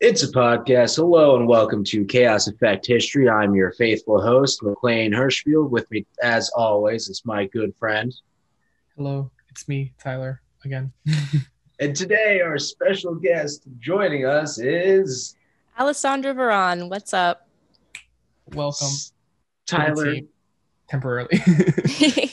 [0.00, 0.96] It's a podcast.
[0.96, 3.28] Hello and welcome to Chaos Effect History.
[3.28, 5.68] I'm your faithful host, McLean Hirschfield.
[5.68, 8.10] With me, as always, is my good friend.
[8.96, 10.90] Hello, it's me, Tyler, again.
[11.80, 15.36] and today, our special guest joining us is
[15.78, 16.88] Alessandra Veron.
[16.88, 17.46] What's up?
[18.54, 18.88] Welcome,
[19.66, 20.14] Tyler.
[20.88, 21.36] Temporarily.
[21.36, 22.32] Happy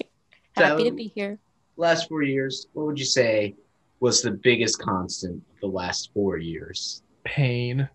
[0.56, 1.38] Tyler, to be here.
[1.76, 3.56] Last four years, what would you say
[4.00, 7.04] was the biggest constant of the last four years?
[7.28, 7.90] Pain.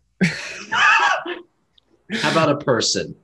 [0.71, 3.17] How about a person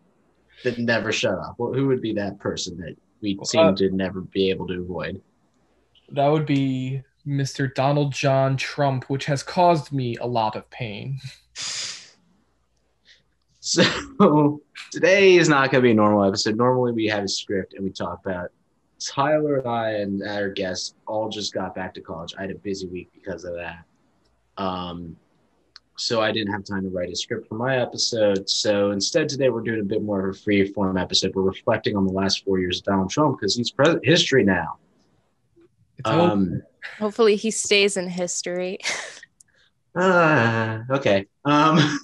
[0.65, 1.57] that never shut up?
[1.59, 4.81] Well, who would be that person that we seem Uh, to never be able to
[4.81, 5.21] avoid?
[6.11, 7.73] That would be Mr.
[7.75, 11.19] Donald John Trump, which has caused me a lot of pain.
[13.61, 16.57] So today is not going to be a normal episode.
[16.57, 18.53] Normally we have a script and we talk about it.
[18.99, 22.33] Tyler and I and our guests all just got back to college.
[22.39, 23.85] I had a busy week because of that.
[24.57, 25.17] Um,
[25.99, 28.49] so I didn't have time to write a script for my episode.
[28.49, 31.35] So instead today we're doing a bit more of a free form episode.
[31.35, 34.79] We're reflecting on the last four years of Donald Trump because he's president history now.
[36.05, 36.63] Um,
[36.99, 38.79] Hopefully, he stays in history.
[39.95, 41.27] uh, okay.
[41.45, 41.99] Um,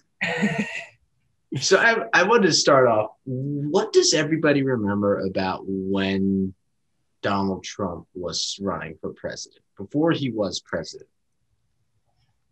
[1.60, 3.12] So I, I wanted to start off.
[3.24, 6.52] What does everybody remember about when
[7.22, 11.08] Donald Trump was running for president before he was president?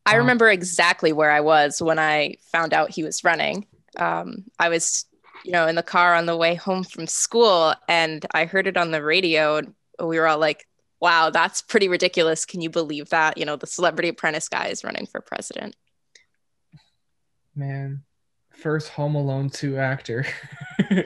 [0.05, 3.67] I Um, remember exactly where I was when I found out he was running.
[3.97, 5.05] Um, I was,
[5.45, 8.77] you know, in the car on the way home from school, and I heard it
[8.77, 10.67] on the radio, and we were all like,
[11.01, 12.45] "Wow, that's pretty ridiculous!
[12.45, 13.39] Can you believe that?
[13.39, 15.77] You know, the Celebrity Apprentice guy is running for president."
[17.55, 18.03] Man,
[18.51, 20.25] first Home Alone 2 actor.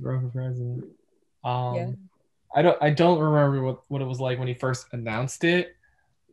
[0.00, 0.84] Run for president.
[1.44, 1.90] Um, Yeah.
[2.56, 5.74] I don't I don't remember what, what it was like when he first announced it,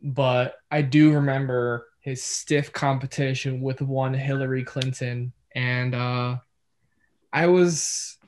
[0.02, 5.32] but I do remember his stiff competition with one Hillary Clinton.
[5.54, 6.38] And uh
[7.32, 8.18] I was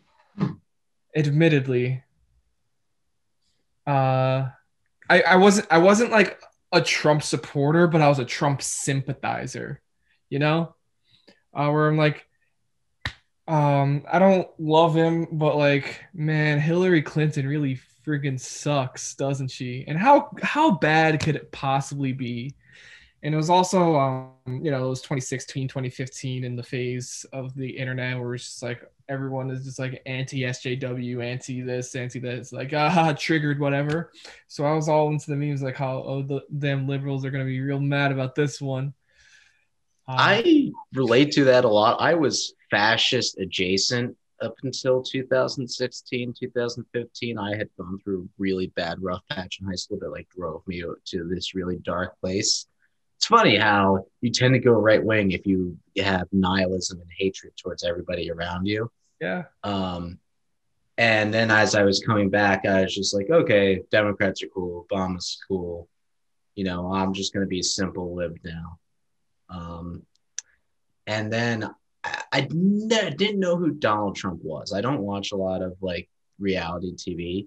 [1.17, 2.03] admittedly
[3.87, 4.49] uh
[5.11, 6.41] I, I wasn't I wasn't like
[6.73, 9.81] a Trump supporter, but I was a Trump sympathizer,
[10.31, 10.75] you know?
[11.53, 12.27] Uh where I'm like
[13.47, 19.85] um, I don't love him, but like, man, Hillary Clinton really friggin' sucks, doesn't she?
[19.87, 22.55] And how how bad could it possibly be?
[23.23, 27.55] And it was also, um, you know, it was 2016, 2015 in the phase of
[27.55, 32.19] the internet where it's just like everyone is just like anti SJW, anti this, anti
[32.19, 34.13] this, like ah, triggered, whatever.
[34.47, 37.45] So I was all into the memes like how oh the damn liberals are gonna
[37.47, 38.93] be real mad about this one.
[40.07, 42.03] Um, I relate to that a lot.
[42.03, 47.39] I was fascist adjacent up until 2016, 2015.
[47.39, 50.63] I had gone through a really bad rough patch in high school that like drove
[50.67, 52.67] me to this really dark place.
[53.17, 57.55] It's funny how you tend to go right wing if you have nihilism and hatred
[57.57, 58.91] towards everybody around you.
[59.21, 59.45] yeah.
[59.63, 60.19] Um,
[60.97, 64.87] and then as I was coming back, I was just like, okay, Democrats are cool,
[64.89, 65.89] Obama's cool.
[66.55, 68.79] You know, I'm just going to be a simple lib now.
[69.49, 70.03] Um,
[71.07, 71.69] and then
[72.05, 74.73] I, I ne- didn't know who Donald Trump was.
[74.73, 77.47] I don't watch a lot of like reality TV.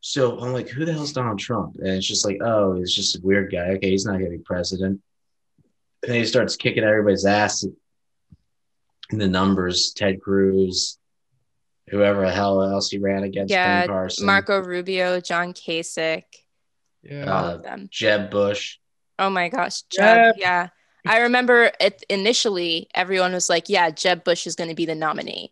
[0.00, 1.76] So I'm like, who the hell's Donald Trump?
[1.78, 3.70] And it's just like, oh, he's just a weird guy.
[3.70, 5.00] Okay, he's not going to be president.
[6.02, 7.64] And then he starts kicking everybody's ass
[9.10, 9.92] in the numbers.
[9.96, 10.98] Ted Cruz,
[11.88, 16.22] whoever the hell else he ran against, Yeah, Carson, Marco Rubio, John Kasich,
[17.02, 17.24] Yeah.
[17.32, 17.88] all Uh, of them.
[17.90, 18.76] Jeb Bush.
[19.18, 20.14] Oh my gosh, Yeah.
[20.32, 20.34] Jeb.
[20.38, 20.68] Yeah.
[21.06, 24.94] I remember it initially everyone was like, yeah, Jeb Bush is going to be the
[24.94, 25.50] nominee.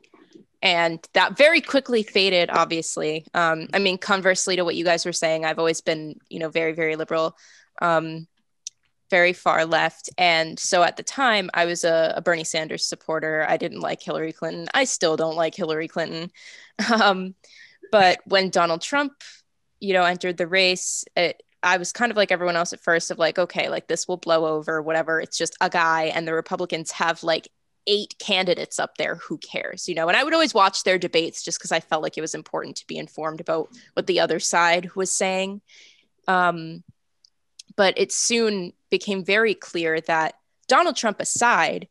[0.63, 3.27] And that very quickly faded, obviously.
[3.35, 6.49] Um, I mean, conversely to what you guys were saying, I've always been, you know,
[6.49, 7.37] very, very liberal,
[7.83, 8.27] um,
[9.11, 10.09] very far left.
[10.17, 13.45] And so at the time, I was a, a Bernie Sanders supporter.
[13.47, 14.67] I didn't like Hillary Clinton.
[14.73, 16.31] I still don't like Hillary Clinton.
[16.93, 17.37] Um,
[17.93, 19.13] but when Donald Trump,
[19.79, 23.11] you know, entered the race, it, I was kind of like everyone else at first
[23.11, 25.21] of like, okay, like this will blow over, whatever.
[25.21, 27.49] It's just a guy, and the Republicans have like
[27.87, 29.17] eight candidates up there.
[29.17, 30.09] Who cares, you know?
[30.09, 32.77] And I would always watch their debates just because I felt like it was important
[32.77, 35.61] to be informed about what the other side was saying.
[36.29, 36.85] Um,
[37.77, 40.35] but it soon became very clear that
[40.69, 41.89] Donald Trump aside,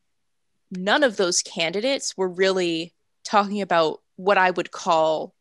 [0.72, 2.94] none of those candidates were really
[3.24, 5.34] talking about what I would call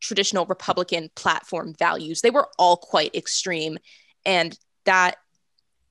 [0.00, 2.20] traditional Republican platform values.
[2.20, 3.78] They were all quite extreme.
[4.24, 5.16] And that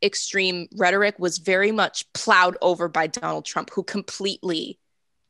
[0.04, 4.80] extreme rhetoric was very much plowed over by Donald Trump, who completely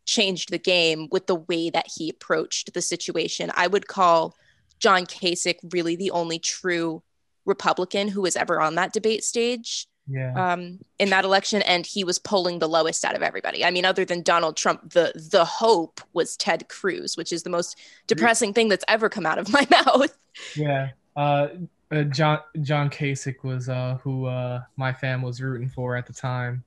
[0.06, 3.52] changed the game with the way that he approached the situation.
[3.56, 4.36] I would call
[4.80, 7.02] John Kasich really the only true
[7.46, 9.88] Republican who was ever on that debate stage.
[10.08, 10.54] Yeah.
[10.54, 13.66] um, in that election, and he was polling the lowest out of everybody.
[13.66, 17.50] I mean, other than Donald Trump, the the hope was Ted Cruz, which is the
[17.50, 20.16] most depressing thing that's ever come out of my mouth.
[20.56, 20.90] Yeah.
[21.16, 21.48] Uh,
[21.92, 26.14] uh, John John Kasich was uh, who uh, my fam was rooting for at the
[26.14, 26.64] time,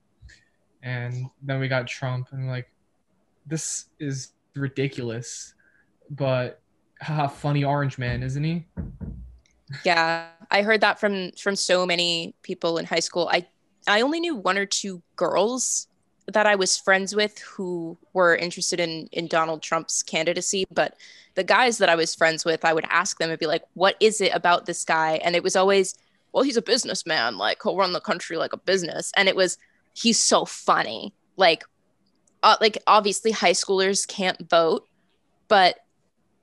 [0.82, 2.70] and then we got Trump, and like,
[3.46, 5.54] this is ridiculous,
[6.10, 6.60] but
[7.02, 8.66] haha, funny orange man, isn't he?
[9.84, 13.28] Yeah, I heard that from from so many people in high school.
[13.30, 13.46] I
[13.86, 15.88] I only knew one or two girls
[16.26, 20.96] that I was friends with who were interested in in Donald Trump's candidacy, but
[21.34, 23.96] the guys that I was friends with, I would ask them and be like, "What
[24.00, 25.94] is it about this guy?" And it was always,
[26.32, 27.38] "Well, he's a businessman.
[27.38, 29.58] Like he'll run the country like a business." And it was,
[29.94, 31.64] "He's so funny." Like,
[32.42, 34.86] uh, like obviously high schoolers can't vote,
[35.48, 35.80] but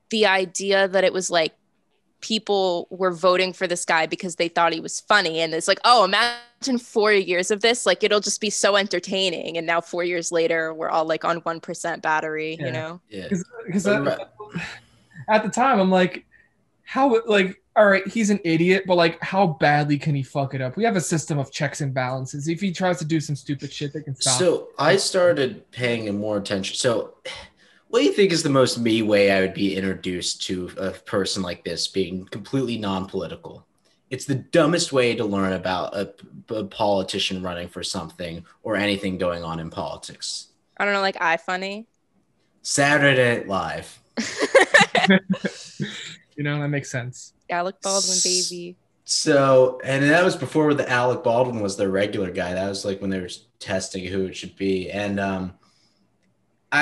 [0.10, 1.54] the idea that it was like
[2.26, 5.80] people were voting for this guy because they thought he was funny and it's like
[5.86, 10.04] oh imagine four years of this like it'll just be so entertaining and now four
[10.04, 12.66] years later we're all like on 1% battery Yeah.
[12.66, 13.28] you know Yeah.
[13.30, 14.18] Because Right.
[15.30, 16.26] at the time, I'm like,
[16.84, 17.62] how like.
[17.78, 20.78] All right, he's an idiot, but like, how badly can he fuck it up?
[20.78, 22.48] We have a system of checks and balances.
[22.48, 24.40] If he tries to do some stupid shit, they can stop.
[24.40, 26.78] So I started paying him more attention.
[26.78, 27.16] So,
[27.96, 30.92] what do you think is the most me way I would be introduced to a
[30.92, 33.66] person like this being completely non-political?
[34.10, 36.14] It's the dumbest way to learn about a,
[36.50, 40.48] a politician running for something or anything going on in politics.
[40.76, 41.88] i don't know like i funny
[42.64, 43.98] Saturday Night Live.
[46.36, 47.32] you know that makes sense.
[47.50, 48.76] alec baldwin baby
[49.06, 52.56] So, and that was before the Alec Baldwin was the regular guy.
[52.56, 54.90] That was like when they were testing who it should be.
[54.90, 55.54] And um,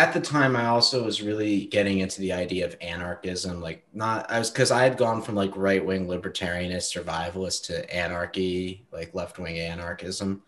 [0.01, 3.61] at the time, I also was really getting into the idea of anarchism.
[3.61, 7.93] Like, not, I was, because I had gone from like right wing libertarianist survivalist to
[7.93, 10.41] anarchy, like left wing anarchism.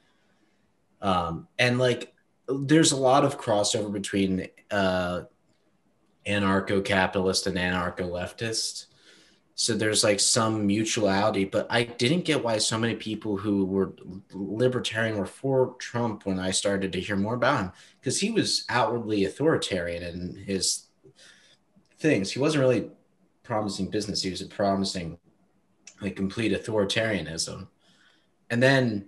[1.02, 2.14] Um, and like,
[2.48, 5.22] there's a lot of crossover between uh,
[6.26, 8.86] anarcho capitalist and anarcho leftist
[9.58, 13.94] so there's like some mutuality but i didn't get why so many people who were
[14.34, 18.66] libertarian were for trump when i started to hear more about him because he was
[18.70, 20.88] outwardly authoritarian in his
[21.98, 22.32] things.
[22.32, 22.90] He wasn't really
[23.44, 25.18] promising business he was promising
[26.02, 27.68] like complete authoritarianism.
[28.50, 29.08] And then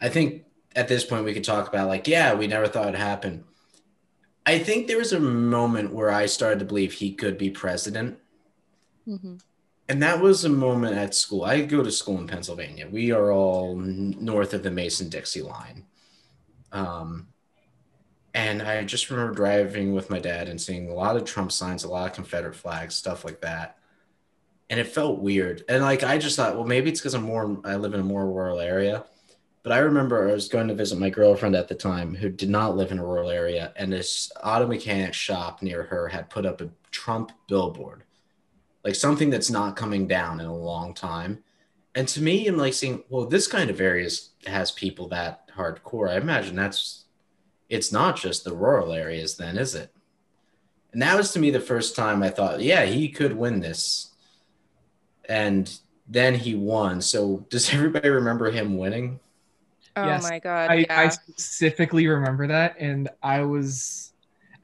[0.00, 3.00] i think at this point we could talk about like yeah we never thought it'd
[3.00, 3.44] happen.
[4.44, 8.18] I think there was a moment where i started to believe he could be president.
[9.06, 9.40] Mhm.
[9.92, 11.44] And that was a moment at school.
[11.44, 12.88] I go to school in Pennsylvania.
[12.90, 15.84] We are all north of the Mason Dixie line.
[16.72, 17.28] Um,
[18.32, 21.84] and I just remember driving with my dad and seeing a lot of Trump signs,
[21.84, 23.76] a lot of Confederate flags, stuff like that.
[24.70, 25.62] And it felt weird.
[25.68, 28.02] And like, I just thought, well, maybe it's because I'm more, I live in a
[28.02, 29.04] more rural area.
[29.62, 32.48] But I remember I was going to visit my girlfriend at the time who did
[32.48, 33.74] not live in a rural area.
[33.76, 38.04] And this auto mechanic shop near her had put up a Trump billboard
[38.84, 41.42] like something that's not coming down in a long time.
[41.94, 46.08] And to me, I'm like seeing, well, this kind of areas has people that hardcore.
[46.10, 47.04] I imagine that's
[47.68, 49.92] it's not just the rural areas, then, is it?
[50.92, 54.10] And that was to me the first time I thought, yeah, he could win this.
[55.28, 55.72] And
[56.08, 57.00] then he won.
[57.00, 59.20] So does everybody remember him winning?
[59.96, 64.11] oh Yes, my god I, yeah I specifically remember that, and I was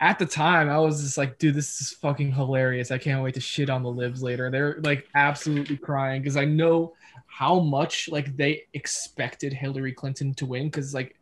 [0.00, 2.90] at the time I was just like, dude, this is fucking hilarious.
[2.90, 4.50] I can't wait to shit on the libs later.
[4.50, 6.95] They're like absolutely crying because I know
[7.26, 11.17] how much like they expected Hillary Clinton to win because like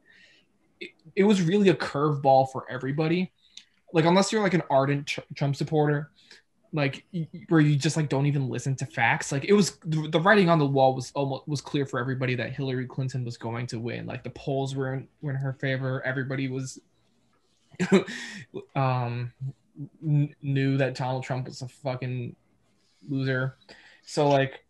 [0.81, 3.33] it, it was really a curveball for everybody.
[3.93, 6.11] Like unless you're like an ardent Tr- Trump supporter,
[6.73, 7.05] like
[7.49, 9.33] where you just like don't even listen to facts.
[9.33, 12.35] Like it was the the writing on the wall was almost was clear for everybody
[12.35, 14.05] that Hillary Clinton was going to win.
[14.05, 16.05] Like the polls were in, were in her favor.
[16.05, 16.79] Everybody was
[18.77, 19.33] um
[20.03, 22.35] kn- knew that Donald Trump was a fucking
[23.09, 23.57] loser.
[24.05, 24.65] So like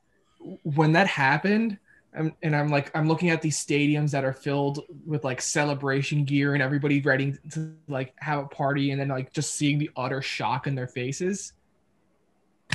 [0.62, 1.78] when that happened,
[2.16, 6.24] I'm, and I'm like I'm looking at these stadiums that are filled with like celebration
[6.24, 9.90] gear and everybody ready to like have a party, and then like just seeing the
[9.96, 11.52] utter shock in their faces.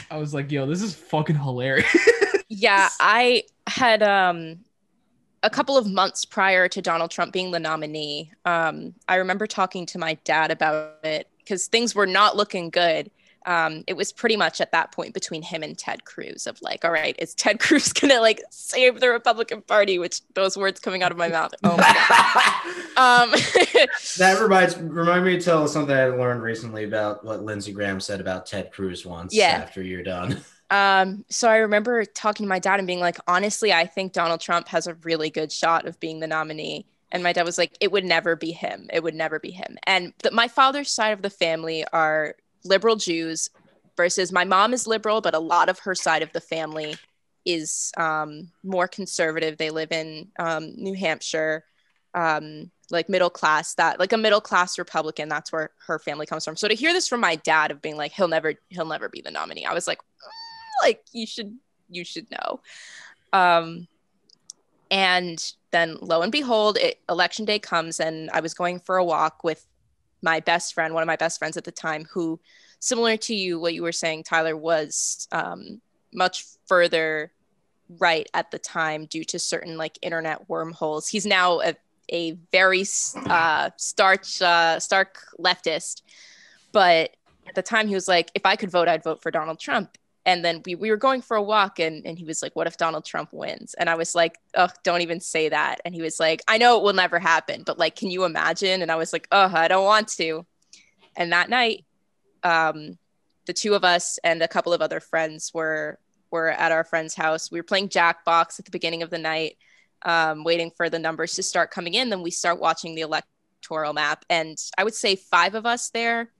[0.09, 1.87] I was like, yo, this is fucking hilarious.
[2.51, 4.59] yeah i had um
[5.43, 9.85] a couple of months prior to donald trump being the nominee um i remember talking
[9.85, 13.09] to my dad about it because things were not looking good
[13.47, 16.85] um it was pretty much at that point between him and ted cruz of like
[16.85, 21.01] all right is ted cruz gonna like save the republican party which those words coming
[21.01, 22.61] out of my mouth oh my
[22.97, 23.31] um
[24.17, 28.19] That reminds remind me to tell something I learned recently about what Lindsey Graham said
[28.21, 29.59] about Ted Cruz once Yeah.
[29.63, 30.41] after you're done.
[30.71, 34.39] Um, so I remember talking to my dad and being like, honestly, I think Donald
[34.39, 36.85] Trump has a really good shot of being the nominee.
[37.11, 38.87] And my dad was like, it would never be him.
[38.91, 39.77] It would never be him.
[39.85, 43.49] And my father's side of the family are liberal Jews
[43.97, 46.95] versus my mom is liberal, but a lot of her side of the family
[47.45, 49.57] is um, more conservative.
[49.57, 51.65] They live in um, New Hampshire,
[52.13, 55.27] um, like middle class, that like a middle class Republican.
[55.27, 56.55] That's where her family comes from.
[56.55, 59.21] So to hear this from my dad of being like, he'll never, he'll never be
[59.21, 59.65] the nominee.
[59.65, 59.99] I was like,
[60.81, 61.57] like you should,
[61.89, 62.59] you should know.
[63.33, 63.87] Um,
[64.89, 69.05] and then lo and behold, it, election day comes, and I was going for a
[69.05, 69.65] walk with
[70.21, 72.39] my best friend, one of my best friends at the time, who,
[72.79, 75.81] similar to you, what you were saying, Tyler, was um,
[76.13, 77.31] much further
[77.99, 81.07] right at the time due to certain like internet wormholes.
[81.07, 81.75] He's now a,
[82.11, 82.83] a very
[83.25, 86.01] uh, starch, uh, stark leftist,
[86.71, 87.15] but
[87.47, 89.97] at the time he was like, if I could vote, I'd vote for Donald Trump
[90.25, 92.67] and then we, we were going for a walk and, and he was like what
[92.67, 93.73] if donald trump wins?
[93.75, 95.81] And i was like oh don't even say that.
[95.85, 98.81] And he was like i know it will never happen but like can you imagine?
[98.81, 100.45] And i was like oh i don't want to.
[101.15, 101.85] And that night
[102.43, 102.97] um,
[103.45, 105.99] the two of us and a couple of other friends were
[106.31, 107.51] were at our friend's house.
[107.51, 109.57] We were playing jackbox at the beginning of the night
[110.03, 112.09] um, waiting for the numbers to start coming in.
[112.09, 114.25] Then we start watching the electoral map.
[114.29, 116.31] And i would say five of us there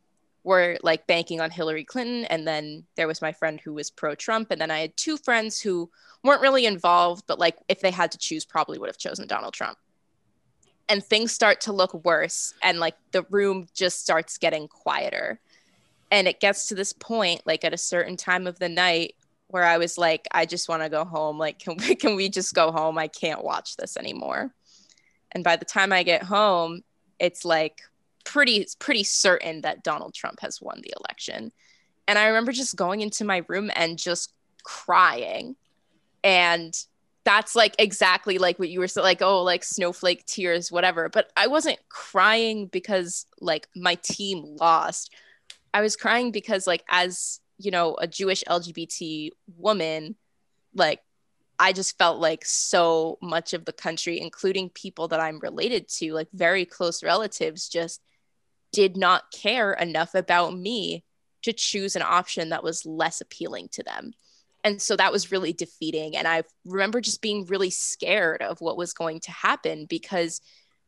[0.43, 2.25] were like banking on Hillary Clinton.
[2.25, 4.51] And then there was my friend who was pro Trump.
[4.51, 5.89] And then I had two friends who
[6.23, 9.53] weren't really involved, but like if they had to choose, probably would have chosen Donald
[9.53, 9.77] Trump.
[10.89, 12.53] And things start to look worse.
[12.63, 15.39] And like the room just starts getting quieter.
[16.11, 19.15] And it gets to this point, like at a certain time of the night,
[19.47, 21.37] where I was like, I just want to go home.
[21.37, 22.97] Like, can we, can we just go home?
[22.97, 24.53] I can't watch this anymore.
[25.33, 26.83] And by the time I get home,
[27.19, 27.81] it's like
[28.21, 31.51] pretty pretty certain that Donald Trump has won the election.
[32.07, 35.55] And I remember just going into my room and just crying.
[36.23, 36.73] And
[37.23, 41.09] that's like exactly like what you were saying, like, oh, like snowflake tears, whatever.
[41.09, 45.13] But I wasn't crying because like my team lost.
[45.73, 50.15] I was crying because like as you know, a Jewish LGBT woman,
[50.73, 51.01] like
[51.59, 56.13] I just felt like so much of the country, including people that I'm related to,
[56.13, 58.01] like very close relatives, just
[58.71, 61.03] did not care enough about me
[61.43, 64.13] to choose an option that was less appealing to them.
[64.63, 66.15] And so that was really defeating.
[66.15, 70.39] And I remember just being really scared of what was going to happen because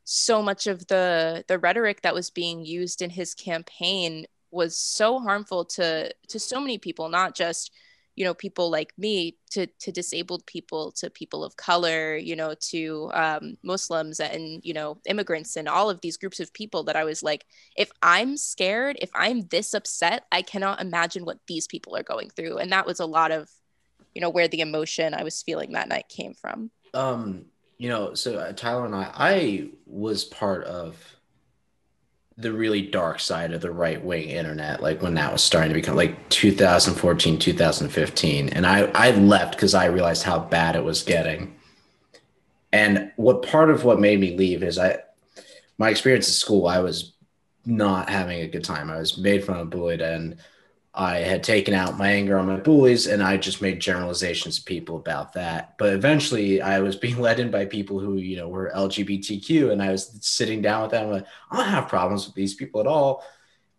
[0.03, 5.19] so much of the the rhetoric that was being used in his campaign was so
[5.19, 7.71] harmful to to so many people, not just
[8.15, 12.53] you know people like me to to disabled people to people of color you know
[12.59, 16.95] to um, muslims and you know immigrants and all of these groups of people that
[16.95, 21.67] i was like if i'm scared if i'm this upset i cannot imagine what these
[21.67, 22.57] people are going through.
[22.57, 23.49] And that was a lot of
[24.13, 26.69] you know where the emotion i was feeling that night came from.
[26.93, 27.45] Um
[27.77, 30.95] you know so uh, tyler and i i was part of
[32.37, 35.75] the really dark side of the right wing internet, like when that was starting to
[35.75, 38.49] become like 2014, 2015.
[38.49, 41.55] And I, I left because I realized how bad it was getting.
[42.71, 44.99] And what part of what made me leave is I,
[45.77, 47.13] my experience at school, I was
[47.65, 48.89] not having a good time.
[48.89, 50.37] I was made fun of, bullied, and
[50.95, 54.63] I had taken out my anger on my bullies and I just made generalizations to
[54.63, 55.75] people about that.
[55.79, 59.81] But eventually I was being led in by people who, you know, were LGBTQ and
[59.81, 61.09] I was sitting down with them.
[61.09, 63.23] Like, I don't have problems with these people at all.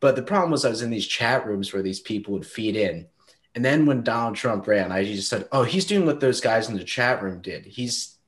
[0.01, 2.77] But the problem was I was in these chat rooms where these people would feed
[2.77, 3.07] in.
[3.55, 6.69] And then when Donald Trump ran, I just said, oh, he's doing what those guys
[6.69, 7.65] in the chat room did.
[7.65, 8.19] He's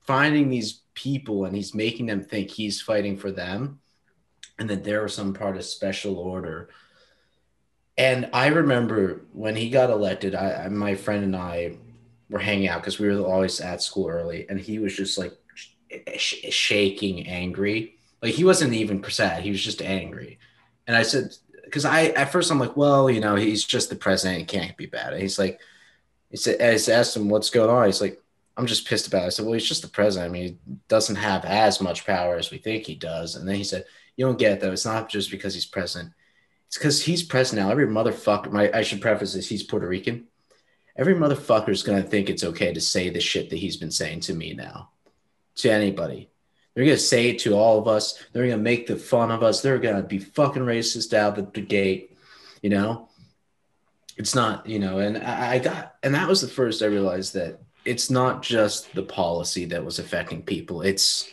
[0.00, 3.80] finding these people and he's making them think he's fighting for them
[4.58, 6.68] and that they're some part of special order
[7.96, 11.76] and I remember when he got elected, I, my friend and I
[12.28, 15.32] were hanging out because we were always at school early, and he was just like
[16.16, 17.96] sh- shaking, angry.
[18.20, 20.38] Like he wasn't even sad; he was just angry.
[20.86, 21.34] And I said,
[21.64, 24.76] because I at first I'm like, well, you know, he's just the president; he can't
[24.76, 25.12] be bad.
[25.12, 25.60] And he's like,
[26.30, 27.86] he said, I asked him what's going on.
[27.86, 28.20] He's like,
[28.56, 29.26] I'm just pissed about it.
[29.26, 30.30] I said, well, he's just the president.
[30.30, 30.56] I mean, he
[30.88, 33.36] doesn't have as much power as we think he does.
[33.36, 33.84] And then he said,
[34.16, 34.72] you don't get it, though.
[34.72, 36.12] It's not just because he's president
[36.74, 37.70] it's because he's president now.
[37.70, 40.26] Every motherfucker, my, I should preface this, he's Puerto Rican.
[40.96, 43.92] Every motherfucker is going to think it's okay to say the shit that he's been
[43.92, 44.90] saying to me now,
[45.54, 46.30] to anybody.
[46.74, 48.20] They're going to say it to all of us.
[48.32, 49.60] They're going to make the fun of us.
[49.60, 52.16] They're going to be fucking racist out the, the gate,
[52.60, 53.08] you know?
[54.16, 57.34] It's not, you know, and I, I got, and that was the first I realized
[57.34, 60.82] that it's not just the policy that was affecting people.
[60.82, 61.32] It's,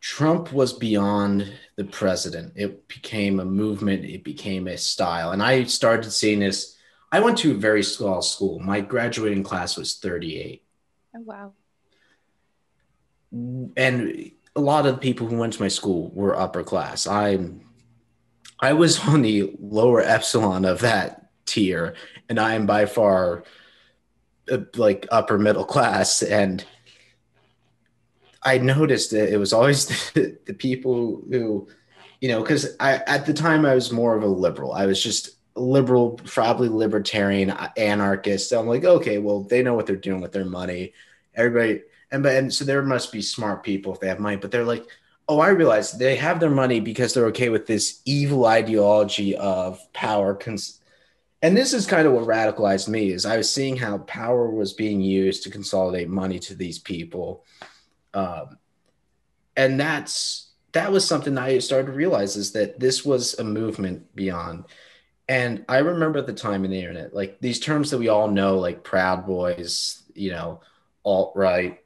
[0.00, 2.52] Trump was beyond the president.
[2.56, 5.32] It became a movement, it became a style.
[5.32, 6.76] And I started seeing this
[7.10, 8.58] I went to a very small school.
[8.58, 10.62] My graduating class was 38.
[11.16, 11.52] Oh wow.
[13.32, 17.06] And a lot of the people who went to my school were upper class.
[17.06, 17.62] I'm
[18.60, 21.94] I was on the lower epsilon of that tier,
[22.28, 23.44] and I am by far
[24.52, 26.22] uh, like upper middle class.
[26.22, 26.62] And
[28.42, 31.68] I noticed that it was always the, the people who,
[32.20, 34.72] you know, because I at the time I was more of a liberal.
[34.72, 38.48] I was just liberal, probably libertarian, uh, anarchist.
[38.48, 40.92] So I'm like, okay, well, they know what they're doing with their money.
[41.34, 44.50] Everybody, and but and so there must be smart people if they have money, but
[44.50, 44.86] they're like,
[45.28, 49.80] oh, I realize they have their money because they're okay with this evil ideology of
[49.92, 50.34] power.
[50.34, 50.80] Cons-
[51.42, 54.72] and this is kind of what radicalized me is I was seeing how power was
[54.72, 57.44] being used to consolidate money to these people,
[58.14, 58.58] um,
[59.56, 64.14] and that's that was something I started to realize is that this was a movement
[64.14, 64.64] beyond.
[65.28, 68.28] And I remember at the time in the internet, like these terms that we all
[68.28, 70.60] know, like Proud Boys, you know,
[71.04, 71.80] alt right,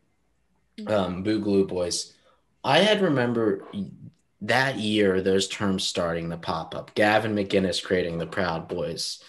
[0.86, 2.14] um, Boogaloo Boys.
[2.62, 3.66] I had remember
[4.42, 6.94] that year those terms starting to pop up.
[6.94, 9.22] Gavin McInnes creating the Proud Boys.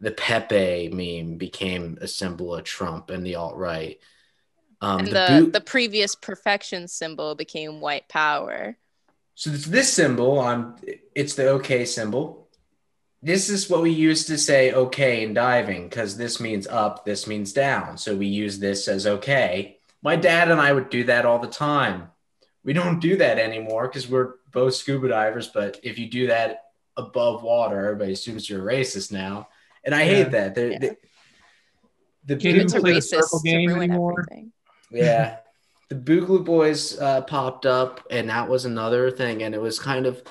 [0.00, 3.98] The Pepe meme became a symbol of Trump and the alt right.
[4.80, 8.76] Um, and the the, boot- the previous perfection symbol became white power.
[9.34, 10.76] So it's this symbol on
[11.14, 12.46] it's the okay symbol
[13.26, 17.26] this is what we use to say okay in diving because this means up, this
[17.26, 17.98] means down.
[17.98, 19.78] So we use this as okay.
[20.00, 22.10] My dad and I would do that all the time.
[22.62, 25.48] We don't do that anymore because we're both scuba divers.
[25.48, 26.66] But if you do that
[26.96, 29.48] above water, everybody assumes you're a racist now.
[29.82, 30.14] And I yeah.
[30.14, 30.54] hate that.
[30.54, 30.78] They're, yeah.
[30.78, 30.96] They,
[32.26, 34.20] the Can't play the circle game anymore.
[34.20, 34.52] Everything.
[34.96, 35.38] Yeah.
[35.88, 39.42] the Boogaloo Boys uh, popped up, and that was another thing.
[39.42, 40.22] And it was kind of,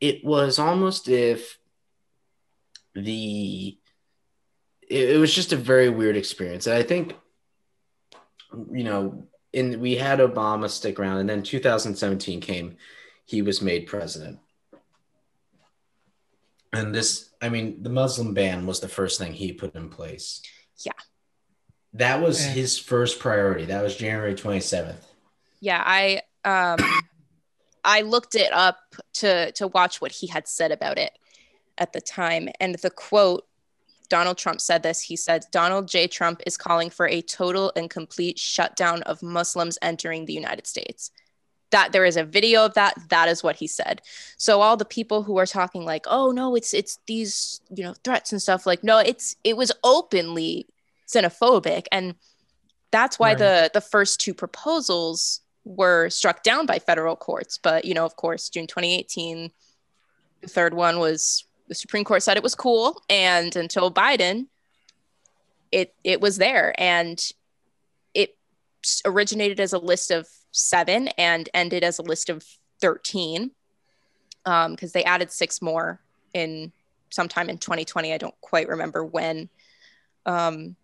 [0.00, 1.58] it was almost if
[2.94, 3.78] the
[4.88, 6.66] it, it was just a very weird experience.
[6.66, 7.14] And I think,
[8.72, 12.76] you know, in we had Obama stick around, and then 2017 came,
[13.24, 14.38] he was made president.
[16.72, 20.42] And this, I mean, the Muslim ban was the first thing he put in place.
[20.84, 20.92] Yeah.
[21.96, 23.66] That was his first priority.
[23.66, 24.96] That was January 27th.
[25.60, 26.78] Yeah, I um
[27.84, 28.78] I looked it up
[29.14, 31.12] to to watch what he had said about it
[31.78, 32.48] at the time.
[32.60, 33.46] And the quote
[34.08, 35.00] Donald Trump said this.
[35.00, 36.06] He said, Donald J.
[36.06, 41.10] Trump is calling for a total and complete shutdown of Muslims entering the United States.
[41.70, 42.94] That there is a video of that.
[43.08, 44.00] That is what he said.
[44.36, 47.94] So all the people who are talking like, oh no, it's it's these you know
[48.04, 48.66] threats and stuff.
[48.66, 50.66] Like no, it's it was openly
[51.06, 52.14] xenophobic, and
[52.90, 53.38] that's why right.
[53.38, 57.58] the the first two proposals were struck down by federal courts.
[57.58, 59.50] But you know, of course, June 2018,
[60.40, 64.46] the third one was the Supreme Court said it was cool, and until Biden,
[65.72, 67.20] it it was there, and
[68.14, 68.36] it
[69.04, 72.44] originated as a list of seven and ended as a list of
[72.80, 73.50] thirteen,
[74.44, 76.00] because um, they added six more
[76.32, 76.72] in
[77.10, 78.12] sometime in 2020.
[78.12, 79.48] I don't quite remember when.
[80.24, 80.76] Um,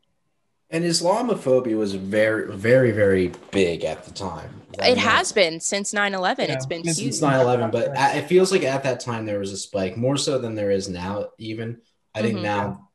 [0.73, 4.63] and Islamophobia was very, very, very big at the time.
[4.79, 6.49] It has been since 9 11.
[6.49, 6.55] Yeah.
[6.55, 7.21] It's been since huge.
[7.21, 10.39] 9 11, but it feels like at that time there was a spike, more so
[10.39, 11.83] than there is now, even.
[12.15, 12.45] I think mm-hmm.
[12.45, 12.89] now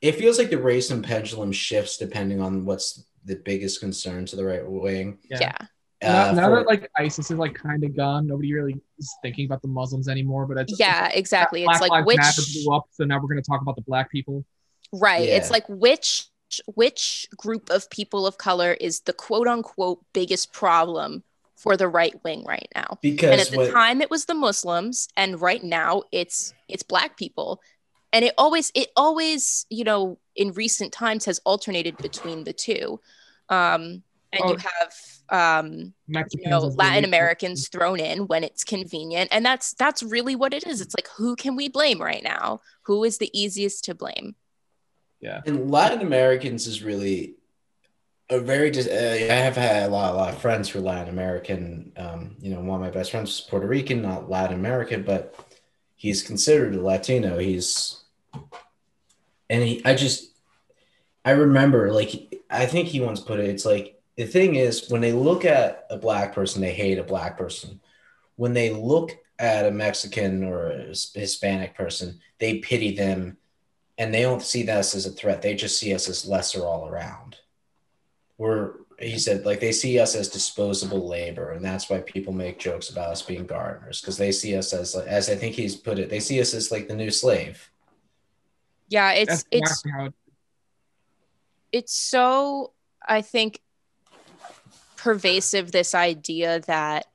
[0.00, 4.36] it feels like the race and pendulum shifts depending on what's the biggest concern to
[4.36, 5.18] the right wing.
[5.28, 5.38] Yeah.
[5.40, 5.56] yeah.
[6.02, 9.14] Uh, now, now for, that like ISIS is like kind of gone, nobody really is
[9.20, 10.46] thinking about the Muslims anymore.
[10.46, 11.64] But it's yeah, exactly.
[11.64, 12.20] It's like which
[12.64, 14.44] blew up, so now we're going to talk about the black people.
[14.92, 15.28] Right.
[15.28, 15.36] Yeah.
[15.36, 16.29] It's like which
[16.66, 21.22] which group of people of color is the quote unquote biggest problem
[21.56, 22.98] for the right wing right now?
[23.02, 26.82] Because and at the what, time it was the muslims and right now it's it's
[26.82, 27.60] black people.
[28.12, 33.00] And it always it always you know in recent times has alternated between the two.
[33.48, 34.94] Um and oh, you have
[35.28, 39.28] um Mexicans you know latin americans thrown in when it's convenient.
[39.32, 40.80] And that's that's really what it is.
[40.80, 42.60] It's like who can we blame right now?
[42.82, 44.34] Who is the easiest to blame
[45.20, 45.42] yeah.
[45.46, 47.34] And Latin Americans is really
[48.30, 48.70] a very.
[48.70, 51.92] Uh, I have had a lot, a lot of friends who are Latin American.
[51.96, 55.34] Um, you know, one of my best friends is Puerto Rican, not Latin American, but
[55.96, 57.38] he's considered a Latino.
[57.38, 58.02] He's,
[59.50, 59.82] and he.
[59.84, 60.32] I just,
[61.24, 63.50] I remember, like, I think he once put it.
[63.50, 67.04] It's like the thing is when they look at a black person, they hate a
[67.04, 67.80] black person.
[68.36, 73.36] When they look at a Mexican or a Hispanic person, they pity them
[74.00, 75.42] and they don't see us as a threat.
[75.42, 77.36] They just see us as lesser all around.
[78.38, 82.58] We're he said like they see us as disposable labor, and that's why people make
[82.58, 85.98] jokes about us being gardeners because they see us as as I think he's put
[85.98, 86.08] it.
[86.08, 87.70] They see us as like the new slave.
[88.88, 90.14] Yeah, it's That's it's it-
[91.72, 92.72] it's so
[93.06, 93.60] i think
[94.96, 97.06] pervasive this idea that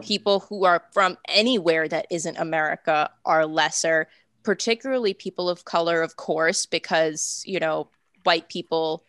[0.00, 4.06] people who are from anywhere that isn't america are lesser
[4.42, 7.88] particularly people of color of course because you know
[8.24, 9.04] white people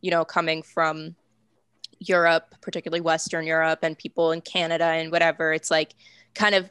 [0.00, 1.14] you know coming from
[1.98, 5.94] europe particularly western europe and people in canada and whatever it's like
[6.34, 6.70] kind of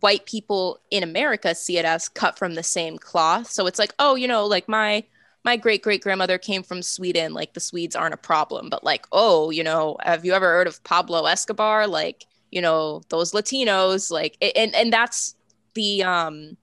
[0.00, 3.92] white people in america see it as cut from the same cloth so it's like
[3.98, 5.04] oh you know like my
[5.44, 7.32] my great great grandmother came from Sweden.
[7.32, 10.66] Like the Swedes aren't a problem, but like, oh, you know, have you ever heard
[10.66, 11.86] of Pablo Escobar?
[11.86, 15.34] Like, you know, those Latinos, like, and and that's
[15.74, 16.56] the um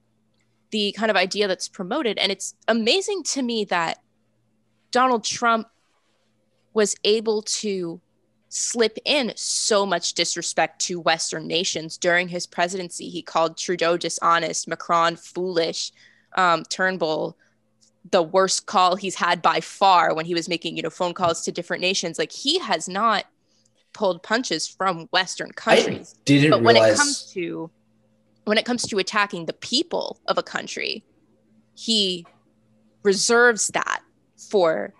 [0.72, 2.18] the kind of idea that's promoted.
[2.18, 4.00] And it's amazing to me that
[4.92, 5.68] Donald Trump
[6.74, 8.02] was able to
[8.50, 13.10] slip in so much disrespect to Western nations during his presidency.
[13.10, 15.92] He called Trudeau dishonest, Macron foolish,
[16.36, 17.38] um, Turnbull
[18.12, 21.42] the worst call he's had by far when he was making you know phone calls
[21.42, 23.26] to different nations like he has not
[23.94, 26.94] pulled punches from western countries I didn't but when realize.
[26.94, 27.70] it comes to
[28.48, 31.04] when it comes to attacking the people of a country
[31.76, 32.26] he
[33.04, 34.02] reserves that
[34.50, 34.94] for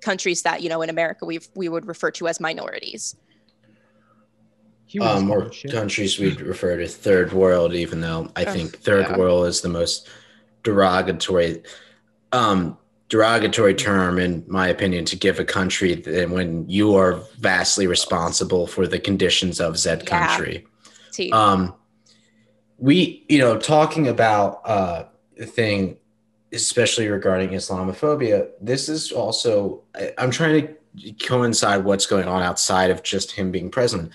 [0.00, 3.16] countries that you know in america we we would refer to as minorities
[4.86, 9.06] he um, or countries we'd refer to third world, even though I Ugh, think third
[9.08, 9.16] yeah.
[9.16, 10.08] world is the most
[10.62, 11.64] derogatory,
[12.30, 12.78] um,
[13.08, 18.68] derogatory term, in my opinion, to give a country that when you are vastly responsible
[18.68, 20.28] for the conditions of said Yeah.
[20.28, 20.66] country.
[21.14, 21.74] to Um,
[22.84, 25.04] we, you know, talking about uh,
[25.38, 25.96] the thing,
[26.52, 32.90] especially regarding Islamophobia, this is also, I, I'm trying to coincide what's going on outside
[32.90, 34.12] of just him being president.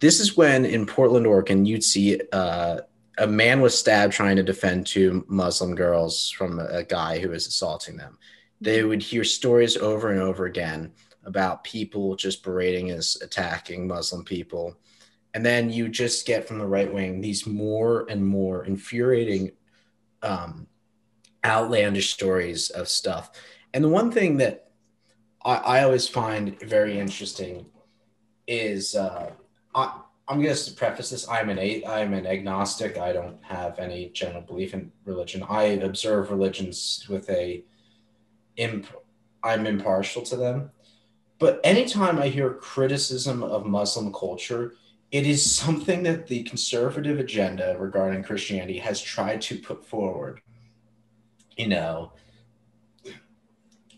[0.00, 2.80] This is when in Portland, Oregon, you'd see uh,
[3.18, 7.28] a man was stabbed trying to defend two Muslim girls from a, a guy who
[7.28, 8.18] was assaulting them.
[8.60, 10.90] They would hear stories over and over again
[11.22, 14.76] about people just berating as attacking Muslim people.
[15.38, 19.52] And then you just get from the right wing these more and more infuriating,
[20.20, 20.66] um,
[21.44, 23.30] outlandish stories of stuff.
[23.72, 24.70] And the one thing that
[25.44, 27.66] I, I always find very interesting
[28.48, 29.30] is uh,
[29.76, 31.28] I, I'm going to preface this.
[31.28, 32.98] I'm an I'm an agnostic.
[32.98, 35.44] I don't have any general belief in religion.
[35.48, 37.62] I observe religions with a
[38.56, 38.88] imp.
[39.44, 40.72] I'm impartial to them.
[41.38, 44.74] But anytime I hear criticism of Muslim culture,
[45.10, 50.40] it is something that the conservative agenda regarding Christianity has tried to put forward.
[51.56, 52.12] You know,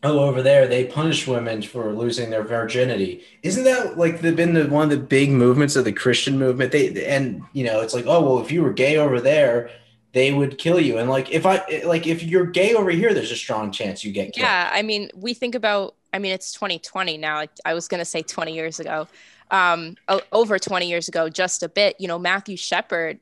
[0.03, 3.25] oh, over there they punish women for losing their virginity.
[3.43, 6.73] Isn't that like the, been the one of the big movements of the Christian movement?
[6.73, 9.71] They and you know, it's like, oh well, if you were gay over there,
[10.13, 10.99] they would kill you.
[10.99, 14.13] And like if I like if you're gay over here, there's a strong chance you
[14.13, 14.45] get killed.
[14.45, 18.01] yeah i mean we think about i mean it's 2020 now i, I was going
[18.01, 19.07] to say 20 years ago
[19.51, 19.97] um
[20.33, 23.19] over 20 years ago just a bit you know matthew shepard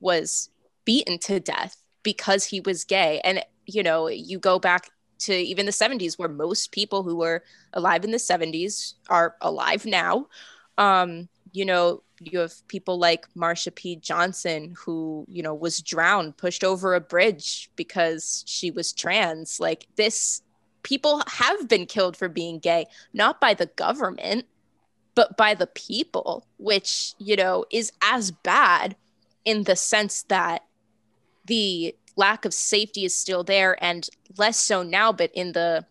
[0.00, 0.50] was
[0.84, 5.66] beaten to death because he was gay and you know you go back to even
[5.66, 7.42] the 70s where most people who were
[7.72, 10.26] alive in the 70s are alive now
[10.78, 13.96] um you know you have people like Marsha P.
[13.96, 19.58] Johnson, who, you know, was drowned, pushed over a bridge because she was trans.
[19.58, 20.42] Like this,
[20.82, 24.46] people have been killed for being gay, not by the government,
[25.14, 28.96] but by the people, which, you know, is as bad
[29.44, 30.64] in the sense that
[31.46, 35.86] the lack of safety is still there and less so now, but in the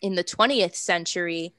[0.00, 1.52] in the 20th century,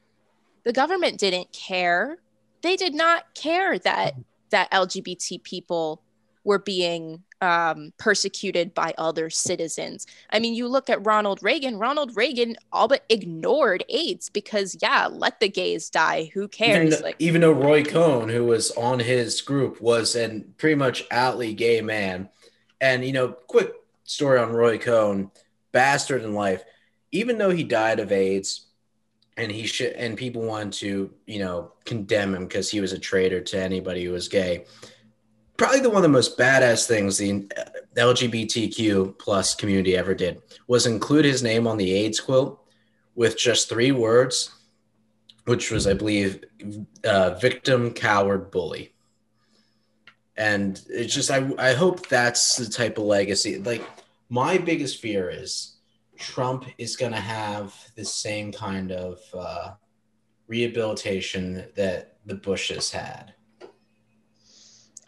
[0.63, 2.17] the government didn't care.
[2.61, 4.15] They did not care that
[4.49, 6.01] that LGBT people
[6.43, 10.05] were being um, persecuted by other citizens.
[10.29, 11.77] I mean, you look at Ronald Reagan.
[11.77, 16.31] Ronald Reagan all but ignored AIDS because, yeah, let the gays die.
[16.33, 16.93] Who cares?
[16.93, 21.03] Even, like, even though Roy Cohn, who was on his group, was an pretty much
[21.11, 22.29] outly gay man.
[22.79, 23.73] And, you know, quick
[24.03, 25.31] story on Roy Cohn,
[25.71, 26.63] bastard in life.
[27.11, 28.67] Even though he died of AIDS
[29.35, 32.99] and he should, and people wanted to, you know, condemn him because he was a
[32.99, 34.65] traitor to anybody who was gay.
[35.57, 37.47] Probably the one of the most badass things the
[37.95, 42.59] LGBTQ plus community ever did was include his name on the AIDS quilt
[43.15, 44.51] with just three words
[45.45, 46.43] which was, I believe,
[47.03, 48.93] uh, victim, coward, bully.
[50.37, 53.57] And it's just, I, I hope that's the type of legacy.
[53.59, 53.83] Like,
[54.29, 55.77] my biggest fear is
[56.17, 59.71] Trump is going to have the same kind of uh,
[60.47, 63.33] rehabilitation that the Bushes had.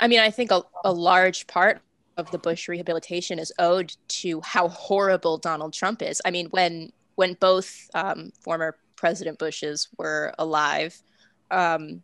[0.04, 1.82] I mean, I think a, a large part
[2.18, 6.22] of the Bush rehabilitation is owed to how horrible Donald Trump is.
[6.26, 11.02] I mean, when when both um, former President Bushes were alive,
[11.52, 12.04] um,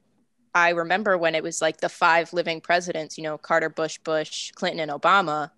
[0.55, 4.51] I remember when it was like the five living presidents, you know, Carter, Bush, Bush,
[4.51, 5.51] Clinton, and Obama,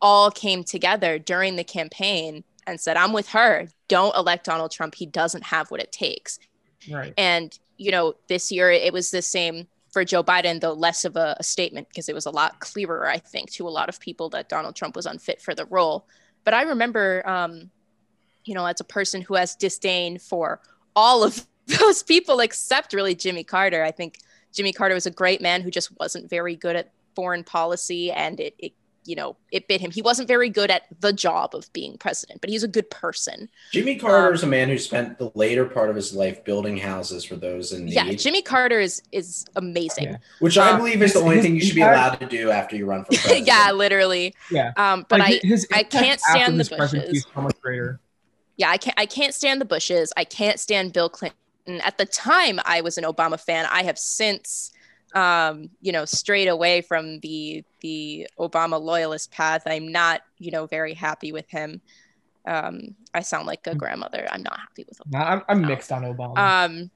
[0.00, 3.66] all came together during the campaign and said, I'm with her.
[3.88, 4.94] Don't elect Donald Trump.
[4.94, 6.38] He doesn't have what it takes.
[6.88, 7.12] Right.
[7.18, 9.66] And, you know, this year it was the same
[9.96, 13.08] for Joe Biden, though less of a, a statement because it was a lot clearer,
[13.08, 16.06] I think, to a lot of people that Donald Trump was unfit for the role.
[16.44, 17.70] But I remember, um,
[18.44, 20.60] you know, as a person who has disdain for
[20.94, 21.46] all of
[21.80, 24.18] those people except really Jimmy Carter, I think
[24.52, 28.38] Jimmy Carter was a great man who just wasn't very good at foreign policy and
[28.38, 28.74] it, it
[29.06, 29.90] you know, it bit him.
[29.90, 33.48] He wasn't very good at the job of being president, but he's a good person.
[33.72, 36.76] Jimmy Carter um, is a man who spent the later part of his life building
[36.76, 37.94] houses for those in need.
[37.94, 40.04] Yeah, Jimmy Carter is is amazing.
[40.04, 40.16] Yeah.
[40.40, 42.76] Which I um, believe is the only thing you should be allowed to do after
[42.76, 43.46] you run for president.
[43.46, 44.34] yeah, literally.
[44.50, 44.72] Yeah.
[44.76, 47.26] Um, but like, I his, I can't stand the Bushes.
[47.34, 48.00] So much greater.
[48.56, 50.12] Yeah, I can't I can't stand the Bushes.
[50.16, 51.38] I can't stand Bill Clinton.
[51.82, 53.66] At the time, I was an Obama fan.
[53.70, 54.72] I have since
[55.16, 59.62] um, you know, strayed away from the the Obama loyalist path.
[59.64, 61.80] I'm not, you know, very happy with him.
[62.44, 63.78] Um, I sound like a mm.
[63.78, 64.28] grandmother.
[64.30, 65.06] I'm not happy with him.
[65.08, 66.36] No, I'm, I'm mixed on Obama.
[66.38, 66.90] Um,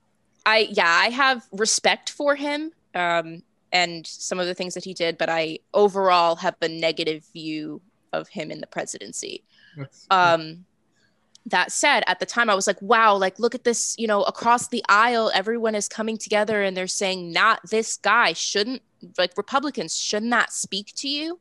[0.44, 4.92] I yeah, I have respect for him um, and some of the things that he
[4.92, 7.80] did, but I overall have a negative view
[8.12, 9.44] of him in the presidency.
[10.10, 10.66] um,
[11.50, 14.22] that said, at the time I was like, wow, like look at this, you know,
[14.22, 18.82] across the aisle, everyone is coming together and they're saying, not this guy, shouldn't
[19.18, 21.38] like Republicans, shouldn't that speak to you?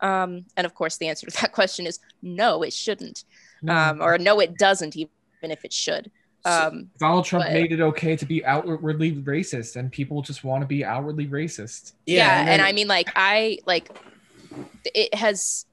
[0.00, 3.24] Um, and of course, the answer to that question is no, it shouldn't.
[3.62, 3.74] No.
[3.74, 5.10] Um, or no, it doesn't, even
[5.42, 6.10] if it should.
[6.44, 10.62] Um, Donald Trump but, made it okay to be outwardly racist, and people just want
[10.62, 11.92] to be outwardly racist.
[12.06, 13.90] Yeah, yeah and, and I mean, like, I like
[14.86, 15.66] it has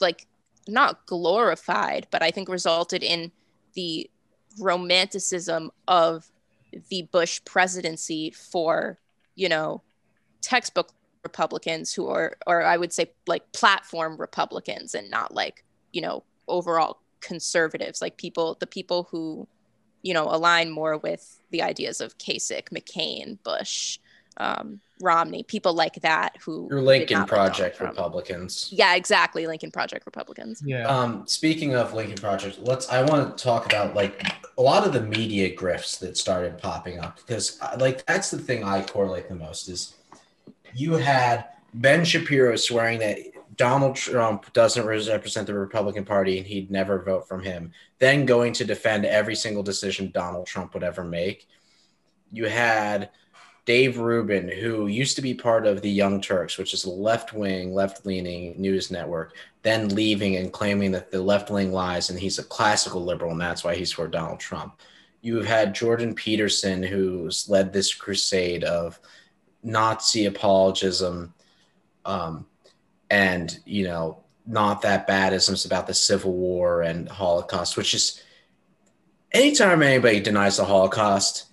[0.00, 0.26] like
[0.66, 3.32] not glorified, but I think resulted in
[3.74, 4.10] the
[4.58, 6.30] romanticism of
[6.88, 8.98] the Bush presidency for,
[9.34, 9.82] you know,
[10.40, 10.90] textbook
[11.22, 16.22] Republicans who are, or I would say like platform Republicans and not like, you know,
[16.46, 19.48] overall conservatives, like people, the people who,
[20.02, 23.98] you know, align more with the ideas of Kasich, McCain, Bush,
[24.36, 28.68] um, Romney, people like that who your Lincoln Project Republicans.
[28.72, 30.62] Yeah, exactly, Lincoln Project Republicans.
[30.64, 30.86] Yeah.
[30.86, 32.88] Um, speaking of Lincoln Project, let's.
[32.88, 34.22] I want to talk about like
[34.56, 38.38] a lot of the media grifts that started popping up because uh, like that's the
[38.38, 39.94] thing I correlate the most is
[40.74, 43.18] you had Ben Shapiro swearing that
[43.56, 48.52] Donald Trump doesn't represent the Republican Party and he'd never vote from him, then going
[48.54, 51.46] to defend every single decision Donald Trump would ever make.
[52.32, 53.10] You had
[53.64, 57.32] Dave Rubin, who used to be part of the Young Turks, which is a left
[57.32, 62.18] wing, left leaning news network, then leaving and claiming that the left wing lies and
[62.18, 64.78] he's a classical liberal and that's why he's for Donald Trump.
[65.22, 68.98] You have had Jordan Peterson, who's led this crusade of
[69.62, 71.32] Nazi apologism
[72.04, 72.46] um,
[73.08, 78.22] and, you know, not that bad isms about the Civil War and Holocaust, which is
[79.32, 81.46] anytime anybody denies the Holocaust,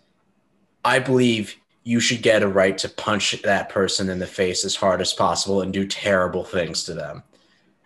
[0.83, 4.75] I believe you should get a right to punch that person in the face as
[4.75, 7.23] hard as possible and do terrible things to them.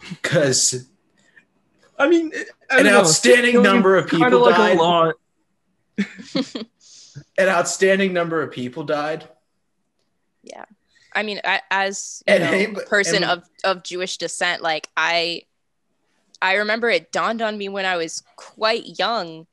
[0.09, 0.87] Because
[1.97, 2.31] I mean,
[2.69, 5.13] I an outstanding number of people like died.
[7.37, 9.27] an outstanding number of people died.
[10.43, 10.65] Yeah,
[11.13, 15.43] I mean, I, as a know, person and, of of Jewish descent, like I,
[16.41, 19.47] I remember it dawned on me when I was quite young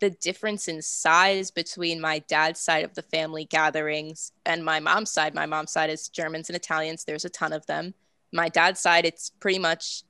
[0.00, 5.10] the difference in size between my dad's side of the family gatherings and my mom's
[5.10, 5.34] side.
[5.34, 7.04] My mom's side is Germans and Italians.
[7.04, 7.94] There's a ton of them.
[8.32, 10.02] My dad's side, it's pretty much,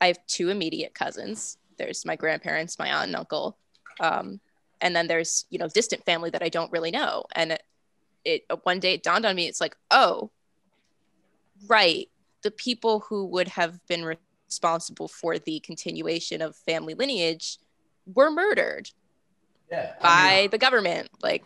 [0.00, 1.56] I have two immediate cousins.
[1.78, 3.56] There's my grandparents, my aunt and uncle.
[3.98, 4.40] Um,
[4.82, 7.24] and then there's, you know, distant family that I don't really know.
[7.32, 7.62] And it,
[8.24, 10.30] it one day it dawned on me, it's like, oh,
[11.66, 12.08] right.
[12.42, 14.16] The people who would have been
[14.48, 17.58] responsible for the continuation of family lineage
[18.06, 18.90] were murdered
[19.70, 21.08] yeah, by I mean, the government.
[21.22, 21.44] Like,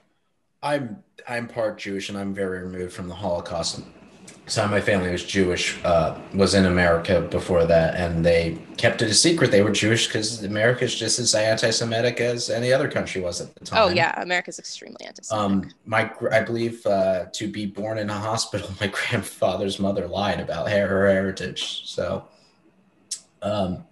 [0.62, 3.82] I'm I'm part Jewish and I'm very removed from the Holocaust.
[4.46, 9.00] Some of my family was Jewish, uh, was in America before that, and they kept
[9.00, 9.50] it a secret.
[9.50, 13.54] They were Jewish because America is just as anti-Semitic as any other country was at
[13.54, 13.82] the time.
[13.82, 15.70] Oh yeah, America's extremely anti-Semitic.
[15.70, 20.40] Um, my I believe uh, to be born in a hospital, my grandfather's mother lied
[20.40, 21.82] about her, her heritage.
[21.86, 22.26] So,
[23.40, 23.84] um,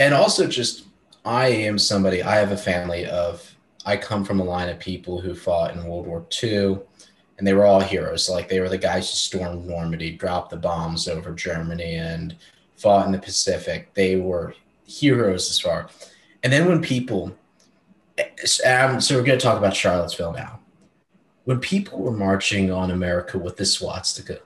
[0.00, 0.83] and also just
[1.24, 3.54] I am somebody, I have a family of,
[3.86, 6.78] I come from a line of people who fought in World War II
[7.38, 8.28] and they were all heroes.
[8.28, 12.36] Like they were the guys who stormed Normandy, dropped the bombs over Germany, and
[12.76, 13.92] fought in the Pacific.
[13.94, 14.54] They were
[14.86, 15.88] heroes as far.
[16.42, 17.36] And then when people,
[18.66, 20.60] um, so we're going to talk about Charlottesville now.
[21.44, 24.40] When people were marching on America with the swastika,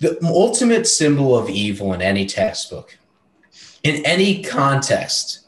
[0.00, 2.98] the ultimate symbol of evil in any textbook,
[3.84, 5.41] in any context,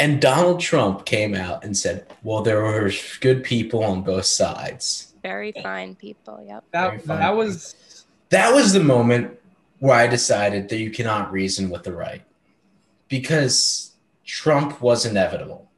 [0.00, 5.14] and Donald Trump came out and said, "Well, there were good people on both sides."
[5.22, 6.42] Very fine people.
[6.44, 6.64] Yep.
[6.72, 9.38] That that was that was the moment
[9.78, 12.22] where I decided that you cannot reason with the right
[13.08, 13.92] because
[14.24, 15.68] Trump was inevitable.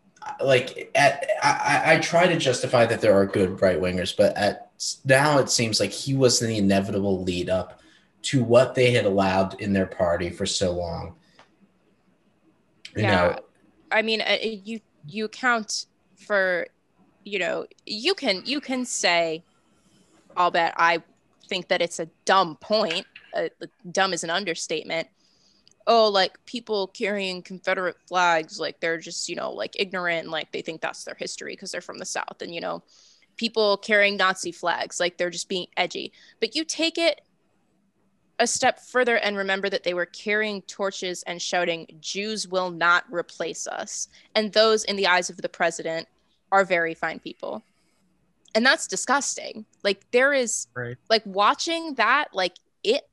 [0.40, 4.70] Like at, I, I try to justify that there are good right wingers, but at
[5.04, 7.80] now it seems like he was the inevitable lead up
[8.22, 11.16] to what they had allowed in their party for so long.
[12.94, 13.38] You yeah, know,
[13.92, 16.66] I mean, uh, you you account for,
[17.24, 19.44] you know, you can you can say,
[20.36, 21.02] I'll bet I
[21.48, 23.06] think that it's a dumb point.
[23.34, 23.48] Uh,
[23.90, 25.08] dumb is an understatement
[25.86, 30.62] oh like people carrying confederate flags like they're just you know like ignorant like they
[30.62, 32.82] think that's their history because they're from the south and you know
[33.36, 37.20] people carrying nazi flags like they're just being edgy but you take it
[38.38, 43.04] a step further and remember that they were carrying torches and shouting jews will not
[43.10, 46.08] replace us and those in the eyes of the president
[46.50, 47.62] are very fine people
[48.54, 50.96] and that's disgusting like there is right.
[51.08, 53.08] like watching that like it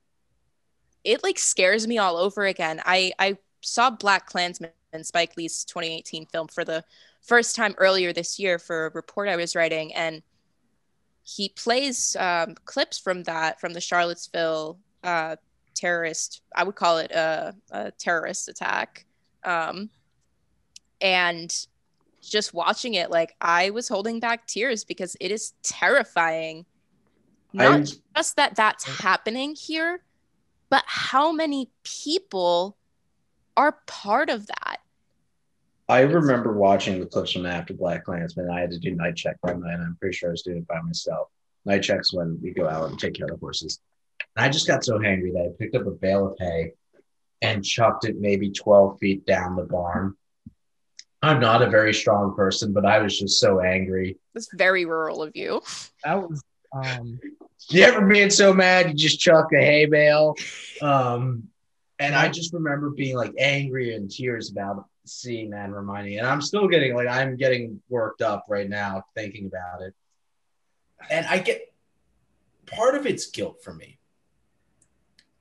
[1.03, 2.81] it like scares me all over again.
[2.85, 4.71] I I saw BlacKkKlansman,
[5.03, 6.83] Spike Lee's 2018 film, for the
[7.21, 10.21] first time earlier this year for a report I was writing, and
[11.23, 15.35] he plays um, clips from that from the Charlottesville uh,
[15.75, 16.41] terrorist.
[16.55, 19.05] I would call it a, a terrorist attack,
[19.43, 19.89] um,
[21.01, 21.53] and
[22.21, 26.65] just watching it, like I was holding back tears because it is terrifying.
[27.53, 27.85] Not I,
[28.17, 30.03] just that that's happening here,
[30.69, 32.77] but how many people
[33.57, 34.77] are part of that?
[35.87, 38.49] I remember watching the clips from after BlacKkKlansman.
[38.51, 40.67] I had to do night check one night, I'm pretty sure I was doing it
[40.67, 41.29] by myself.
[41.65, 43.79] Night checks when we go out and take care of the horses.
[44.35, 46.73] And I just got so angry that I picked up a bale of hay
[47.41, 50.15] and chucked it maybe 12 feet down the barn.
[51.21, 54.17] I'm not a very strong person, but I was just so angry.
[54.35, 55.61] It's very rural of you.
[56.03, 56.41] That was
[56.73, 57.19] um
[57.69, 60.35] you ever being so mad you just chuck a hay bale?
[60.81, 61.49] Um,
[61.99, 66.19] and I just remember being like angry and tears about seeing that and reminding.
[66.19, 69.93] And I'm still getting like I'm getting worked up right now thinking about it.
[71.09, 71.73] And I get
[72.65, 73.98] part of it's guilt for me.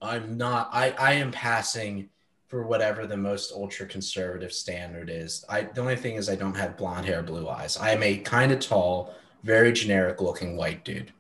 [0.01, 0.71] I'm not.
[0.73, 2.09] I I am passing
[2.47, 5.45] for whatever the most ultra conservative standard is.
[5.49, 7.77] I the only thing is I don't have blonde hair, blue eyes.
[7.77, 11.13] I am a kind of tall, very generic looking white dude.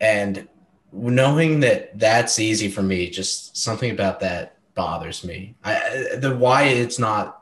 [0.00, 0.48] And
[0.92, 5.54] knowing that that's easy for me, just something about that bothers me.
[5.64, 7.40] I, the why it's not.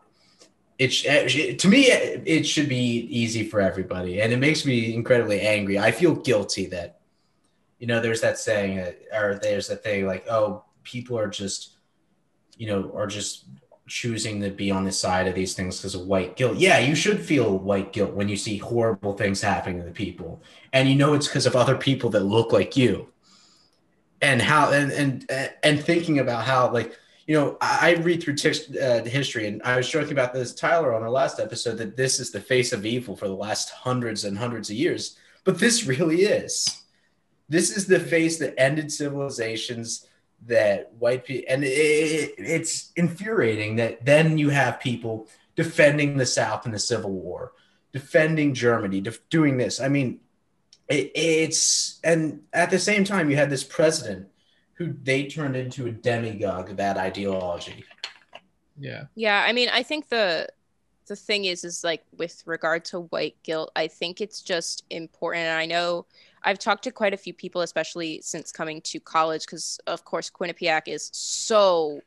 [0.79, 5.79] It, to me it should be easy for everybody, and it makes me incredibly angry.
[5.79, 6.99] I feel guilty that,
[7.83, 11.79] you know, there's that saying, uh, or there's that thing like, oh, people are just,
[12.57, 13.47] you know, are just
[13.89, 16.59] choosing to be on the side of these things because of white guilt.
[16.59, 20.41] Yeah, you should feel white guilt when you see horrible things happening to the people,
[20.73, 23.09] and you know it's because of other people that look like you.
[24.21, 28.79] And how and and and thinking about how like you know I, read through t-
[28.79, 32.21] uh, history and I was joking about this Tyler on our last episode that this
[32.21, 35.85] is the face of evil for the last hundreds and hundreds of years, but this
[35.85, 36.82] really is.
[37.53, 40.07] This is the face that ended civilizations
[40.47, 46.65] that white people and it, it's infuriating that then you have people defending the south
[46.65, 47.53] in the civil war
[47.93, 49.81] defending germany def- doing this.
[49.81, 50.21] I mean
[50.89, 54.29] it, it's and at the same time you had this president
[54.73, 57.85] who they turned into a demagogue of that ideology.
[58.79, 59.05] Yeah.
[59.15, 60.49] Yeah i mean i think the
[61.07, 65.45] the thing is is like with regard to white guilt i think it's just important
[65.45, 66.07] and i know
[66.45, 70.31] I've talked to quite a few people, especially since coming to college, because of course
[70.31, 72.01] Quinnipiac is so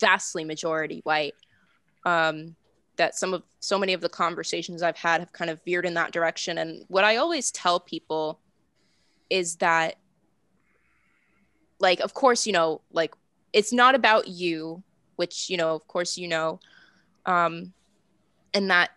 [0.00, 1.34] vastly majority white.
[2.04, 2.56] Um,
[2.98, 5.94] that some of so many of the conversations I've had have kind of veered in
[5.94, 6.58] that direction.
[6.58, 8.40] And what I always tell people
[9.30, 9.96] is that,
[11.80, 13.14] like, of course, you know, like
[13.52, 14.82] it's not about you,
[15.16, 16.60] which you know, of course, you know,
[17.24, 17.72] um,
[18.52, 18.90] and that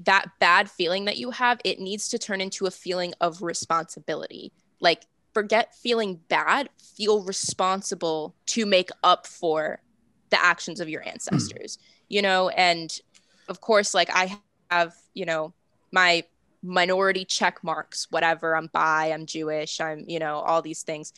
[0.00, 4.52] that bad feeling that you have, it needs to turn into a feeling of responsibility.
[4.80, 9.80] Like, forget feeling bad, feel responsible to make up for
[10.30, 11.80] the actions of your ancestors, mm.
[12.08, 12.48] you know?
[12.50, 12.92] And
[13.48, 14.38] of course, like, I
[14.70, 15.52] have, you know,
[15.92, 16.24] my
[16.62, 18.56] minority check marks, whatever.
[18.56, 21.12] I'm bi, I'm Jewish, I'm, you know, all these things.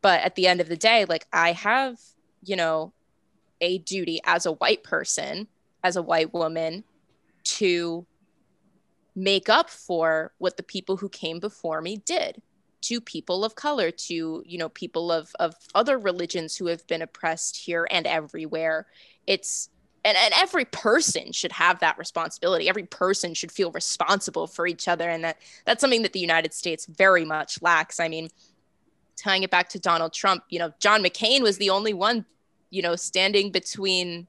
[0.00, 1.98] But at the end of the day, like I have,
[2.44, 2.92] you know,
[3.60, 5.46] a duty as a white person,
[5.84, 6.84] as a white woman,
[7.44, 8.06] to
[9.14, 12.40] make up for what the people who came before me did
[12.82, 17.02] to people of color to you know people of of other religions who have been
[17.02, 18.86] oppressed here and everywhere.
[19.26, 19.68] It's
[20.04, 22.68] and, and every person should have that responsibility.
[22.68, 25.08] Every person should feel responsible for each other.
[25.08, 28.00] And that that's something that the united states very much lacks.
[28.00, 28.28] I mean
[29.14, 32.24] tying it back to donald trump you know john mccain was the only one
[32.70, 34.26] you know standing between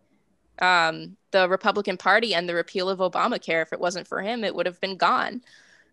[0.60, 3.62] um, the Republican Party and the repeal of Obamacare.
[3.62, 5.42] If it wasn't for him, it would have been gone.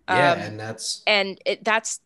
[0.08, 2.00] Yeah, um, and that's and it, that's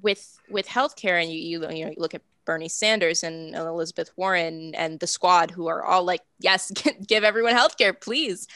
[0.00, 4.10] with with healthcare, and you, you you know you look at Bernie Sanders and Elizabeth
[4.16, 6.70] Warren and the squad, who are all like, yes,
[7.06, 8.48] give everyone healthcare, please.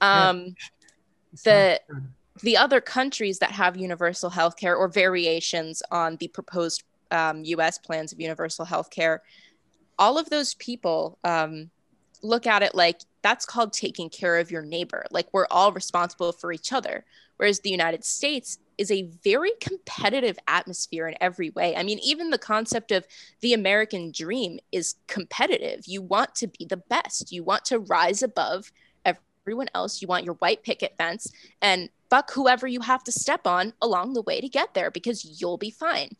[0.00, 0.54] Um,
[1.44, 1.80] the
[2.42, 7.78] the other countries that have universal healthcare or variations on the proposed um, U.S.
[7.78, 9.20] plans of universal healthcare,
[9.98, 11.70] all of those people um,
[12.22, 15.04] look at it like that's called taking care of your neighbor.
[15.10, 17.04] Like we're all responsible for each other.
[17.38, 21.74] Whereas the United States is a very competitive atmosphere in every way.
[21.74, 23.04] I mean, even the concept of
[23.40, 25.88] the American dream is competitive.
[25.88, 28.70] You want to be the best, you want to rise above
[29.04, 30.00] everyone else.
[30.00, 34.12] You want your white picket fence and fuck whoever you have to step on along
[34.12, 36.14] the way to get there because you'll be fine.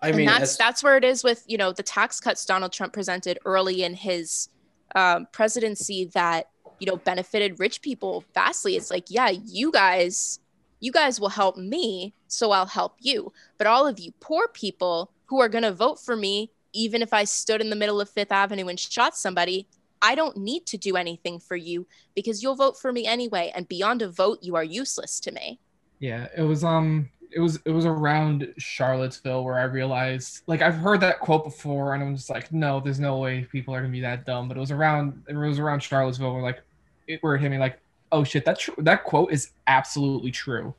[0.00, 2.72] I mean, and that's that's where it is with you know the tax cuts Donald
[2.72, 4.48] Trump presented early in his
[4.94, 8.76] um, presidency that you know benefited rich people vastly.
[8.76, 10.40] It's like yeah you guys
[10.80, 13.32] you guys will help me so i'll help you.
[13.58, 17.12] But all of you poor people who are going to vote for me even if
[17.12, 19.66] i stood in the middle of fifth avenue and shot somebody
[20.00, 23.52] i don't need to do anything for you because you'll vote for me anyway.
[23.54, 25.58] And beyond a vote you are useless to me.
[26.00, 30.74] Yeah it was um it was it was around Charlottesville where I realized like I've
[30.74, 33.92] heard that quote before and I'm just like no there's no way people are gonna
[33.92, 36.60] be that dumb but it was around it was around Charlottesville where like
[37.06, 37.78] it where it hit me like
[38.12, 40.74] oh shit that tr- that quote is absolutely true.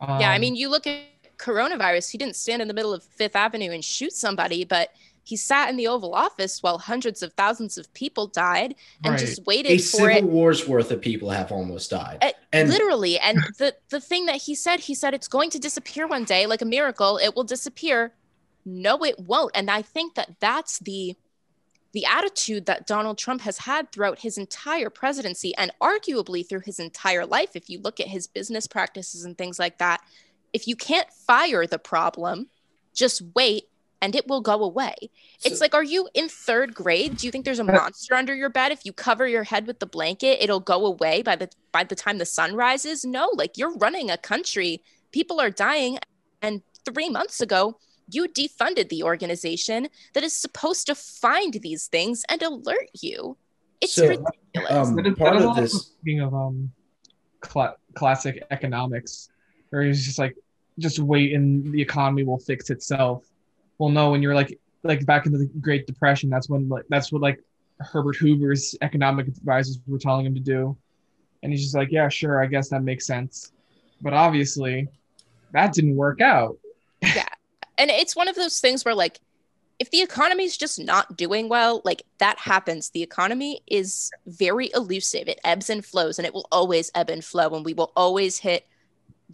[0.00, 1.00] Um, yeah, I um, mean you look at
[1.38, 4.90] coronavirus he didn't stand in the middle of Fifth Avenue and shoot somebody but
[5.22, 9.20] he sat in the Oval Office while hundreds of thousands of people died and right.
[9.20, 10.24] just waited a for civil it.
[10.24, 12.18] war's worth of people have almost died.
[12.22, 15.58] Uh, and literally, and the the thing that he said, he said it's going to
[15.58, 17.18] disappear one day, like a miracle.
[17.18, 18.12] It will disappear.
[18.64, 19.52] No, it won't.
[19.54, 21.16] And I think that that's the
[21.92, 26.78] the attitude that Donald Trump has had throughout his entire presidency and arguably through his
[26.78, 27.50] entire life.
[27.54, 30.00] If you look at his business practices and things like that,
[30.52, 32.48] if you can't fire the problem,
[32.94, 33.64] just wait
[34.02, 34.94] and it will go away.
[35.38, 37.18] So, it's like, are you in third grade?
[37.18, 38.72] Do you think there's a monster under your bed?
[38.72, 41.94] If you cover your head with the blanket, it'll go away by the by the
[41.94, 43.04] time the sun rises?
[43.04, 44.82] No, like you're running a country.
[45.12, 45.98] People are dying.
[46.42, 47.78] And three months ago,
[48.10, 53.36] you defunded the organization that is supposed to find these things and alert you.
[53.80, 54.70] It's so, ridiculous.
[54.70, 56.72] Um, part of this speaking of um
[57.44, 59.28] cl- classic economics,
[59.68, 60.36] where he's just like,
[60.78, 63.29] just wait and the economy will fix itself
[63.80, 67.10] well no when you're like like back in the great depression that's when like that's
[67.10, 67.42] what like
[67.80, 70.76] herbert hoover's economic advisors were telling him to do.
[71.42, 73.52] And he's just like yeah sure i guess that makes sense.
[74.02, 74.88] But obviously
[75.52, 76.58] that didn't work out.
[77.02, 77.26] Yeah.
[77.78, 79.20] And it's one of those things where like
[79.78, 82.90] if the economy is just not doing well like that happens.
[82.90, 85.26] The economy is very elusive.
[85.26, 88.38] It ebbs and flows and it will always ebb and flow and we will always
[88.38, 88.66] hit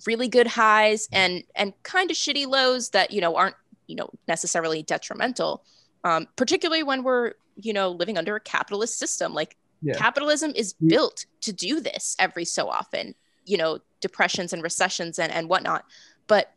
[0.06, 3.56] really good highs and and kind of shitty lows that you know aren't
[3.86, 5.64] you know necessarily detrimental
[6.06, 9.34] um, particularly when we're you know living under a capitalist system.
[9.34, 9.94] Like yeah.
[9.94, 13.14] capitalism is built to do this every so often
[13.44, 15.84] you know depressions and recessions and, and whatnot.
[16.28, 16.52] But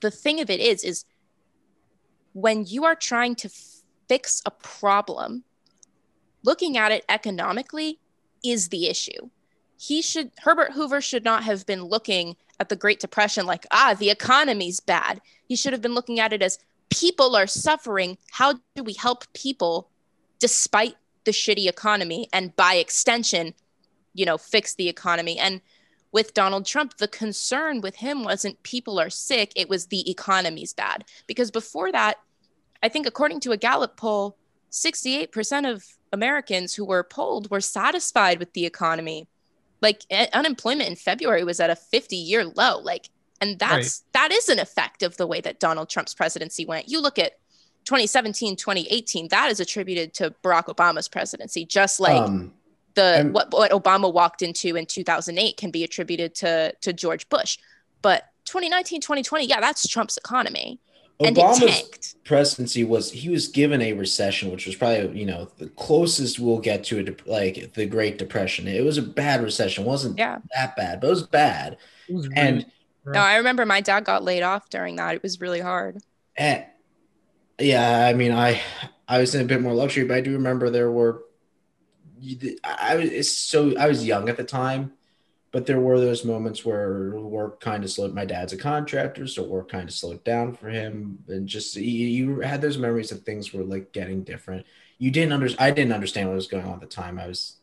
[0.00, 1.04] the thing of it is is
[2.32, 3.50] when you are trying to
[4.08, 5.42] fix a problem
[6.44, 7.98] looking at it economically
[8.44, 9.30] is the issue
[9.76, 13.94] he should herbert hoover should not have been looking at the Great Depression like, ah,
[13.98, 15.20] the economy's bad.
[15.46, 16.58] He should have been looking at it as
[16.90, 18.16] people are suffering.
[18.30, 19.90] How do we help people
[20.38, 20.94] despite
[21.24, 22.28] the shitty economy?
[22.32, 23.54] And by extension,
[24.14, 25.38] you know, fix the economy.
[25.38, 25.60] And
[26.12, 30.72] with Donald Trump, the concern with him wasn't people are sick, it was the economy's
[30.72, 31.04] bad.
[31.26, 32.18] Because before that,
[32.82, 34.36] I think according to a Gallup poll,
[34.70, 39.26] 68% of Americans who were polled were satisfied with the economy
[39.84, 42.78] like unemployment in February was at a 50 year low.
[42.78, 43.10] Like,
[43.40, 44.12] and that's right.
[44.12, 46.88] that is an effect of the way that Donald Trump's presidency went.
[46.88, 47.38] You look at
[47.84, 52.52] 2017, 2018, that is attributed to Barack Obama's presidency, just like um,
[52.94, 57.28] the I'm- what what Obama walked into in 2008 can be attributed to to George
[57.28, 57.58] Bush.
[58.02, 60.80] But 2019, 2020, yeah, that's Trump's economy.
[61.20, 62.24] And it Obama's tanked.
[62.24, 66.58] presidency was he was given a recession, which was probably you know the closest we'll
[66.58, 68.66] get to a dep- like the Great Depression.
[68.68, 70.38] It was a bad recession, it wasn't Yeah.
[70.56, 71.78] that bad, but it was bad.
[72.08, 72.66] It was really And
[73.06, 75.14] No, I remember my dad got laid off during that.
[75.14, 75.98] It was really hard.
[76.36, 76.64] and
[77.60, 78.60] yeah, I mean, I
[79.06, 81.22] I was in a bit more luxury, but I do remember there were.
[82.64, 84.92] I I was so I was young at the time,
[85.54, 88.12] but there were those moments where work kind of slowed.
[88.12, 92.08] My dad's a contractor, so work kind of slowed down for him, and just you,
[92.08, 94.66] you had those memories of things were like getting different.
[94.98, 97.20] You didn't under I didn't understand what was going on at the time.
[97.20, 97.58] I was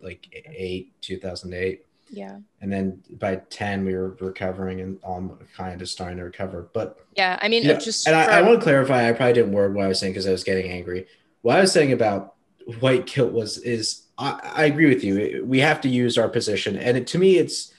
[0.00, 2.38] like eight, two thousand eight, Yeah.
[2.60, 6.68] and then by ten we were recovering and um kind of starting to recover.
[6.72, 7.36] But Yeah.
[7.42, 9.08] I mean, it just and I, I want to clarify.
[9.08, 11.08] I probably didn't word what I was saying because I was getting angry.
[11.42, 12.36] What I was saying about
[12.78, 15.44] white guilt was is I, I agree with you.
[15.44, 17.72] We have to use our position, and it, to me, it's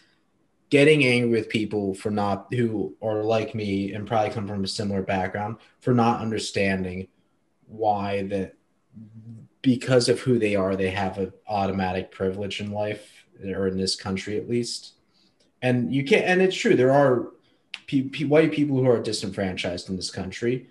[0.70, 4.68] getting angry with people for not who are like me and probably come from a
[4.68, 7.08] similar background for not understanding
[7.68, 8.56] why that
[9.62, 13.96] because of who they are, they have an automatic privilege in life or in this
[13.96, 14.94] country at least.
[15.62, 16.76] And you can't, and it's true.
[16.76, 17.30] There are
[17.88, 20.70] pe- pe- white people who are disenfranchised in this country,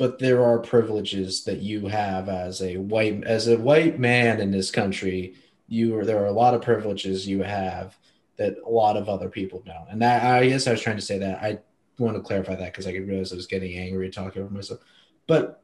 [0.00, 4.50] but there are privileges that you have as a white as a white man in
[4.50, 5.34] this country.
[5.68, 7.98] You are there are a lot of privileges you have
[8.38, 9.90] that a lot of other people don't.
[9.90, 11.58] And that I guess I was trying to say that I
[11.98, 14.80] want to clarify that because I could realize I was getting angry talking over myself.
[15.26, 15.62] But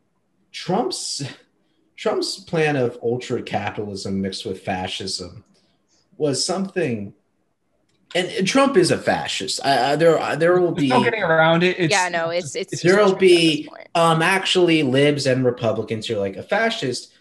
[0.53, 1.23] Trump's
[1.97, 5.45] Trump's plan of ultra capitalism mixed with fascism
[6.19, 7.15] was something.
[8.17, 9.61] And, and Trump is a fascist.
[9.65, 11.77] I, I, there, there will be There's no getting around it.
[11.79, 13.89] It's, yeah, no, it's it's There'll be- at this point.
[13.95, 17.13] um actually libs and republicans you're like a fascist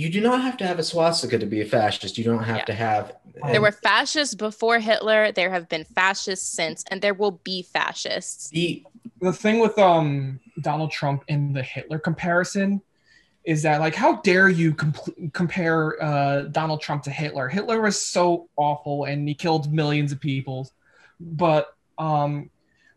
[0.00, 2.58] you do not have to have a swastika to be a fascist you don't have
[2.62, 2.64] Yeah.
[2.72, 3.04] to have
[3.52, 5.20] There were fascists before Hitler.
[5.38, 8.48] There have been fascists since, and there will be fascists.
[8.50, 8.82] the
[9.20, 10.40] the thing with um
[10.70, 12.82] Donald Trump and the Hitler comparison
[13.48, 17.48] is that like how dare you compl- compare uh, Donald Trump to Hitler?
[17.48, 20.70] Hitler was so awful and he killed millions of people,
[21.18, 22.50] but um,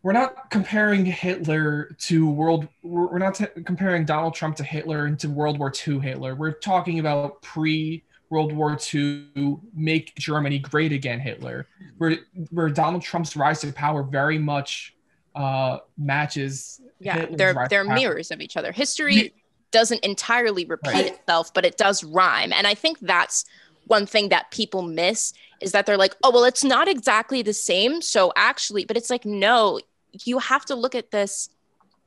[0.04, 2.68] we're not comparing Hitler to world.
[2.84, 6.36] We're not t- comparing Donald Trump to Hitler and to World War II Hitler.
[6.36, 12.18] We're talking about pre World War II, make Germany great again Hitler, where
[12.50, 14.98] where Donald Trump's rise to power very much
[15.34, 16.82] uh, matches.
[17.00, 18.74] Yeah, Hitler's they're they're mirrors of each other.
[18.74, 19.34] History
[19.72, 21.14] doesn't entirely repeat Right.
[21.14, 22.54] itself, but it does rhyme.
[22.54, 23.46] And I think that's
[23.88, 27.54] one thing that people miss is that they're like, oh, well, it's not exactly the
[27.54, 28.02] same.
[28.02, 29.80] So actually, but it's like, no,
[30.24, 31.50] you have to look at this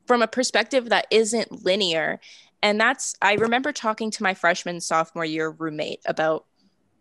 [0.06, 2.20] from a perspective that isn't linear.
[2.62, 6.46] And that's, I remember talking to my freshman, sophomore year roommate about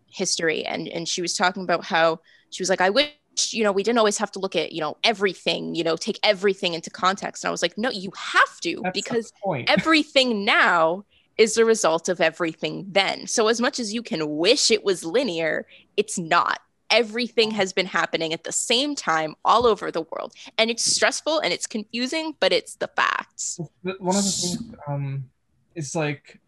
[0.07, 0.66] history.
[0.66, 3.09] And, and she was talking about how she was like, I wish,
[3.51, 6.19] you know, we didn't always have to look at, you know, everything, you know, take
[6.23, 7.43] everything into context.
[7.43, 9.34] And I was like, no, you have to That's because
[9.67, 11.05] everything now
[11.38, 13.27] is the result of everything then.
[13.27, 15.65] So as much as you can wish it was linear,
[15.97, 16.59] it's not.
[16.89, 20.34] Everything has been happening at the same time all over the world.
[20.59, 23.59] And it's stressful and it's confusing, but it's the facts.
[23.81, 25.23] One of the things um,
[25.73, 26.39] is like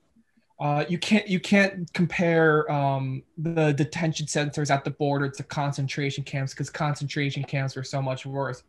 [0.59, 6.23] uh, you can't you can't compare um, the detention centers at the border to concentration
[6.23, 8.63] camps because concentration camps were so much worse.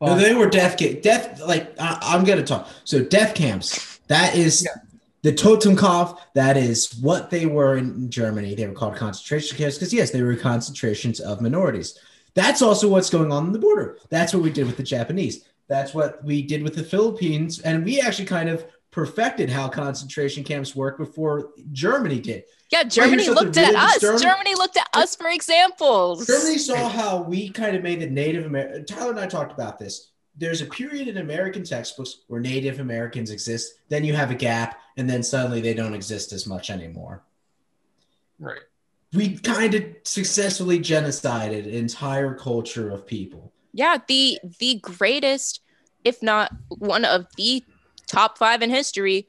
[0.00, 1.02] No, they were death camp.
[1.02, 2.68] Death, like I, I'm gonna talk.
[2.84, 3.98] So death camps.
[4.06, 4.80] That is Yeah.
[5.22, 6.18] the Totenkopf.
[6.34, 8.54] That is what they were in Germany.
[8.54, 11.98] They were called concentration camps because yes, they were concentrations of minorities.
[12.34, 13.98] That's also what's going on in the border.
[14.08, 15.44] That's what we did with the Japanese.
[15.66, 20.42] That's what we did with the Philippines, and we actually kind of perfected how concentration
[20.44, 22.44] camps work before Germany did.
[22.70, 23.94] Yeah, Germany looked at really us.
[23.94, 24.22] disturbing?
[24.22, 26.26] Germany looked at us for examples.
[26.26, 28.84] Germany saw how we kind of made the Native American.
[28.86, 30.10] Tyler and I talked about this.
[30.36, 33.74] There's a period in American textbooks where Native Americans exist.
[33.88, 37.24] Then you have a gap, and then suddenly they don't exist as much anymore.
[38.38, 38.60] right.
[39.14, 43.52] We kind of successfully genocided an entire culture of people.
[43.72, 45.60] yeah the the greatest
[46.04, 47.62] if not one of the
[48.08, 49.28] top five in history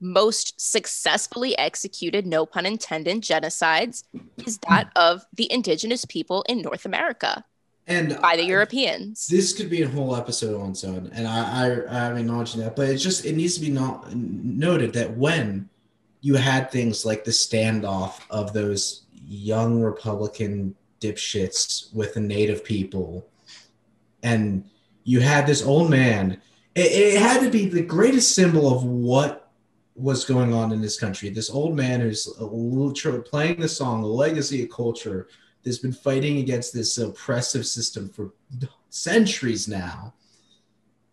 [0.00, 4.04] most successfully executed no pun intended genocides
[4.46, 7.44] is that of the indigenous people in north america
[7.86, 9.26] And by the europeans.
[9.26, 12.76] this could be a whole episode on its own, and I, I I'm acknowledging that,
[12.76, 15.68] but it's just it needs to be not noted that when
[16.22, 23.28] you had things like the standoff of those young Republican dipshits with the Native people,
[24.22, 24.64] and
[25.04, 26.40] you had this old man,
[26.74, 29.50] it, it had to be the greatest symbol of what
[29.94, 31.28] was going on in this country.
[31.30, 35.28] This old man who's a little tr- playing the song, the legacy of culture,
[35.62, 38.32] that's been fighting against this oppressive system for
[38.90, 40.12] centuries now.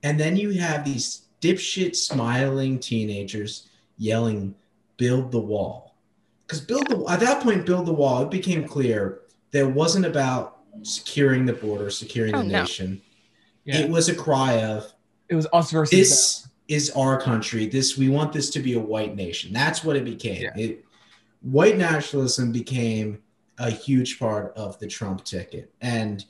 [0.03, 4.55] And then you have these dipshit smiling teenagers yelling,
[4.97, 5.95] build the wall.
[6.45, 10.05] Because build the at that point, build the wall, it became clear that it wasn't
[10.05, 12.61] about securing the border, securing Oh, the no.
[12.61, 13.01] nation.
[13.63, 13.77] Yeah.
[13.77, 14.91] It was a cry of
[15.31, 17.65] it was us versus this is our country.
[17.65, 19.53] This we want this to be a white nation.
[19.53, 20.41] That's what it became.
[20.41, 20.57] Yeah.
[20.57, 20.85] It
[21.41, 23.19] white nationalism became
[23.57, 25.73] a huge part of the Trump ticket.
[25.81, 26.23] And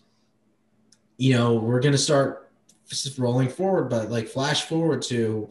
[1.18, 2.52] you know, we're going to start
[3.18, 5.49] rolling forward, but like flash forward to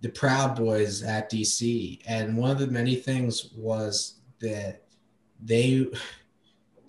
[0.00, 2.00] the Proud Boys at DC.
[2.06, 4.82] And one of the many things was that
[5.42, 5.86] they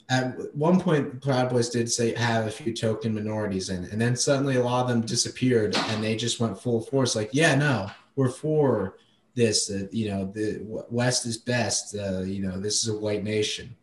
[0.10, 3.84] at one point Proud Boys did say have a few token minorities in.
[3.86, 7.30] And then suddenly a lot of them disappeared and they just went full force like,
[7.34, 8.98] yeah, no, we're for
[9.36, 13.24] this, uh, you know, the West is best, uh, you know, this is a white
[13.24, 13.76] nation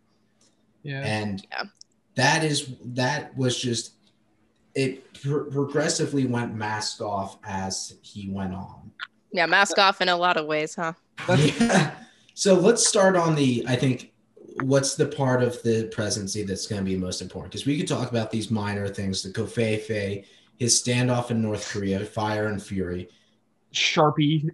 [0.83, 1.01] yeah.
[1.01, 1.63] and Yeah.
[2.15, 3.93] that is that was just
[4.75, 8.91] it pro- progressively went mask off as he went on
[9.33, 10.93] Yeah, mask off in a lot of ways, huh?
[11.29, 11.93] Yeah.
[12.35, 14.13] so let's start on the i think
[14.63, 17.89] what's the part of the presidency that's going to be most important because we could
[17.89, 20.25] talk about these minor things the covfefe
[20.59, 23.09] his standoff in north korea fire and fury
[23.75, 24.49] Sharpie.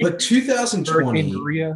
[0.00, 1.74] but 2020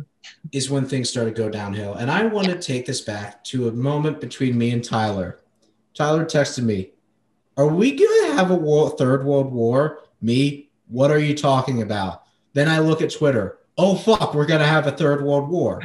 [0.53, 1.95] is when things started to go downhill.
[1.95, 5.41] And I want to take this back to a moment between me and Tyler.
[5.95, 6.93] Tyler texted me,
[7.57, 10.01] Are we going to have a war, third world war?
[10.20, 12.22] Me, what are you talking about?
[12.55, 13.59] Then I look at Twitter.
[13.76, 15.83] Oh, fuck, we're going to have a third world war.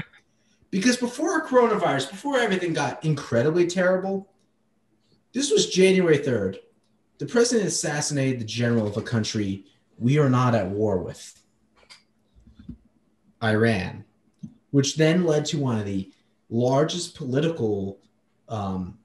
[0.74, 4.34] Because before coronavirus, before everything got incredibly terrible,
[5.32, 6.58] this was January 3rd.
[7.20, 9.66] The president assassinated the general of a country
[10.00, 11.40] we are not at war with.
[13.44, 14.04] Iran,
[14.72, 16.12] which then led to one of the
[16.50, 18.00] largest political,
[18.50, 18.98] um,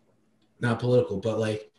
[0.60, 1.70] not political, but like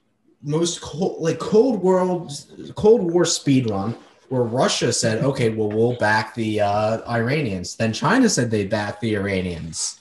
[0.43, 2.31] most cold, like cold world,
[2.75, 3.95] cold war speed run,
[4.29, 8.99] where Russia said, "Okay, well, we'll back the uh, Iranians." Then China said they back
[8.99, 9.99] the Iranians,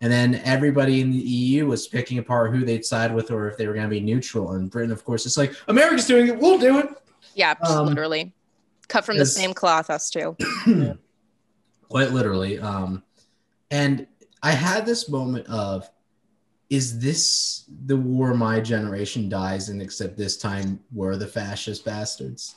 [0.00, 3.56] and then everybody in the EU was picking apart who they'd side with or if
[3.56, 4.52] they were going to be neutral.
[4.52, 6.88] And Britain, of course, it's like America's doing it, we'll do it.
[7.34, 8.32] Yeah, Um, literally.
[8.88, 10.36] Cut from the same cloth, us two.
[11.88, 13.02] quite literally um
[13.70, 14.06] and
[14.42, 15.88] i had this moment of
[16.68, 22.56] is this the war my generation dies in except this time we're the fascist bastards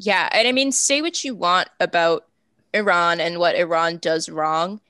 [0.00, 2.26] Yeah, and I mean, say what you want about
[2.72, 4.80] Iran and what Iran does wrong.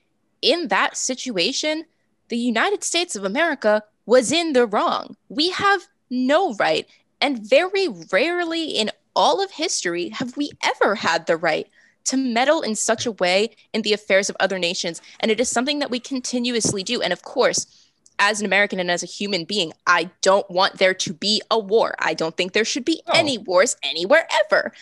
[0.43, 1.85] In that situation,
[2.27, 5.17] the United States of America was in the wrong.
[5.27, 6.87] We have no right,
[7.19, 11.67] and very rarely in all of history have we ever had the right
[12.05, 15.01] to meddle in such a way in the affairs of other nations.
[15.19, 17.01] And it is something that we continuously do.
[17.01, 17.88] And of course,
[18.19, 21.57] as an American and as a human being, I don't want there to be a
[21.57, 21.95] war.
[21.99, 24.73] I don't think there should be any wars anywhere ever.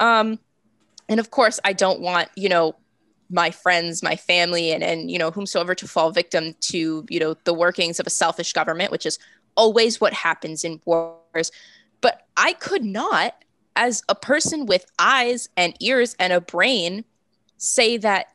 [0.00, 0.38] Um,
[1.08, 2.74] and of course, I don't want, you know,
[3.30, 7.34] my friends, my family, and, and, you know, whomsoever to fall victim to, you know,
[7.44, 9.18] the workings of a selfish government, which is
[9.56, 11.50] always what happens in wars.
[12.00, 13.34] But I could not,
[13.74, 17.04] as a person with eyes and ears and a brain,
[17.56, 18.26] say that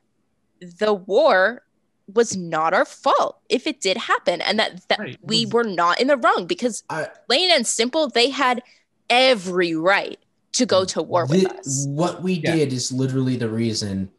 [0.60, 1.64] the war
[2.16, 5.18] was not our fault if it did happen and that, that Right.
[5.24, 8.62] we were not in the wrong because I- plain and simple they had
[9.10, 10.20] every right
[10.54, 11.86] to go to war with Thi- us.
[11.90, 12.56] what we Yeah.
[12.56, 14.10] did is literally the reason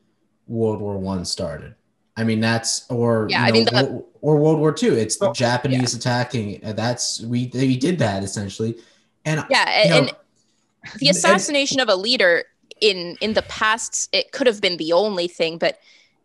[0.49, 1.75] world war one started.
[2.17, 4.95] I mean that's or Yeah, you I mean, the- wo- or world war two.
[4.95, 8.77] It's the Oh, japanese attacking uh, that's we they did that essentially.
[9.25, 10.13] And yeah a- you know, and
[10.99, 12.45] the assassination of a leader
[12.81, 15.79] in in the past it could have been the only thing but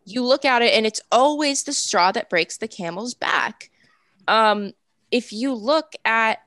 [0.08, 3.70] you look at it and it's always the straw that breaks the camel's back.
[4.28, 4.74] Um
[5.12, 6.40] if you look at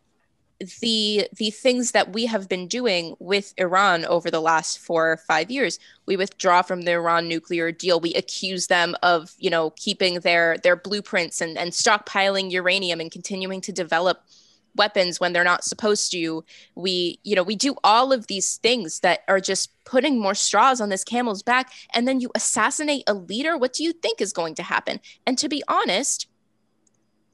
[0.81, 5.17] the the things that we have been doing with Iran over the last 4 or
[5.17, 7.99] 5 years we withdraw from the Iran nuclear deal.
[7.99, 13.11] We accuse them of you know keeping their their blueprints and and stockpiling uranium and
[13.11, 14.23] continuing to develop
[14.77, 16.45] weapons when they're not supposed to.
[16.75, 20.81] We you know we do all of these things that are just putting more straws
[20.81, 23.57] on this camel's back and then you assassinate a leader.
[23.57, 25.01] What do you think is going to happen?
[25.27, 26.27] And to be honest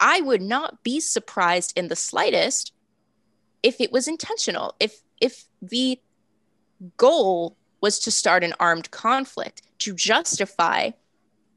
[0.00, 2.72] i would not be surprised in the slightest
[3.62, 5.98] if it was intentional if if the
[6.96, 10.90] goal was to start an armed conflict to justify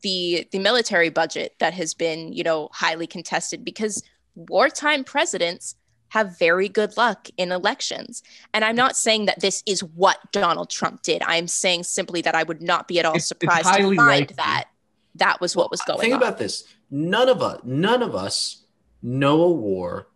[0.01, 4.03] the the military budget that has been you know highly contested because
[4.35, 5.75] wartime presidents
[6.09, 8.23] have very good luck in elections.
[8.53, 11.21] And I'm not saying that this is what Donald Trump did.
[11.23, 13.97] I'm saying simply that I would not be at all It's- it's surprised to find
[13.97, 14.35] likely.
[14.37, 14.69] that
[15.15, 16.19] that was what was going Think on.
[16.19, 16.63] Think about this.
[16.89, 18.63] None of us, none of us
[19.03, 20.07] know a war,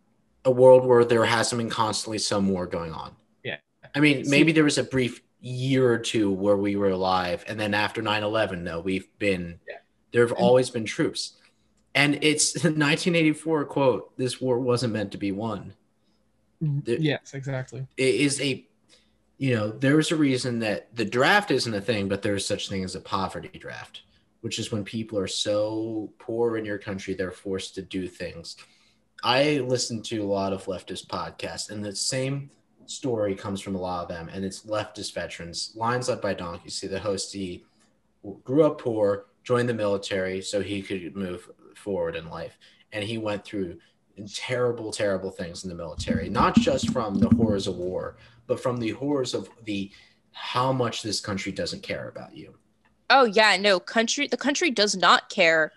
[0.46, 3.16] a world where there hasn't been constantly some war going on.
[3.44, 3.58] Yeah.
[3.96, 7.60] I mean, maybe there was a brief year or two where we were alive, and
[7.60, 9.76] then after 9-11, no, we've been Yeah.
[10.12, 11.34] there have always been troops.
[11.96, 15.74] And it's the 1984 quote, this war wasn't meant to be won.
[16.62, 17.02] Mm-hmm.
[17.02, 17.86] Yes, exactly.
[17.98, 18.66] It is a
[19.38, 22.84] you know, there's a reason that the draft isn't a thing, but there's such thing
[22.84, 24.04] as a poverty draft,
[24.42, 28.56] which is when people are so poor in your country they're forced to do things.
[29.24, 32.52] I listen to a lot of leftist podcasts, and the same
[32.86, 35.74] story comes from a lot of them, and it's leftist veterans.
[35.76, 36.70] Lions led by Donkey.
[36.70, 37.66] See, the host he
[38.44, 42.58] grew up poor, joined the military so he could move forward in life,
[42.92, 43.78] and he went through
[44.34, 48.16] terrible, terrible things in the military, not just from the horrors of war,
[48.48, 49.92] but from the horrors of the
[50.32, 52.54] how much this country doesn't care about you.
[53.10, 55.72] Oh yeah, no, country the country does not care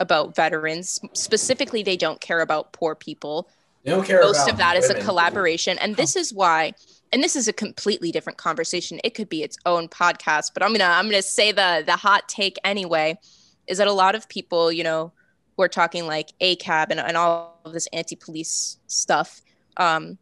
[0.00, 1.00] about veterans.
[1.12, 3.48] Specifically, they don't care about poor people.
[3.84, 4.20] They don't care.
[4.20, 5.78] Most of that is a collaboration.
[5.78, 6.72] And this is why
[7.12, 9.00] and this is a completely different conversation.
[9.04, 12.28] It could be its own podcast, but I'm gonna I'm gonna say the the hot
[12.28, 13.18] take anyway,
[13.66, 15.12] is that a lot of people, you know,
[15.56, 19.40] who are talking like ACAB and, and all of this anti-police stuff,
[19.76, 20.18] um,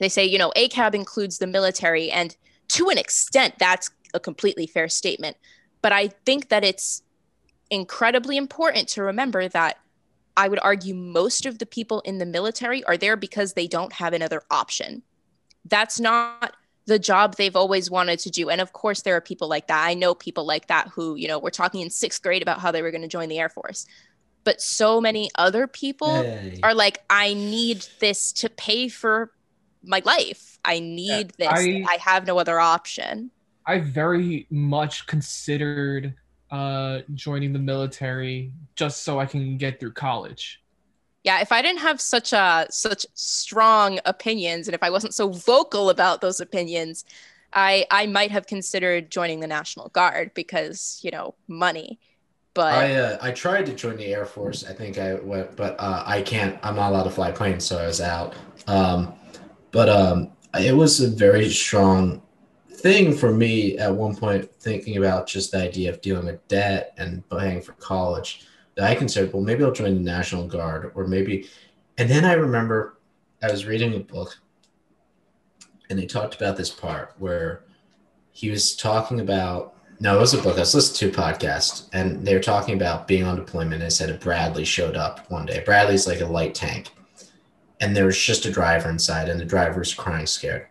[0.00, 2.36] they say, you know, ACAB includes the military, and
[2.68, 5.36] to an extent, that's a completely fair statement.
[5.82, 7.02] But I think that it's
[7.70, 9.78] incredibly important to remember that
[10.36, 13.92] I would argue most of the people in the military are there because they don't
[13.92, 15.02] have another option.
[15.64, 16.56] That's not
[16.86, 18.50] the job they've always wanted to do.
[18.50, 19.86] And of course, there are people like that.
[19.86, 22.72] I know people like that who, you know, were talking in sixth grade about how
[22.72, 23.86] they were going to join the Air Force.
[24.44, 26.60] But so many other people Hey.
[26.62, 29.30] are like, I need this to pay for
[29.82, 30.58] my life.
[30.64, 31.48] I need this.
[31.50, 33.30] I- I have no other option.
[33.66, 36.14] I very much considered
[36.50, 40.60] uh, joining the military just so I can get through college.
[41.24, 45.28] yeah if i didn't have such a such strong opinions and if i wasn't so
[45.30, 47.04] vocal about those opinions
[47.54, 51.98] i i might have considered joining the national guard because you know money
[52.54, 54.64] but I uh, I tried to join the Air Force.
[54.64, 56.58] I think I went, but uh, I can't.
[56.62, 58.34] I'm not allowed to fly planes, so I was out.
[58.68, 59.12] Um,
[59.72, 62.22] but um, it was a very strong
[62.70, 66.94] thing for me at one point, thinking about just the idea of dealing with debt
[66.96, 68.46] and paying for college.
[68.76, 71.48] That I considered, well, maybe I'll join the National Guard, or maybe.
[71.98, 72.98] And then I remember
[73.42, 74.36] I was reading a book,
[75.90, 77.64] and they talked about this part where
[78.32, 80.56] he was talking about no, it was a book.
[80.56, 83.82] I was listening to a podcast, and they were talking about being on deployment.
[83.82, 85.62] And said a Bradley showed up one day.
[85.64, 86.90] Bradley's like a light tank,
[87.80, 90.66] and there was just a driver inside, and the driver was crying scared.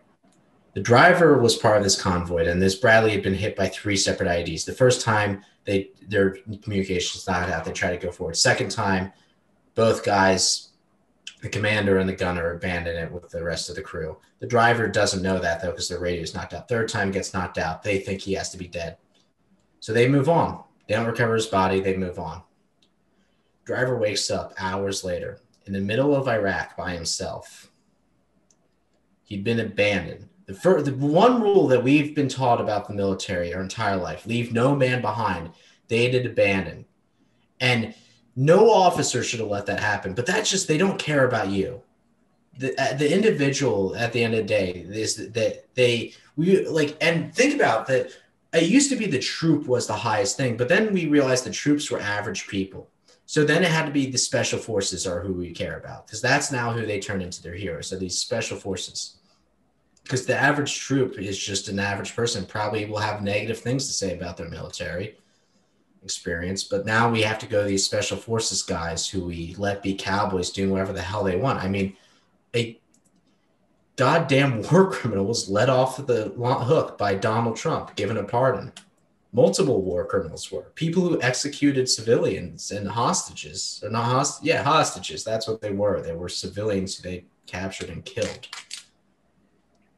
[0.74, 3.96] The driver was part of this convoy, and this Bradley had been hit by three
[3.96, 4.64] separate IEDs.
[4.64, 8.36] The first time they their communications not out, they try to go forward.
[8.36, 9.12] Second time,
[9.74, 10.70] both guys,
[11.42, 14.18] the commander and the gunner, abandon it with the rest of the crew.
[14.40, 16.68] The driver doesn't know that though, because the radio's knocked out.
[16.68, 17.82] Third time gets knocked out.
[17.82, 18.96] They think he has to be dead.
[19.84, 20.64] So they move on.
[20.88, 21.78] They don't recover his body.
[21.78, 22.40] They move on.
[23.66, 27.70] Driver wakes up hours later in the middle of Iraq by himself.
[29.24, 30.30] He'd been abandoned.
[30.46, 34.24] The, first, the one rule that we've been taught about the military our entire life
[34.24, 35.50] leave no man behind.
[35.88, 36.86] They did abandon.
[37.60, 37.94] And
[38.34, 40.14] no officer should have let that happen.
[40.14, 41.82] But that's just, they don't care about you.
[42.56, 46.96] The, uh, the individual at the end of the day is that they, we like,
[47.02, 48.12] and think about that
[48.54, 51.50] it used to be the troop was the highest thing, but then we realized the
[51.50, 52.88] troops were average people.
[53.26, 56.20] So then it had to be the special forces are who we care about because
[56.20, 57.88] that's now who they turn into their heroes.
[57.88, 59.16] So these special forces,
[60.02, 63.92] because the average troop is just an average person, probably will have negative things to
[63.92, 65.16] say about their military
[66.02, 66.64] experience.
[66.64, 69.94] But now we have to go to these special forces guys who we let be
[69.94, 71.64] cowboys doing whatever the hell they want.
[71.64, 71.96] I mean,
[72.54, 72.78] a
[73.96, 78.72] goddamn war criminal was let off the hook by Donald Trump, given a pardon.
[79.32, 85.24] Multiple war criminals were people who executed civilians and hostages, or not host, yeah, hostages.
[85.24, 86.00] That's what they were.
[86.00, 88.46] They were civilians they captured and killed.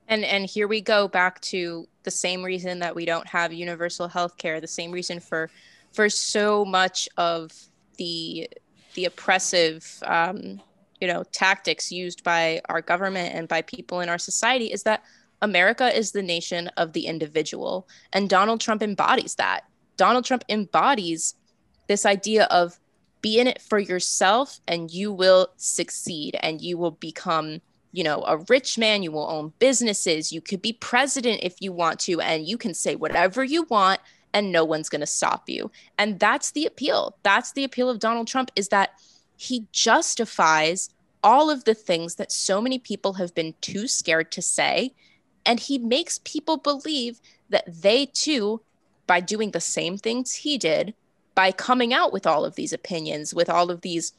[0.09, 4.09] And and here we go back to the same reason that we don't have universal
[4.09, 5.51] health care, the same reason for
[5.93, 7.53] for so much of
[7.99, 8.49] the
[8.95, 10.63] the oppressive um,
[11.01, 15.03] you know tactics used by our government and by people in our society is that
[15.43, 19.65] America is the nation of the individual and Donald Trump embodies that.
[19.97, 21.35] Donald Trump embodies
[21.89, 22.79] this idea of
[23.23, 27.61] be in it for yourself and you will succeed and you will become
[27.97, 31.73] you know, a rich man, you will own businesses, you could be president if you
[31.73, 34.01] want to, and you can say whatever you want
[34.35, 35.71] and no one's going to stop you.
[35.97, 37.17] And that's the appeal.
[37.23, 38.91] That's the appeal of Donald Trump is that
[39.37, 40.91] he justifies
[41.23, 44.95] all of the things that so many people have been too scared to say.
[45.45, 47.21] And he makes people believe
[47.51, 48.63] that they too
[49.07, 50.95] by doing the same things he did
[51.35, 54.13] by coming out with all of these opinions with all of these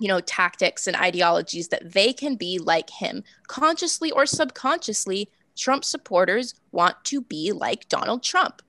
[0.00, 3.22] you know tactics and ideologies that they can be like him.
[3.46, 8.60] Consciously or subconsciously trump supporters want to be like donald trump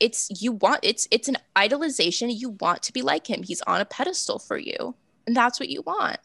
[0.00, 3.80] it's you want it's it's an idolization you want to be like him he's on
[3.80, 4.94] a pedestal for you
[5.26, 6.18] and that's what you want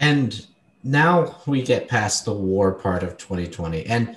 [0.00, 0.46] And
[0.82, 3.86] now we get past the war part of 2020.
[3.86, 4.16] And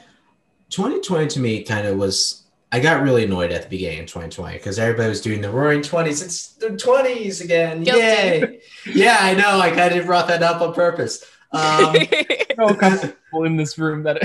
[0.69, 4.57] 2020 to me kind of was, I got really annoyed at the beginning of 2020
[4.57, 6.23] because everybody was doing the roaring 20s.
[6.23, 7.83] It's the 20s again.
[7.83, 8.01] Guilty.
[8.01, 8.59] Yay.
[8.87, 9.59] yeah, I know.
[9.59, 11.23] I kind of brought that up on purpose.
[11.51, 11.95] Um,
[12.57, 14.17] no couple people in this room that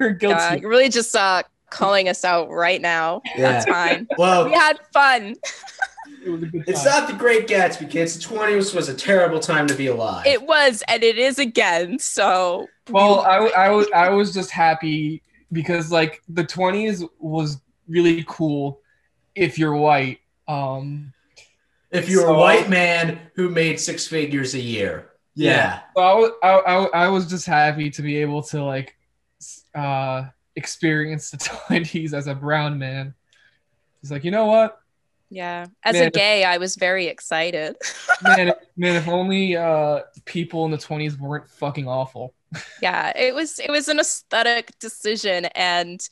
[0.00, 0.38] are guilty.
[0.38, 1.42] yeah, you're really just uh
[1.72, 5.34] calling us out right now that's fine Well, we had fun
[6.24, 8.16] It was a good it's not the Great Gatsby, kids.
[8.18, 10.24] The 20s was a terrible time to be alive.
[10.26, 14.50] it was and it is again so Well, I, w- I, was, I was just
[14.50, 18.80] happy because like the 20s was really cool
[19.34, 20.18] if you're white.
[20.48, 21.12] Um,
[21.90, 25.08] if you're So- a white man who made six figures a year.
[25.34, 25.80] Yeah.
[25.96, 28.96] so I, wa- I, I, I was just happy to be able to like
[29.74, 30.24] uh,
[30.56, 31.36] experience the
[31.68, 33.14] 20s as a brown man.
[34.00, 34.78] He's like, you know what?
[35.34, 37.74] yeah as Man, a gay i was very excited
[38.22, 42.34] Man, if- man, if only uh, people in the 20s weren't fucking awful.
[42.82, 46.06] yeah it was it was an aesthetic decision and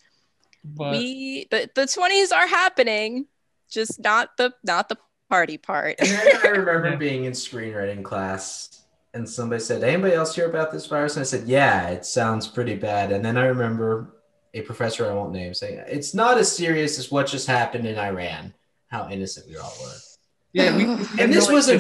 [0.64, 3.26] But we the, the 20s are happening
[3.70, 4.96] just not the not the
[5.28, 10.72] party part I remember being in screenwriting class and somebody said, Anybody else hear about
[10.72, 11.16] this virus?
[11.16, 13.12] And I said, Yeah, it sounds pretty bad.
[13.12, 14.14] And then I remember
[14.54, 17.98] a professor I won't name saying, It's not as serious as what just happened in
[17.98, 18.54] Iran.
[18.88, 19.94] How innocent we all were.
[20.52, 20.84] yeah, we,
[21.20, 21.78] And this was a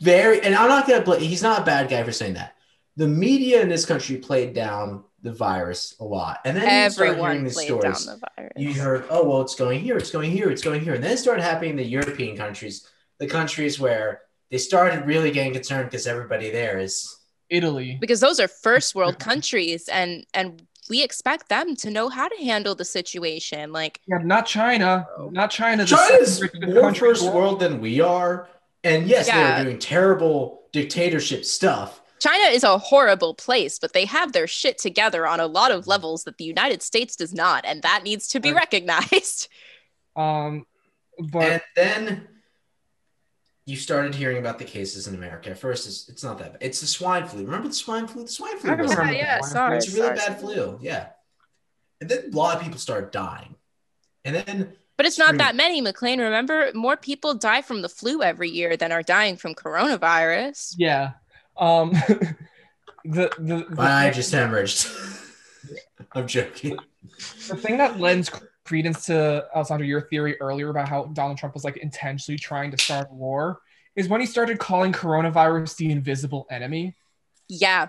[0.00, 2.54] very, and I'm not going to blame, he's not a bad guy for saying that.
[2.96, 6.40] The media in this country played down the virus a lot.
[6.44, 8.06] And then you start hearing everyone these played stories.
[8.06, 10.80] down the virus you heard, oh, well, it's going here, it's going here, it's going
[10.80, 10.94] here.
[10.94, 12.88] And then it started happening in the European countries,
[13.18, 17.12] the countries where they started really getting concerned because everybody there is.
[17.48, 17.96] Italy.
[18.00, 22.36] because those are first world countries and and we expect them to know how to
[22.36, 25.06] handle the situation like Yeah, not China.
[25.30, 25.84] Not China.
[25.84, 28.48] the China's second more country in first world than we are.
[28.84, 29.56] And yes, Yeah.
[29.56, 32.00] they're doing terrible dictatorship stuff.
[32.20, 35.86] China is a horrible place, but they have their shit together on a lot of
[35.86, 38.60] levels that the United States does not, and that needs to be Right.
[38.60, 39.48] recognized.
[40.16, 40.64] Um,
[41.30, 42.28] but and then
[43.66, 45.50] you started hearing about the cases in America.
[45.50, 46.62] At first, it's, it's not that bad.
[46.62, 47.44] It's the swine flu.
[47.44, 48.22] Remember the swine flu?
[48.22, 49.76] The swine flu I was remember yeah, yeah, sorry.
[49.78, 50.28] it's a really SARS.
[50.28, 50.78] bad flu.
[50.80, 51.08] Yeah.
[52.00, 53.56] And then a lot of people start dying.
[54.24, 55.38] And then But it's not Scream.
[55.38, 56.20] that many, McLean.
[56.20, 60.74] Remember, more people die from the flu every year than are dying from coronavirus.
[60.78, 61.12] yeah.
[61.58, 61.90] Um,
[63.04, 64.86] the the the, I thing, just hemorrhaged.
[66.12, 66.78] I'm joking.
[67.48, 68.30] the thing that lends
[68.66, 72.82] credence to Alessandro your theory earlier about how Donald Trump was like intentionally trying to
[72.82, 73.60] start a war
[73.94, 76.94] is when he started calling coronavirus the invisible enemy.
[77.48, 77.88] Yeah,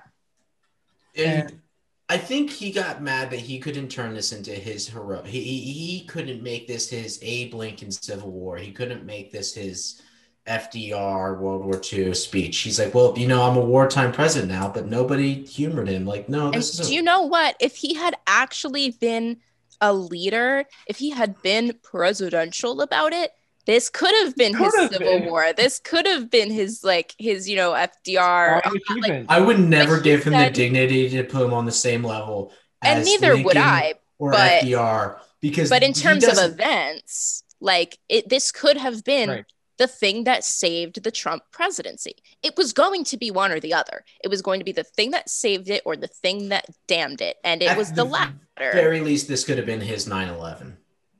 [1.15, 1.61] And
[2.09, 5.23] I think he got mad that he couldn't turn this into his hero.
[5.23, 8.57] He, he he couldn't make this his Abe Lincoln Civil War.
[8.57, 10.01] He couldn't make this his
[10.47, 12.59] FDR World War II speech.
[12.59, 16.05] He's like, well, you know, I'm a wartime president now, but nobody humored him.
[16.05, 17.57] Like, no, and is do you know what?
[17.59, 19.37] If he had actually been
[19.81, 23.31] a leader, if he had been presidential about it,
[23.65, 25.25] this could have been his have civil been.
[25.29, 25.51] war.
[25.55, 28.59] This could have been his like his you know FDR.
[28.59, 29.25] Strong achievement.
[29.29, 32.53] I would never give him said- the dignity to put him on the same level
[32.81, 33.95] and as neither would I.
[34.19, 39.29] or but- FDR because But in terms of events, like it, this could have been
[39.29, 39.45] Right.
[39.77, 42.15] The thing that saved the Trump presidency.
[42.43, 44.03] It was going to be one or the other.
[44.23, 47.21] It was going to be the thing that saved it or the thing that damned
[47.21, 48.33] it, and it At was the, the latter.
[48.57, 50.77] very least, this could have been his 9/11.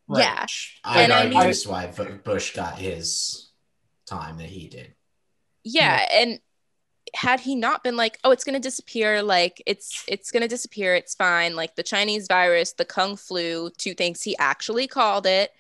[0.09, 0.23] Right.
[0.23, 0.45] Yeah,
[0.83, 3.51] I'd And I mean- this why Bush got his
[4.05, 4.93] time that he did.
[5.63, 6.39] yeah, and
[7.13, 10.47] had he not been like, oh, it's going to disappear, like it's it's going to
[10.47, 15.25] disappear, it's fine, like the Chinese virus, the Kung flu, two things he actually called
[15.25, 15.51] it.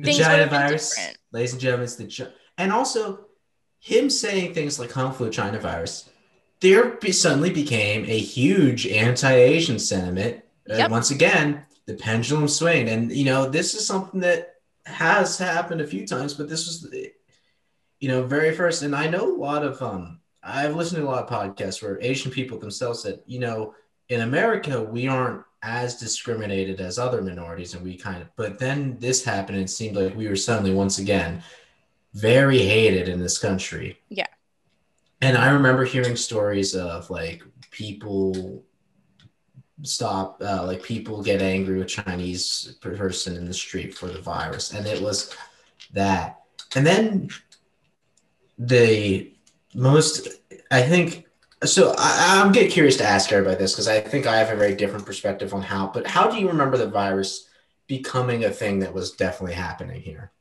[0.00, 1.18] The Things China would have been virus, different.
[1.32, 3.26] ladies and gentlemen, it's the and also
[3.78, 6.08] him saying things like Kung Flu China virus.
[6.60, 10.42] There be, suddenly became a huge anti-Asian sentiment.
[10.68, 14.54] And once again, the pendulum swing, and you know this is something that
[14.86, 17.12] has happened a few times, but this was, the-
[18.00, 18.82] you know, very first.
[18.82, 21.98] And I know a lot of um, I've listened to a lot of podcasts where
[22.00, 23.74] Asian people themselves said, you know,
[24.08, 28.28] in America we aren't as discriminated as other minorities, and we kind of.
[28.36, 31.42] But then this happened, and it seemed like we were suddenly once again
[32.12, 33.98] very hated in this country.
[34.08, 34.26] Yeah.
[35.20, 38.62] And I remember hearing stories of like people
[39.82, 44.72] stop uh, like people get angry with chinese person in the street for the virus
[44.72, 45.34] and it was
[45.92, 46.42] that
[46.76, 47.28] and then
[48.58, 49.32] the
[49.74, 50.28] most
[50.70, 51.26] i think
[51.64, 54.56] so I, i'm getting curious to ask everybody this because i think i have a
[54.56, 57.48] very different perspective on how but how do you remember the virus
[57.86, 60.32] becoming a thing that was definitely happening here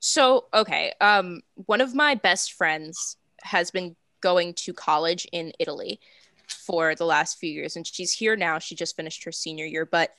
[0.00, 5.98] So, okay, um, one of my best friends has been going to college in Italy
[6.46, 8.58] for the last few years, and she's here now.
[8.58, 10.14] She just finished her senior year, but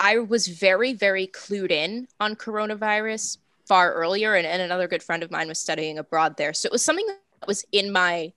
[0.00, 5.22] I was very, very clued in on coronavirus far earlier, and, and another good friend
[5.22, 6.54] of mine was studying abroad there.
[6.54, 8.32] So it was something that was in my,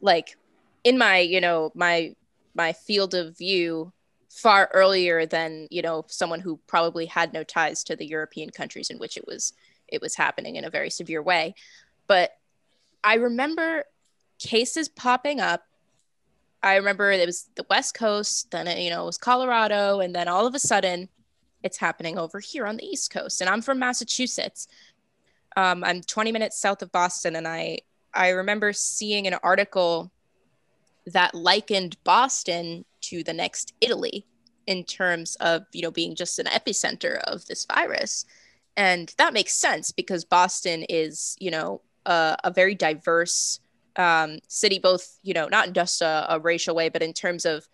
[0.00, 0.36] like,
[0.84, 2.14] in my, you know, my
[2.54, 3.92] my field of view
[4.30, 8.90] far earlier than you know someone who probably had no ties to the European countries
[8.90, 9.52] in which it was
[9.88, 11.54] it was happening in a very severe way.
[12.06, 12.30] But
[13.02, 13.84] I remember
[14.38, 15.64] cases popping up.
[16.62, 20.14] I remember it was the West Coast, then it, you know, it was Colorado, and
[20.14, 21.08] then all of a sudden
[21.62, 23.40] it's happening over here on the East Coast.
[23.40, 24.68] And I'm from Massachusetts.
[25.56, 27.80] Um, I'm 20 minutes south of Boston, and I
[28.12, 30.10] I remember seeing an article
[31.12, 34.26] that likened Boston to the next Italy
[34.66, 38.24] in terms of you know being just an epicenter of this virus.
[38.76, 43.58] And that makes sense because boston is you know a, a very diverse
[43.96, 47.44] um, city both you know not in just a, a racial way but in terms
[47.44, 47.68] of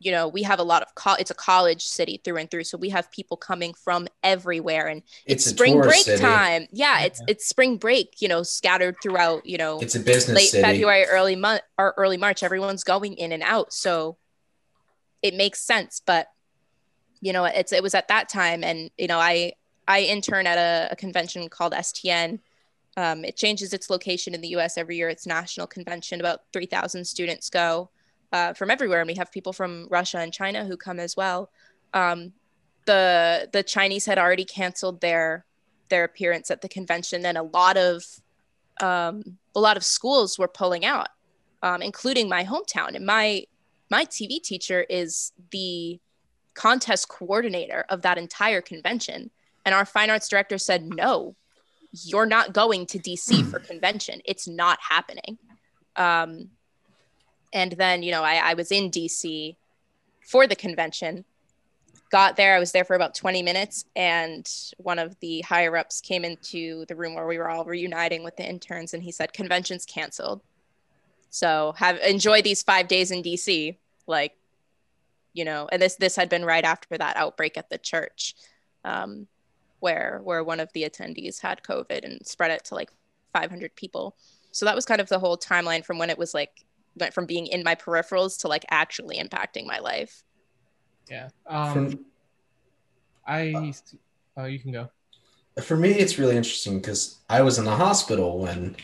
[0.00, 2.64] you know we have a lot of co- it's a college city through and through
[2.64, 6.20] so we have people coming from everywhere and it's, a spring break city.
[6.20, 10.36] time yeah it's it's spring break you know scattered throughout you know it's a business
[10.36, 13.72] late city February, early month or early March, everyone's going in and out.
[13.72, 14.16] So
[15.22, 16.00] it makes sense.
[16.04, 16.28] But
[17.20, 19.52] you know, it's it was at that time, and you know, I
[19.86, 22.40] I intern at a, a convention called STN.
[22.96, 24.76] Um, it changes its location in the U.S.
[24.76, 25.08] every year.
[25.08, 26.20] It's national convention.
[26.20, 27.90] About three thousand students go
[28.32, 31.50] uh, from everywhere, and we have people from Russia and China who come as well.
[31.94, 32.32] Um,
[32.86, 35.44] the the Chinese had already canceled their
[35.88, 38.04] their appearance at the convention, and a lot of
[38.80, 41.08] um, a lot of schools were pulling out,
[41.62, 42.94] um, including my hometown.
[42.94, 43.44] And my
[43.90, 46.00] my TV teacher is the
[46.54, 49.30] contest coordinator of that entire convention.
[49.64, 51.36] And our fine arts director said, "No,
[51.92, 54.22] you're not going to DC for convention.
[54.24, 55.38] It's not happening."
[55.96, 56.50] Um,
[57.52, 59.56] and then you know I, I was in DC
[60.26, 61.24] for the convention.
[62.10, 64.48] Got there, I was there for about 20 minutes, and
[64.78, 68.36] one of the higher ups came into the room where we were all reuniting with
[68.36, 70.42] the interns, and he said, "Convention's canceled."
[71.30, 73.76] So have enjoy these five days in DC,
[74.06, 74.36] like,
[75.32, 75.68] you know.
[75.70, 78.34] And this this had been right after that outbreak at the church,
[78.84, 79.28] um,
[79.78, 82.90] where where one of the attendees had COVID and spread it to like
[83.32, 84.16] 500 people.
[84.52, 86.64] So that was kind of the whole timeline from when it was like
[86.96, 90.22] went from being in my peripherals to like actually impacting my life.
[91.08, 91.28] Yeah.
[91.46, 92.04] Um, From-
[93.26, 93.72] I.
[94.36, 94.88] Oh, you can go.
[95.62, 98.74] for me it's really interesting because i was in the hospital when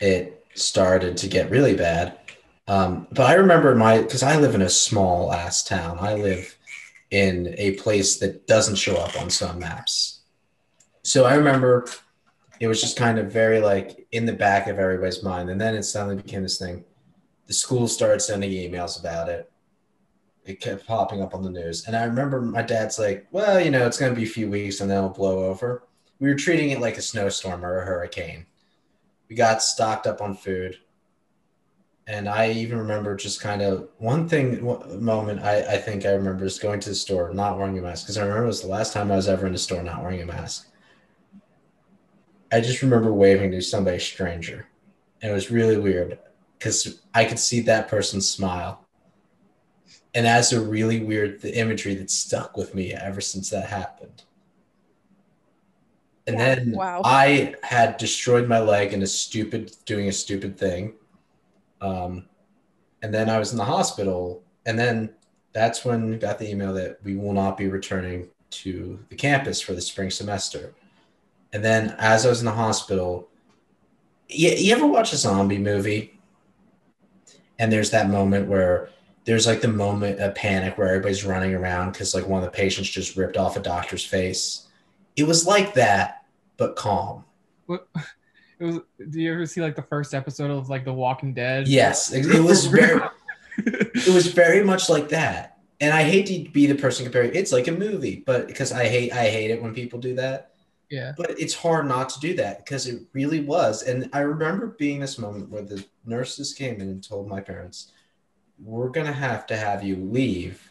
[0.00, 2.18] it started to get really bad
[2.66, 6.56] um, but i remember my because i live in a small ass town i live
[7.10, 10.20] in a place that doesn't show up on some maps
[11.02, 11.86] so i remember
[12.58, 15.74] it was just kind of very like in the back of everybody's mind and then
[15.76, 16.82] it suddenly became this thing
[17.48, 19.50] the school started sending emails about it
[20.44, 23.70] it kept popping up on the news and i remember my dad's like well you
[23.70, 25.82] know it's going to be a few weeks and then it'll blow over
[26.20, 28.46] we were treating it like a snowstorm or a hurricane.
[29.28, 30.78] We got stocked up on food.
[32.06, 36.12] And I even remember just kind of one thing, one moment I, I think I
[36.12, 38.04] remember is going to the store, not wearing a mask.
[38.04, 40.02] Because I remember it was the last time I was ever in a store not
[40.02, 40.68] wearing a mask.
[42.50, 44.66] I just remember waving to somebody stranger.
[45.20, 46.18] And it was really weird
[46.58, 48.84] because I could see that person smile.
[50.14, 54.24] And that's a really weird the imagery that stuck with me ever since that happened.
[56.26, 57.02] And Yeah, then wow.
[57.04, 60.94] I had destroyed my leg in a stupid, doing a stupid thing.
[61.80, 62.26] Um,
[63.02, 64.42] and then I was in the hospital.
[64.66, 65.10] And then
[65.52, 69.60] that's when we got the email that we will not be returning to the campus
[69.60, 70.74] for the spring semester.
[71.52, 73.28] And then as I was in the hospital,
[74.28, 76.17] you, you ever watch a zombie movie?
[77.58, 78.88] And there's that moment where
[79.24, 82.56] there's like the moment of panic where everybody's running around because like one of the
[82.56, 84.66] patients just ripped off a doctor's face.
[85.16, 86.24] It was like that,
[86.56, 87.24] but calm.
[87.66, 87.88] What-
[88.60, 88.80] It was.
[89.10, 91.68] Do you ever see like the first episode of like The Walking Dead?
[91.68, 93.00] Yes, it it was very
[93.58, 95.58] it was very much like that.
[95.80, 97.36] And I hate to be the person comparing.
[97.36, 100.50] It's like a movie, but because I hate I hate it when people do that.
[100.90, 101.12] Yeah.
[101.16, 103.82] But it's hard not to do that because it really was.
[103.82, 107.92] And I remember being this moment where the nurses came in and told my parents,
[108.62, 110.70] "We're gonna have to have you leave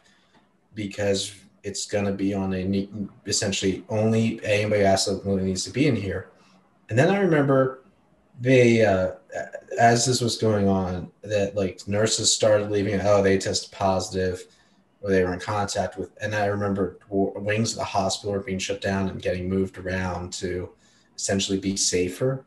[0.74, 2.88] because it's gonna be on a
[3.26, 6.30] essentially only anybody absolutely needs to be in here."
[6.90, 7.84] And then I remember
[8.40, 9.12] they, uh,
[9.80, 13.00] as this was going on, that like nurses started leaving.
[13.02, 14.46] Oh, they tested positive
[15.08, 16.12] or they were in contact with.
[16.22, 20.34] And I remember wings of the hospital were being shut down and getting moved around
[20.34, 20.70] to
[21.16, 22.46] essentially be safer.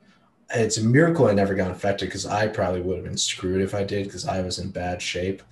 [0.54, 3.74] It's a miracle I never got infected because I probably would have been screwed if
[3.74, 5.42] I did because I was in bad shape.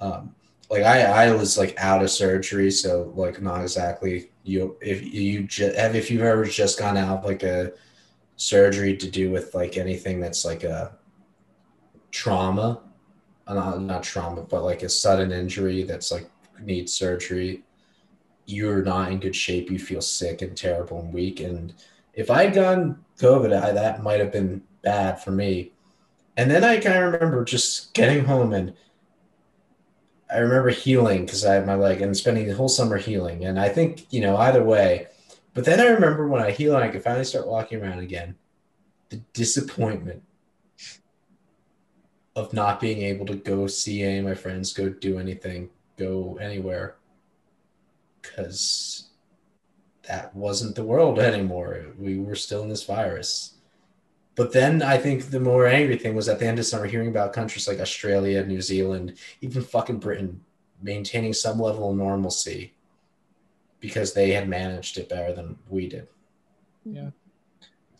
[0.00, 0.34] Um,
[0.70, 4.78] like I, I was like out of surgery, so like not exactly you.
[4.80, 7.72] If you just have, if you've ever just gone out like a
[8.36, 10.96] surgery to do with like anything that's like a
[12.12, 12.80] trauma,
[13.54, 16.30] not, not trauma, but like a sudden injury that's like
[16.60, 17.62] needs surgery,
[18.46, 19.70] you're not in good shape.
[19.70, 21.40] You feel sick and terrible and weak.
[21.40, 21.74] And
[22.14, 25.72] if I had gotten COVID, I, that might have been bad for me.
[26.36, 28.74] And then I kind of remember just getting home and
[30.32, 33.44] I remember healing because I had my leg and spending the whole summer healing.
[33.44, 35.08] And I think, you know, either way.
[35.54, 38.36] But then I remember when I heal and I could finally start walking around again,
[39.08, 40.22] the disappointment
[42.40, 46.38] of not being able to go see any of my friends, go do anything, go
[46.40, 46.96] anywhere.
[48.22, 49.08] Because
[50.08, 51.86] that wasn't the world anymore.
[51.98, 53.54] We were still in this virus.
[54.34, 57.08] But then I think the more angry thing was at the end of summer hearing
[57.08, 60.40] about countries like Australia, New Zealand, even fucking Britain
[60.82, 62.72] maintaining some level of normalcy
[63.80, 66.06] because they had managed it better than we did.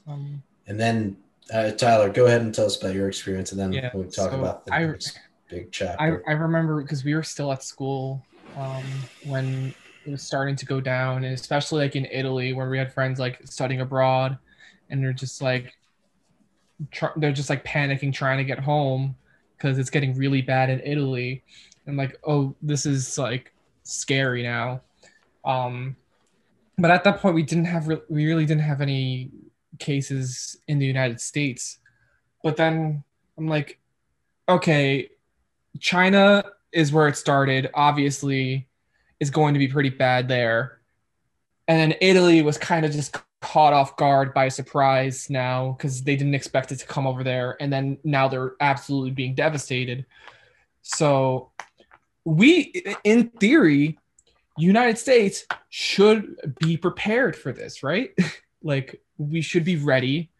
[0.06, 1.16] Um, And then,
[1.52, 4.30] uh, Tyler, go ahead and tell us about your experience, and then Yeah, we'll talk
[4.30, 6.22] so about the I- next big I, chapter.
[6.28, 8.24] I remember because we were still at school
[8.56, 8.84] um,
[9.24, 9.74] when
[10.06, 13.18] it was starting to go down, and especially like in Italy where we had friends
[13.18, 14.38] like studying abroad,
[14.90, 15.72] and they're just like,
[16.90, 19.14] tr- they're just like panicking trying to get home
[19.56, 21.42] because it's getting really bad in Italy,
[21.86, 24.80] and like, oh, this is like scary now.
[25.44, 25.96] Um,
[26.78, 29.30] but at that point, we didn't have re- we really didn't have any
[29.80, 31.78] cases in the United States.
[32.42, 33.02] But then
[33.36, 33.78] I'm like,
[34.48, 35.10] okay,
[35.78, 37.70] China is where it started.
[37.74, 38.68] Obviously,
[39.18, 40.80] is going to be pretty bad there.
[41.68, 46.16] And then Italy was kind of just caught off guard by surprise now because they
[46.16, 47.56] didn't expect it to come over there.
[47.60, 50.06] And then now they're absolutely being devastated.
[50.82, 51.52] So,
[52.24, 53.98] we, in theory,
[54.58, 58.10] United States should be prepared for this, right?
[58.62, 60.30] like, we should be ready.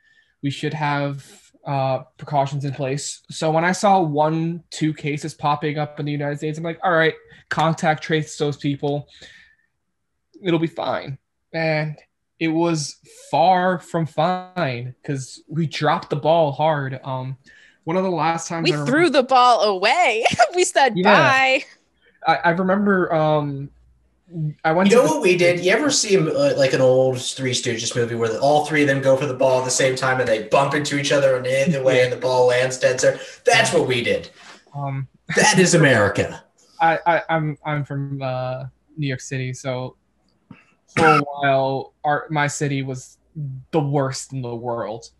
[0.43, 1.25] We should have
[1.67, 3.21] uh, precautions in place.
[3.31, 6.81] So when I saw one, two cases popping up in the United States, I'm like,
[6.83, 7.15] all right,
[7.51, 9.09] contact trace those people.
[10.43, 11.19] It'll be fine.
[11.53, 11.97] And
[12.39, 12.97] it was
[13.31, 16.99] far from fine because we dropped the ball hard.
[17.05, 17.37] Um,
[17.85, 20.25] one of the last times We remember- threw the ball away.
[20.55, 21.03] we said Yeah.
[21.15, 21.65] bye.
[22.27, 23.71] I, I remember um,
[24.65, 25.61] I went You know the- what we did?
[25.65, 29.01] You ever see uh, like an old Three Stooges movie where all three of them
[29.01, 31.47] go for the ball at the same time and they bump into each other and
[31.47, 33.19] in the way and the ball lands dead center?
[33.45, 34.31] That's what we did.
[34.75, 36.45] um, That is America.
[36.81, 38.65] I, I I'm I'm from uh,
[38.97, 39.97] New York City, so
[40.97, 43.19] for a while, our my city was
[43.71, 45.11] the worst in the world.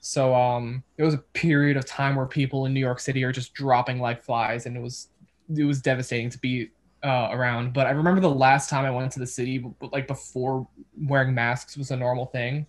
[0.00, 3.32] So um, it was a period of time where people in New York City are
[3.32, 5.08] just dropping like flies, and it was
[5.56, 6.70] it was devastating to be
[7.04, 7.72] uh, around.
[7.74, 10.66] But I remember the last time I went to the city, like before
[11.06, 12.66] wearing masks was a normal thing,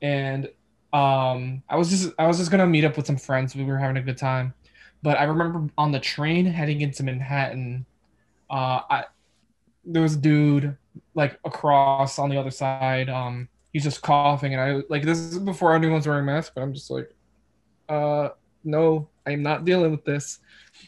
[0.00, 0.46] and
[0.92, 3.54] um, I was just I was just gonna meet up with some friends.
[3.56, 4.54] We were having a good time,
[5.02, 7.84] but I remember on the train heading into Manhattan,
[8.48, 9.04] uh, I
[9.84, 10.76] there was a dude
[11.14, 13.08] like across on the other side.
[13.10, 16.72] Um, he's just coughing, and I like this is before anyone's wearing masks, but I'm
[16.72, 17.10] just like,
[17.88, 18.30] uh,
[18.62, 20.38] no, I'm not dealing with this.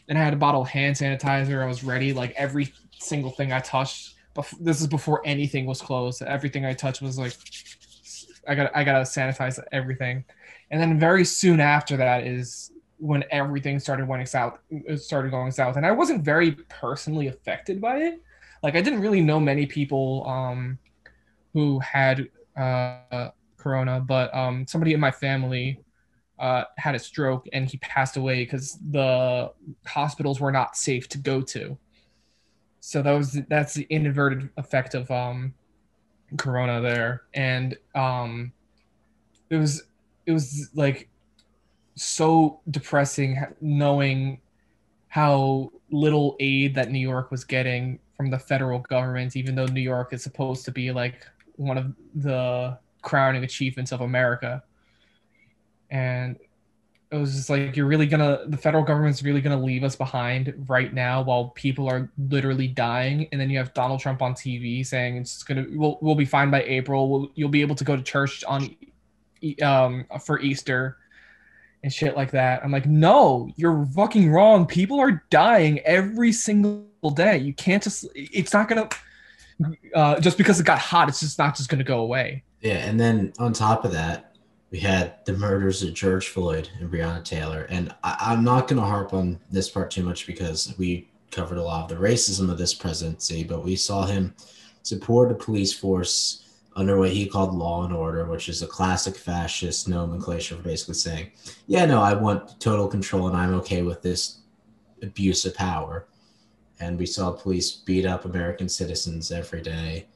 [0.07, 1.61] And I had a bottle of hand sanitizer.
[1.61, 2.13] I was ready.
[2.13, 4.15] Like every single thing I touched.
[4.35, 6.21] Bef- this is before anything was closed.
[6.21, 7.33] Everything I touched was like,
[8.47, 10.25] I got I gotta sanitize everything.
[10.71, 14.57] And then very soon after that is when everything started going south.
[14.69, 18.21] It started going south, and I wasn't very personally affected by it.
[18.63, 20.79] Like I didn't really know many people um,
[21.53, 25.82] who had uh, corona, but um, somebody in my family
[26.43, 29.49] uh, had a stroke and he passed away because the
[29.87, 31.77] hospitals were not safe to go to.
[32.81, 35.53] So that was that's the inverted effect of um,
[36.37, 38.51] corona there, and um,
[39.49, 39.83] it was
[40.25, 41.07] it was like
[41.95, 44.41] so depressing knowing
[45.07, 49.79] how little aid that New York was getting from the federal government, even though New
[49.79, 51.25] York is supposed to be like
[51.55, 54.61] one of the crowning achievements of America.
[55.93, 56.37] And
[57.13, 60.51] it was just like you're really gonna the federal government's really gonna leave us behind
[60.67, 63.27] right now while people are literally dying.
[63.31, 66.49] And then you have donald trump on tv saying it's gonna we'll, we'll be fine
[66.49, 67.09] by april.
[67.09, 68.75] We'll, you'll be able to go to church on
[69.61, 70.97] um for easter
[71.83, 72.63] and shit like that.
[72.63, 74.65] I'm like no you're fucking wrong.
[74.65, 77.37] People are dying every single day.
[77.37, 78.89] You can't just it's not gonna
[79.93, 82.43] uh, just because it got hot it's just not just gonna go away.
[82.61, 84.32] Yeah, and then on top of that,
[84.73, 87.67] we had the murders of George Floyd and Breonna Taylor.
[87.69, 91.59] And I, I'm not going to harp on this part too much because we covered
[91.59, 94.33] a lot of the racism of this presidency, but we saw him
[94.81, 99.15] support a police force under what he called law and order, which is a classic
[99.15, 101.31] fascist nomenclature for basically saying,
[101.67, 104.39] yeah, no, I want total control and I'm okay with this
[105.03, 106.07] abuse of power.
[106.79, 110.07] And we saw police beat up American citizens every day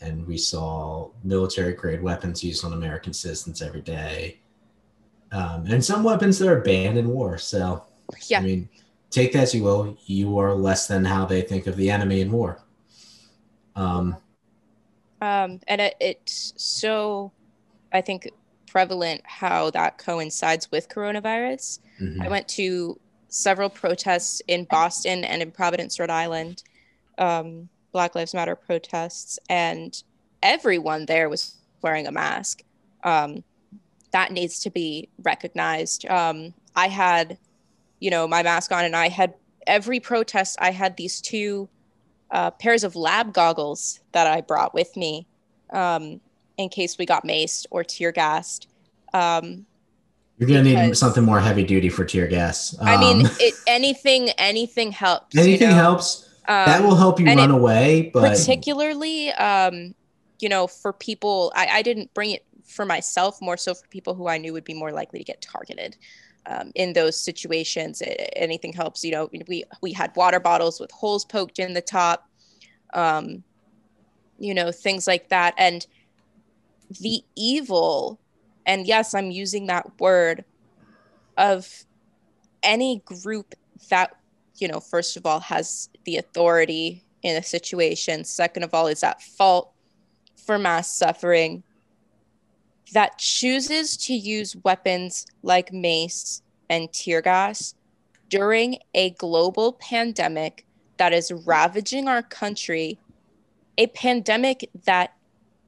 [0.00, 4.38] and we saw military grade weapons used on American citizens every day.
[5.30, 7.38] Um, and some weapons that are banned in war.
[7.38, 7.84] So,
[8.26, 8.40] Yeah.
[8.40, 8.68] I mean,
[9.10, 9.96] take that as you will.
[10.04, 12.62] You are less than how they think of the enemy in war.
[13.74, 14.16] Um,
[15.22, 17.32] Um, and it, it's so,
[17.92, 18.28] I think,
[18.66, 21.78] prevalent how that coincides with coronavirus.
[22.00, 22.20] mhm.
[22.20, 26.62] I went to several protests in Boston and in Providence, Rhode Island,
[27.18, 30.02] um, Black Lives Matter protests, and
[30.42, 32.62] everyone there was wearing a mask.
[33.04, 33.44] Um,
[34.12, 36.06] that needs to be recognized.
[36.06, 37.38] Um, I had,
[38.00, 39.34] you know, my mask on, and I had
[39.66, 40.58] every protest.
[40.60, 41.68] I had these two
[42.30, 45.26] uh, pairs of lab goggles that I brought with me
[45.70, 46.20] um,
[46.58, 48.68] in case we got maced or tear gassed.
[49.14, 49.66] Um,
[50.38, 52.76] You're going to need something more heavy duty for tear gas.
[52.80, 55.34] I mean, Um, it, anything, anything helps.
[55.34, 55.74] you anything know?
[55.74, 56.28] helps.
[56.48, 58.10] Um, that will help you run it- away.
[58.12, 59.94] But particularly, um,
[60.40, 64.14] you know, for people, I, I didn't bring it for myself, more so for people
[64.14, 65.96] who I knew would be more likely to get targeted.
[66.46, 69.04] Um, in those situations, a- anything helps.
[69.04, 72.28] You know, we we had water bottles with holes poked in the top,
[72.94, 73.44] um,
[74.38, 75.86] you know, things like that, and
[77.00, 78.18] the evil,
[78.66, 80.44] and yes, I'm using that word
[81.38, 81.84] of
[82.64, 83.54] any group
[83.90, 84.16] that
[84.56, 88.24] you know, first of all, has the authority in a situation.
[88.24, 89.72] Second of all, is at fault
[90.36, 91.62] for mass suffering.
[92.92, 97.74] That chooses to use weapons like mace and tear gas
[98.28, 100.66] during a global pandemic
[100.98, 102.98] that is ravaging our country,
[103.78, 105.14] a pandemic that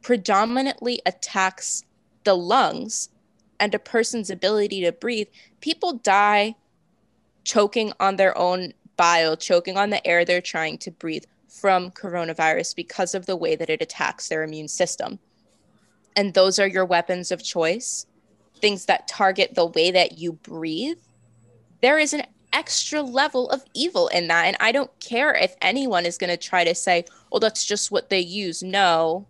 [0.03, 1.83] predominantly attacks
[2.25, 3.09] the lungs
[3.59, 5.29] and a person's ability to breathe.
[5.61, 6.55] People die
[7.45, 12.75] choking on their own bile, choking on the air they're trying to breathe from coronavirus
[12.75, 15.19] because of the way that it attacks their immune system.
[16.17, 18.07] And those are your weapons of choice,
[18.61, 20.99] things that target the way that you breathe.
[21.81, 22.23] There is an
[22.53, 24.47] extra level of evil in that.
[24.47, 27.91] And I don't care if anyone is going to try to say, well, that's just
[27.91, 28.63] what they use.
[28.63, 29.27] No,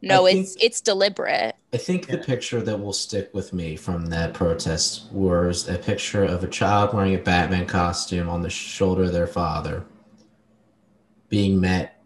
[0.00, 1.56] no, I it's it's deliberate.
[1.72, 6.24] I think the picture that will stick with me from that protest was a picture
[6.24, 9.84] of a child wearing a Batman costume on the shoulder of their father
[11.28, 12.02] being met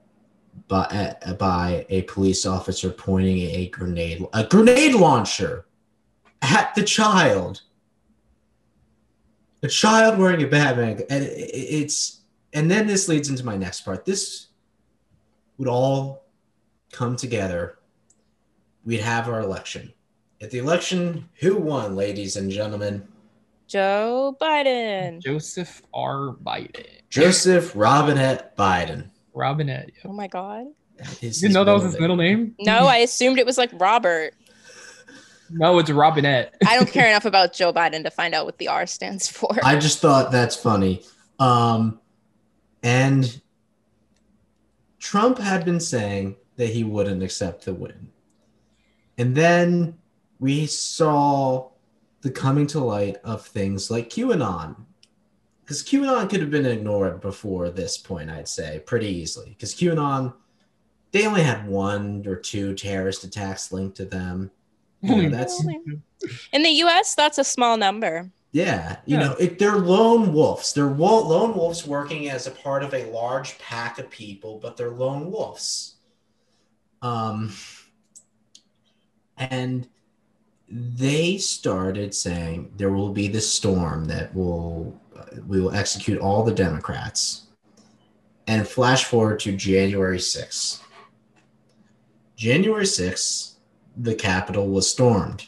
[0.69, 5.66] by, uh, by a police officer pointing a grenade a grenade launcher
[6.40, 7.62] at the child.
[9.62, 14.05] A child wearing a Batman and it's and then this leads into my next part.
[14.05, 14.48] This
[15.59, 16.24] would all
[16.90, 17.78] come together
[18.84, 19.92] we'd have our election.
[20.40, 23.06] At the election, who won, ladies and gentlemen?
[23.68, 25.22] Joe Biden.
[25.22, 26.36] Joseph R.
[26.44, 26.86] Biden.
[27.09, 29.09] Joseph Robinette Biden.
[29.34, 29.90] Robinette.
[30.04, 30.66] Oh my God.
[30.98, 32.54] That is You didn't know that was his middle name?
[32.59, 34.34] No, I assumed it was like Robert.
[35.50, 36.54] No, it's Robinette.
[36.66, 39.59] I don't care enough about Joe Biden to find out what the R stands for.
[39.62, 41.02] I just thought that's funny.
[41.38, 42.00] Um,
[42.82, 43.40] and
[44.98, 48.11] Trump had been saying that he wouldn't accept the win.
[49.18, 49.98] And then
[50.40, 51.68] we saw
[52.22, 54.76] the coming to light of things like QAnon.
[55.62, 59.51] Because QAnon could have been ignored before this point, I'd say, pretty easily.
[59.51, 60.34] Because QAnon,
[61.12, 64.51] they only had one or two terrorist attacks linked to them.
[65.02, 65.64] You know, that's
[66.52, 68.30] In the US, that's a small number.
[68.52, 69.24] yeah, you Yeah.
[69.24, 70.72] know, it, they're lone wolves.
[70.72, 74.76] They're wo- lone wolves working as a part of a large pack of people, but
[74.76, 75.97] they're lone wolves.
[77.02, 77.52] Um,
[79.36, 79.88] and
[80.68, 86.42] they started saying there will be this storm that will uh, we will execute all
[86.42, 87.46] the Democrats.
[88.46, 90.80] And flash forward to January 6th.
[92.36, 93.54] January 6th,
[93.96, 95.46] the Capitol was stormed.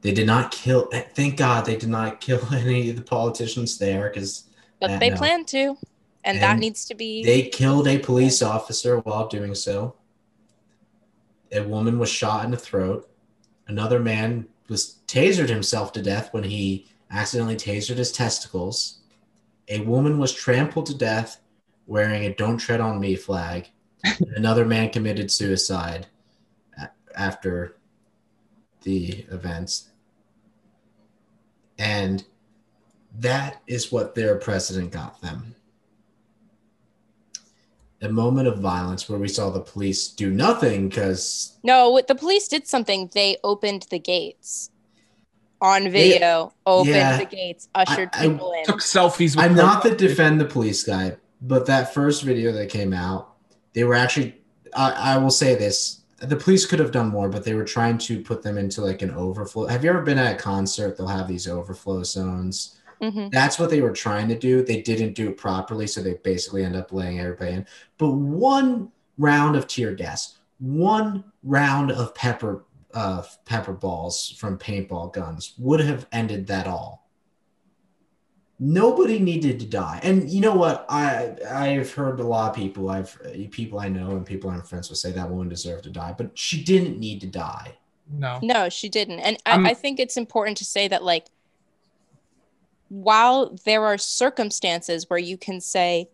[0.00, 0.88] They did not kill.
[1.14, 4.44] Thank God they did not kill any of the politicians there because
[4.80, 5.16] But they no.
[5.16, 5.76] plan to,
[6.24, 7.24] and, that needs to be.
[7.24, 9.96] they killed a police officer while doing so.
[11.52, 13.08] A woman was shot in the throat.
[13.68, 19.00] Another man was tasered himself to death when he accidentally tasered his testicles.
[19.68, 21.40] A woman was trampled to death
[21.86, 23.68] wearing a "Don't Tread on Me" flag.
[24.36, 26.06] Another man committed suicide
[27.16, 27.76] after
[28.82, 29.90] the events.
[31.78, 32.24] And
[33.18, 35.55] that is what their president got them
[38.02, 42.46] a moment of violence where we saw the police do nothing because No, the police
[42.48, 43.10] did something.
[43.14, 44.70] They opened the gates
[45.60, 46.52] on video.
[46.66, 47.16] opened Yeah.
[47.16, 48.64] the gates, ushered I- I people in.
[48.64, 52.68] Took selfies with I'm not the defend the police guy, but that first video that
[52.68, 53.32] came out,
[53.72, 54.36] they were actually.
[54.74, 57.96] I, I will say this: the police could have done more, but they were trying
[57.98, 59.66] to put them into like an overflow.
[59.66, 60.98] Have you ever been at a concert?
[60.98, 62.76] They'll have these overflow zones.
[63.00, 63.30] Mhm.
[63.30, 64.62] That's what they were trying to do.
[64.62, 67.66] They didn't do it properly, so they basically end up laying everybody in.
[67.98, 72.64] But one round of tear gas, one round of pepper
[72.94, 77.06] uh, pepper balls from paintball guns would have ended that all.
[78.58, 80.86] Nobody needed to die, and you know what?
[80.88, 83.18] I I've heard a lot of people, I've
[83.50, 86.30] people I know and people I'm friends with say that woman deserved to die, but
[86.38, 87.76] she didn't need to die.
[88.10, 88.38] No.
[88.42, 89.20] No, she didn't.
[89.20, 91.26] And I, I think it's important to say that, like,
[92.88, 96.08] while there are circumstances where you can say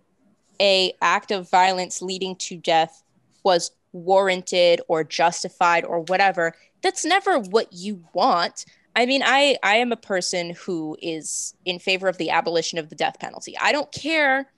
[0.61, 3.03] a act of violence leading to death
[3.45, 8.65] was warranted or justified or whatever, that's never what you want.
[8.95, 12.89] I mean, I I am a person who is in favor of the abolition of
[12.89, 13.57] the death penalty.
[13.59, 14.51] I don't care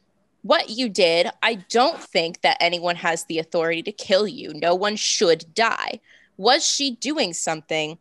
[0.42, 1.28] what you did.
[1.42, 4.52] I don't think that anyone has the authority to kill you.
[4.54, 6.00] No one should die
[6.36, 7.98] was she doing something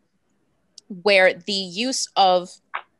[1.02, 2.50] where the use of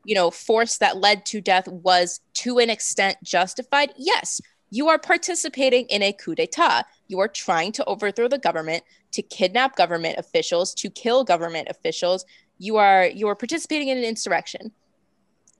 [0.05, 4.39] you know force that led to death was to an extent justified yes
[4.75, 6.83] you are participating in a coup d'etat.
[7.07, 12.25] You are trying to overthrow the government to kidnap government officials to kill government officials.
[12.57, 14.71] You are you are participating in an insurrection.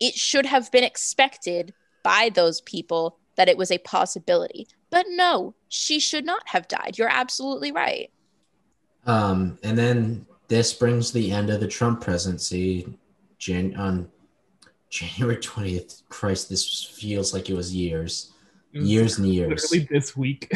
[0.02, 1.74] It should have been expected
[2.04, 4.68] by those people that it was a possibility.
[4.90, 6.98] But no she should not have died.
[6.98, 8.12] You're absolutely right.
[9.06, 12.98] Um, and then this brings the end of the Trump presidency.
[13.38, 14.10] Jan- on
[14.90, 18.34] January twentieth, Christ, this feels like it was years,
[18.74, 19.72] It was years and years.
[19.72, 20.52] Literally this week.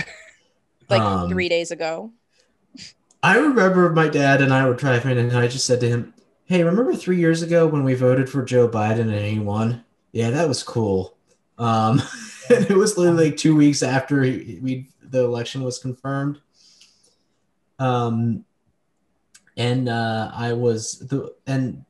[0.89, 2.11] like Um, three days ago
[3.21, 6.13] I remember my dad and I were driving, and I just said to him,
[6.45, 9.83] "Hey, remember three years ago when we voted for Joe Biden and he won?
[10.13, 11.17] Yeah, that was cool."
[11.57, 12.01] Um,
[12.49, 16.39] and it was literally like two weeks after he, we the election was confirmed.
[17.77, 18.45] Um,
[19.57, 21.88] and uh, I was the and tr-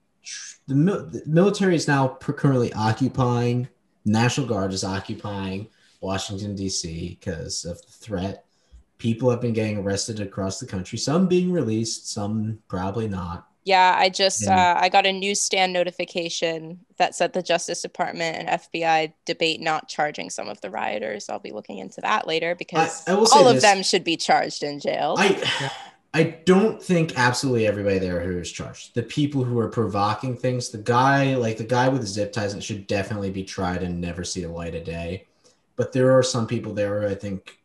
[0.68, 3.68] the, mil- the military is now per- currently occupying.
[4.06, 5.68] National Guard is occupying
[6.02, 7.18] Washington D.C.
[7.20, 8.46] because of the threat
[8.98, 13.96] people have been getting arrested across the country some being released some probably not Yeah,
[13.98, 14.74] I just Yeah.
[14.74, 19.88] uh, I got a newsstand notification that said the Justice Department and FBI debate not
[19.90, 21.30] charging some of the rioters.
[21.30, 23.64] I'll be looking into that later because I will say all of this.
[23.64, 25.16] them should be charged in jail.
[25.18, 25.72] i
[26.14, 30.70] i don't think absolutely everybody there who is charged the people who are provoking things
[30.70, 34.00] the guy like the guy with the zip ties it should definitely be tried and
[34.00, 35.26] never see the light of day
[35.76, 37.60] but there are some people there who i think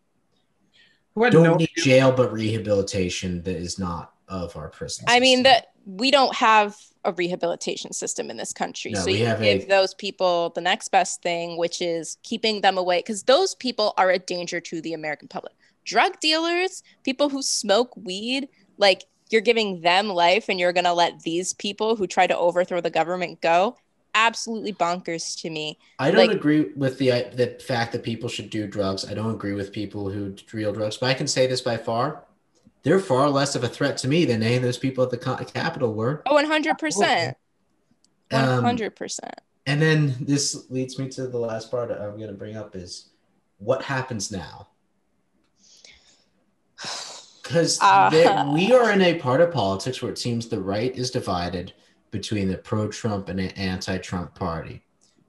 [1.14, 5.20] Who had don't no need jail but rehabilitation that is not of our prison I
[5.20, 8.92] mean that we don't have a rehabilitation system in this country.
[8.92, 12.16] No, so we you have a- give those people the next best thing, which is
[12.22, 15.54] keeping them away because those people are a danger to the American public.
[15.84, 18.48] Drug dealers, people who smoke weed,
[18.78, 22.36] like you're giving them life and you're going to let these people who try to
[22.36, 23.76] overthrow the government go.
[24.14, 25.76] Absolutely bonkers to me.
[25.98, 29.04] I don't Like- agree with the the fact that people should do drugs.
[29.04, 31.76] I don't agree with people who do real drugs, but I can say this by
[31.76, 32.24] far,
[32.84, 35.16] they're far less of a threat to me than any of those people at the
[35.18, 36.22] Capitol were.
[36.26, 37.34] Oh, 100%.
[38.30, 39.18] Um, 100%.
[39.66, 43.10] and then this leads me to the last part I'm going to bring up is
[43.58, 44.68] what happens now?
[47.42, 48.50] Because Uh.
[48.54, 51.72] we are in a part of politics where it seems the right is divided
[52.10, 54.82] between the pro-Trump and the anti-Trump party,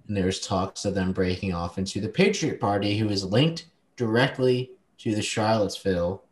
[0.07, 3.65] and there's talks of them breaking off into the Patriot Party, who is linked
[3.97, 6.23] directly to the Charlottesville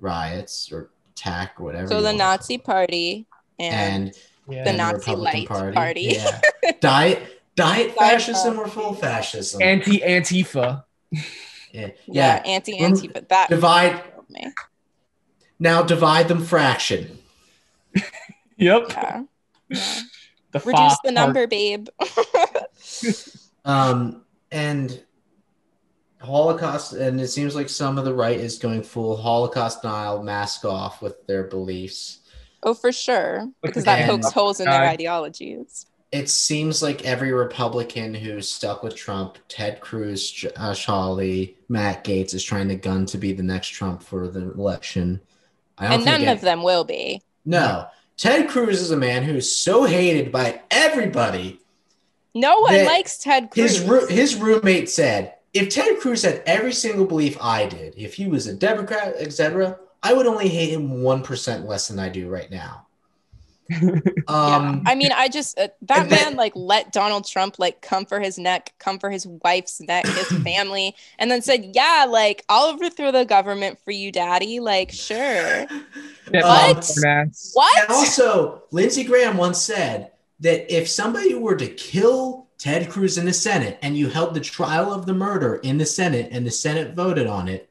[0.00, 1.88] riots or attack or whatever.
[1.88, 3.26] So the Nazi call party
[3.58, 3.74] and,
[4.06, 4.14] and
[4.48, 4.64] Yeah.
[4.64, 6.18] The and Nazi Republican light party.
[6.18, 6.40] Yeah.
[6.80, 7.22] diet
[7.54, 9.62] diet fascism or full fascism.
[9.62, 10.84] Anti Antifa.
[11.10, 11.20] yeah.
[11.72, 12.42] Yeah, yeah.
[12.44, 14.52] anti anti, but that Divide killed me.
[15.58, 17.18] now divide them fraction.
[18.58, 18.86] Yep.
[18.90, 19.22] Yeah.
[19.70, 20.00] yeah.
[20.52, 21.88] The Reduce the number, babe.
[23.64, 25.02] Um and
[26.20, 30.64] Holocaust and it seems like some of the right is going full Holocaust denial mask
[30.64, 32.20] off with their beliefs.
[32.62, 34.08] oh, for sure, because that that.
[34.08, 35.86] pokes holes in their ideologies.
[36.12, 42.34] It seems like every Republican who's stuck with Trump, Ted Cruz, uh, Shawley, Matt Gaetz,
[42.34, 45.20] is trying to gun to be the next Trump for the election.
[45.78, 47.22] I don't And think none it- of them will be.
[47.46, 47.86] No,
[48.18, 51.60] Ted Cruz is a man who is so hated by everybody.
[52.34, 53.78] No one likes Ted Cruz.
[53.78, 58.14] His roo- his roommate said, "If Ted Cruz had every single belief I did, if
[58.14, 62.10] he was a Democrat, etc., I would only hate him one percent less than I
[62.10, 62.86] do right now."
[64.28, 64.92] Um, yeah.
[64.92, 68.06] I mean, I just uh, that and then- man like let Donald Trump like come
[68.06, 72.44] for his neck, come for his wife's neck, his family, and then said, "Yeah, like
[72.48, 75.66] I'll overthrow the government for you, daddy." Like, sure.
[76.30, 76.76] What?
[76.78, 77.50] Formats.
[77.54, 77.82] What?
[77.82, 83.26] And also, Lindsey Graham once said that if somebody were to kill Ted Cruz in
[83.26, 86.50] the Senate and you held the trial of the murder in the Senate and the
[86.50, 87.68] Senate voted on it,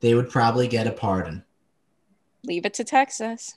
[0.00, 1.44] they would probably get a pardon.
[2.44, 3.54] Leave it to Texas.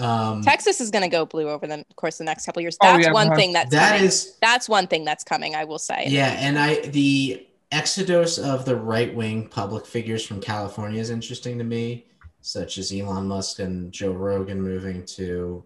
[0.00, 2.76] Um, Texas is going to go blue over the course of the next couple years.
[2.82, 4.06] Oh, That's yeah, one thing that's that coming.
[4.06, 5.54] is, that's one thing that's coming.
[5.54, 6.06] I will say.
[6.08, 11.58] yeah, and I the exodus of the right wing public figures from California is interesting
[11.58, 12.06] to me,
[12.40, 15.62] such as Elon Musk and Joe Rogan moving to.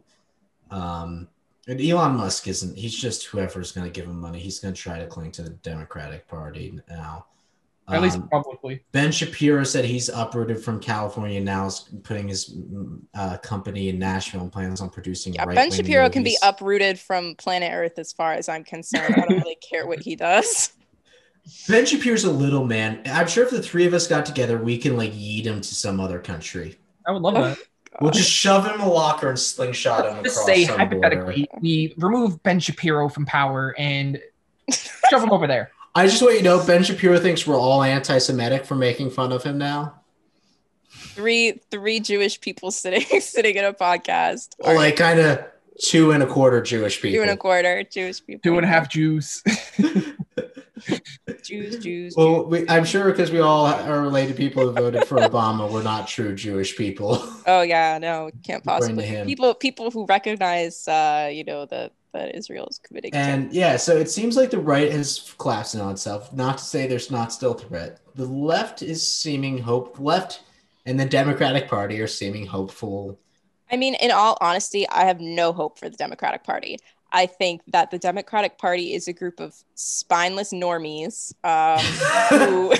[0.70, 1.28] Um,
[1.66, 2.76] and Elon Musk isn't.
[2.76, 4.38] He's just whoever's going to give him money.
[4.38, 7.26] He's going to try to cling to the Democratic Party now.
[7.88, 8.82] At least Um, publicly.
[8.92, 12.56] Ben Shapiro said he's uprooted from California now, is putting his
[13.14, 15.34] uh, company in Nashville and plans on producing.
[15.34, 19.14] Yeah, Ben right-wing Shapiro can be uprooted from planet Earth as far as I'm concerned.
[19.16, 20.72] I don't really care what he does.
[21.68, 23.02] Ben Shapiro's a little man.
[23.04, 25.74] I'm sure if the three of us got together, we can like yeet him to
[25.74, 26.76] some other country.
[27.06, 27.58] I would love that.
[28.00, 31.46] We'll just shove him in a locker and slingshot him Just across say some hypothetically,
[31.52, 31.60] border.
[31.60, 34.18] we remove Ben Shapiro from power and
[35.10, 35.70] shove him over there.
[35.96, 39.30] I just want you to know, Ben Shapiro thinks we're all anti-Semitic for making fun
[39.30, 40.00] of him now.
[40.88, 44.54] Three three Jewish people sitting sitting in a podcast.
[44.58, 45.44] Or like kind of
[45.80, 47.18] two and a quarter Jewish people.
[47.18, 48.40] two and a quarter Jewish people.
[48.42, 49.42] Two and a half Jews.
[51.42, 52.14] Jews, Jews.
[52.16, 55.82] Well, we, I'm sure because we all are related people who voted for Obama, we're
[55.82, 57.24] not true Jewish people.
[57.46, 59.22] Oh yeah, no, can't possibly.
[59.24, 63.96] People people who recognize uh, you know, that that Israel is committing And yeah, so
[63.98, 66.32] it seems like the right has collapsed in on itself.
[66.32, 68.00] Not to say there's not still threat.
[68.14, 70.00] The left is seeming hope.
[70.00, 70.40] Left
[70.86, 73.18] and the Democratic Party are seeming hopeful.
[73.70, 76.78] I mean, in all honesty, I have no hope for the Democratic Party.
[77.12, 81.78] I think that the Democratic Party is a group of spineless normies um,
[82.38, 82.74] who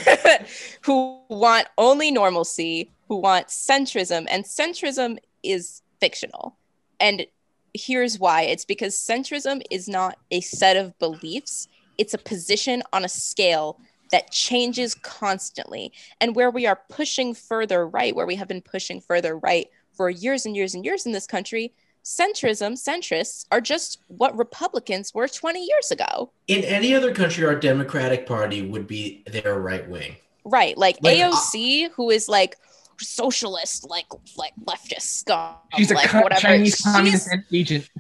[0.83, 6.57] who want only normalcy, who want centrism, and centrism is fictional.
[6.99, 7.27] And
[7.75, 11.69] here's why: it's because centrism is not a set of beliefs;
[11.99, 13.79] it's a position on a scale
[14.11, 15.93] that changes constantly.
[16.21, 20.09] And where we are pushing further right, where we have been pushing further right for
[20.09, 21.73] years and years and years in this country,
[22.05, 26.31] centrism, centrists are just what Republicans were 20 years ago.
[26.49, 30.17] In any other country, our Democratic Party would be their right wing.
[30.45, 30.77] Right.
[30.77, 32.57] Like, Like, AOC, who is like
[33.01, 34.07] socialist, like
[34.37, 35.55] like leftist scum.
[35.77, 36.41] She's a like co- whatever.
[36.41, 37.91] Chinese She's communist agent.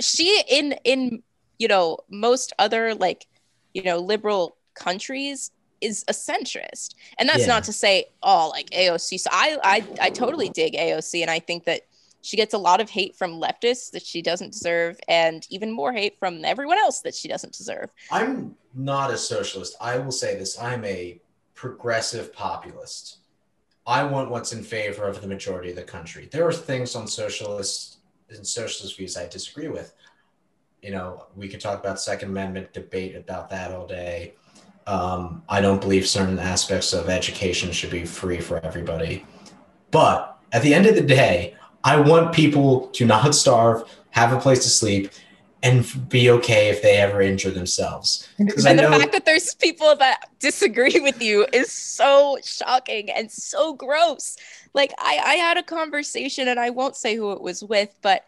[0.00, 1.22] she in in
[1.58, 3.26] you know most other like
[3.74, 5.50] you know liberal countries
[5.80, 7.46] is a centrist and that's Yeah.
[7.46, 11.38] not to say oh like aoc so I, I i totally dig aoc and i
[11.38, 11.82] think that
[12.22, 15.92] she gets a lot of hate from leftists that she doesn't deserve and even more
[15.92, 19.74] hate from everyone else that she doesn't deserve I'm not a socialist.
[19.80, 21.18] I will say this I'm a
[21.54, 23.18] progressive populist.
[23.86, 26.28] I want what's in favor of the majority of the country.
[26.30, 27.98] There are things on socialist
[28.28, 29.94] and socialist views I disagree with.
[30.82, 34.34] You know, we could talk about Second Amendment debate about that all day.
[34.86, 39.26] Um, I don't believe certain aspects of education should be free for everybody.
[39.90, 41.54] But at the end of the day,
[41.84, 45.10] I want people to not starve, have a place to sleep,
[45.62, 48.28] and be okay if they ever injure themselves.
[48.38, 53.10] Because I and the fact that there's people that disagree with you is so shocking
[53.10, 54.36] and so gross.
[54.72, 58.24] Like I, I had a conversation and I won't say who it was with, but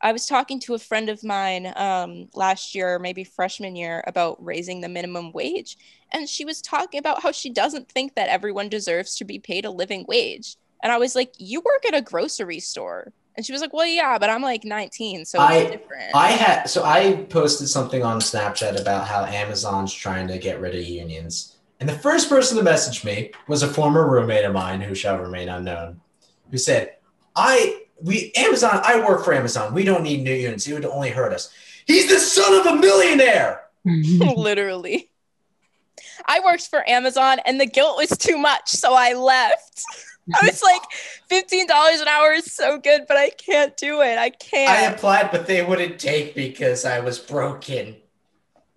[0.00, 4.42] I was talking to a friend of mine um, last year, maybe freshman year, about
[4.44, 5.78] raising the minimum wage.
[6.12, 9.64] And she was talking about how she doesn't think that everyone deserves to be paid
[9.64, 10.56] a living wage.
[10.82, 13.86] And I was like, You work at a grocery store And she was like, Well,
[13.86, 16.14] yeah, but I'm like 19, so I- it's different.
[16.14, 20.74] I had so I posted something on Snapchat about how Amazon's trying to get rid
[20.74, 21.56] of unions.
[21.78, 25.18] And the first person to message me was a former roommate of mine who shall
[25.18, 26.00] remain unknown,
[26.50, 26.96] who said,
[27.34, 29.74] I we Amazon, I work for Amazon.
[29.74, 30.66] We don't need new unions.
[30.66, 31.52] It would only hurt us.
[31.86, 33.64] He's the son of a millionaire.
[33.86, 34.22] Mm-hmm.
[34.40, 35.10] Literally.
[36.26, 39.82] I worked for Amazon and the guilt was too much, so I left.
[40.34, 40.82] I was like,
[41.30, 44.18] $15 an hour is so good, but I can't do it.
[44.18, 44.70] I can't.
[44.70, 47.96] I applied, but they wouldn't take because I was broken.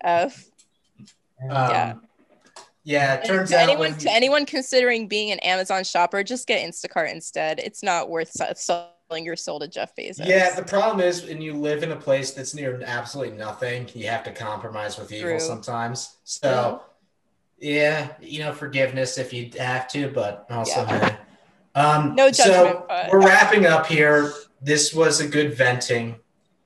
[0.02, 0.30] Uh,
[1.42, 1.94] Um, Yeah.
[2.84, 3.14] yeah.
[3.14, 6.66] it turns to out anyone when to anyone considering being an Amazon shopper, just get
[6.66, 7.58] Instacart instead.
[7.58, 10.26] It's not worth selling your soul to Jeff Bezos.
[10.26, 14.06] Yeah, the problem is when you live in a place that's near absolutely nothing, you
[14.08, 15.40] have to compromise with evil True.
[15.40, 16.16] sometimes.
[16.24, 16.82] So,
[17.58, 21.16] yeah, you know, forgiveness if you have to, but also, Yeah.
[21.74, 24.32] Um, No so judgment, but- we're wrapping up here.
[24.62, 26.16] This was a good venting.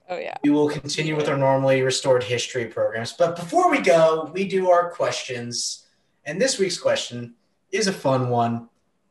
[0.09, 0.37] oh yeah.
[0.43, 4.71] We will continue with our normally restored history programs, but before we go, we do
[4.71, 5.87] our questions.
[6.27, 7.35] And this week's question
[7.71, 8.69] is a fun one,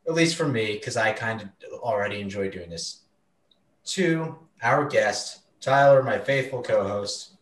[0.07, 1.49] at least for me, because I kind of
[1.79, 3.01] already enjoy doing this.
[3.85, 7.35] To our guest, Tyler, my faithful co-host,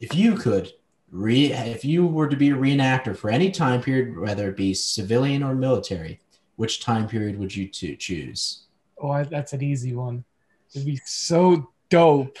[0.00, 0.72] if you could
[1.10, 4.74] re, if you were to be a reenactor for any time period, whether it be
[4.74, 6.20] civilian or military,
[6.62, 8.66] which time period would you to choose?
[9.02, 10.22] Oh, I- that's an easy one.
[10.72, 12.38] It'd be so dope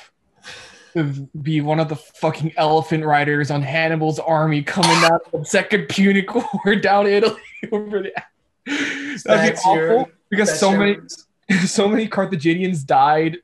[0.92, 5.44] to be one of the fucking elephant riders on Hannibal's army coming out of the
[5.44, 7.40] Second Punic War down Italy
[7.72, 8.12] over the.
[8.64, 10.96] That'd be That's awful your- because so your- many
[11.66, 13.38] so many Carthaginians died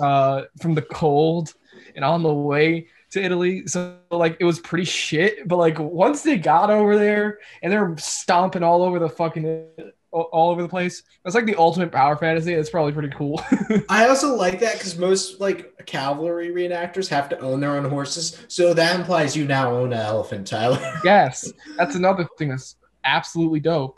[0.00, 1.52] uh, from the cold
[1.94, 3.66] and on the way to Italy.
[3.66, 5.46] So like it was pretty shit.
[5.46, 9.66] But like once they got over there and they're stomping all over the fucking
[10.12, 12.52] all over the place, that's like the ultimate power fantasy.
[12.52, 13.40] It's probably pretty cool.
[13.88, 18.44] I also like that because most like cavalry reenactors have to own their own horses,
[18.48, 20.80] so that implies you now own an elephant, Tyler.
[21.04, 23.96] yes, that's another thing that's absolutely dope.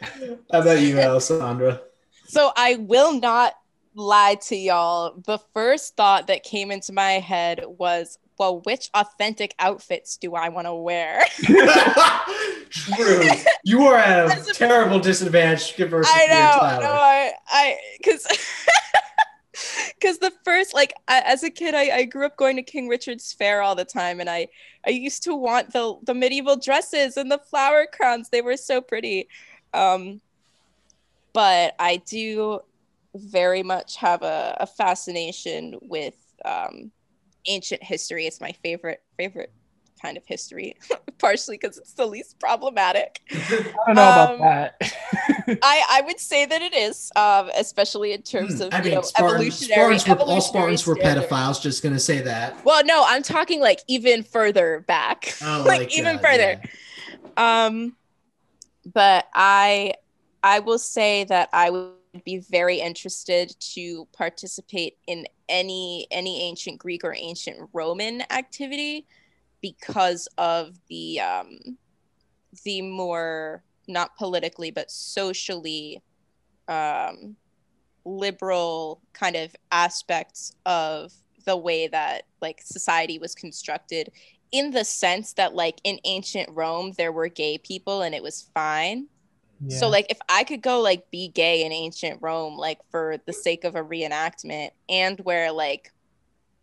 [0.00, 1.80] How about you, Alessandra?
[2.26, 3.54] So I will not
[3.94, 5.14] lie to y'all.
[5.24, 10.48] The first thought that came into my head was, well, which authentic outfits do I
[10.48, 11.22] want to wear?
[12.70, 13.22] True.
[13.64, 18.26] You are at a- terrible disadvantage versus I know, no, I, I, because,
[19.94, 22.88] because the first, like, I, as a kid, I, I grew up going to King
[22.88, 24.48] Richard's Faire all the time, and I,
[24.86, 28.28] I used to want the the medieval dresses and the flower crowns.
[28.28, 29.28] They were so pretty.
[29.74, 30.20] Um,
[31.32, 32.60] but I do
[33.14, 36.14] very much have a, a fascination with
[36.44, 36.90] um,
[37.46, 38.26] ancient history.
[38.26, 39.52] It's my favorite favorite
[40.02, 40.76] kind of history,
[41.18, 43.20] partially because it's the least problematic.
[43.32, 43.38] I
[43.86, 44.76] don't know about Um, that.
[45.62, 48.84] I, I would say that it is, um, especially in terms of Hmm, I you
[48.84, 49.98] mean, know, Spartan- evolutionary.
[49.98, 51.62] Spartans were, all evolutionary Spartans were pedophiles.
[51.62, 52.62] Just gonna say that.
[52.64, 56.60] Well, no, I'm talking like even further back, Oh, like, even that, further.
[57.36, 57.66] yeah.
[57.66, 57.96] Um,
[58.92, 59.94] but I
[60.42, 61.92] I will say that I would
[62.24, 69.06] be very interested to participate in any any ancient Greek or ancient Roman activity
[69.62, 71.78] because of the um
[72.64, 76.02] the more not politically but socially
[76.68, 77.36] um
[78.04, 81.12] liberal kind of aspects of
[81.44, 84.10] the way that like society was constructed
[84.52, 88.50] in the sense that like in ancient Rome there were gay people and it was
[88.54, 89.08] fine.
[89.68, 93.32] So like if I could go like be gay in ancient Rome like for the
[93.32, 95.92] sake of a reenactment and wear like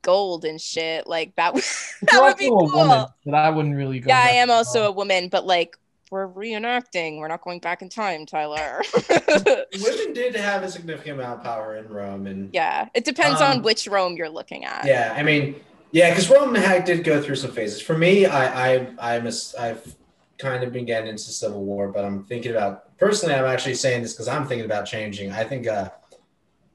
[0.04, 1.64] gold and shit like that would
[2.12, 2.70] that would be cool.
[2.72, 4.10] woman, but I wouldn't really go.
[4.10, 4.90] Yeah, I am also far.
[4.90, 5.76] a woman but like
[6.12, 7.18] we're reenacting.
[7.18, 8.84] We're not going back in time, Tyler.
[9.10, 13.48] Women did have a significant amount of power in Rome, and yeah, it depends Um,
[13.58, 14.86] on which Rome you're looking at.
[14.86, 15.56] Yeah, I mean,
[15.90, 17.82] yeah, because Rome had, did go through some phases.
[17.82, 19.96] For me, I, I, I'm a, I've
[20.38, 23.36] kind of been getting into Civil War, but I'm thinking about personally.
[23.36, 25.32] I'm actually saying this because I'm thinking about changing.
[25.32, 25.90] I think uh,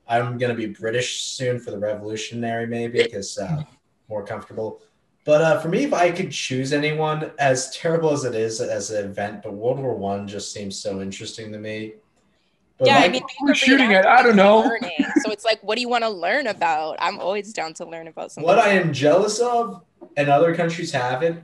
[0.08, 3.62] I'm gonna be British soon for the Revolutionary, maybe because uh,
[4.08, 4.80] more comfortable.
[5.24, 8.90] But uh, for me, if I could choose anyone, as terrible as it is as
[8.90, 11.94] an event, but World War One just seems so interesting to me.
[12.78, 14.60] But yeah, I mean, we're shooting it, I don't know.
[14.60, 15.04] learning.
[15.22, 16.96] So it's like, what do you want to learn about?
[17.00, 18.46] I'm always down to learn about something.
[18.46, 19.82] What I am jealous of,
[20.16, 21.42] and other countries have it,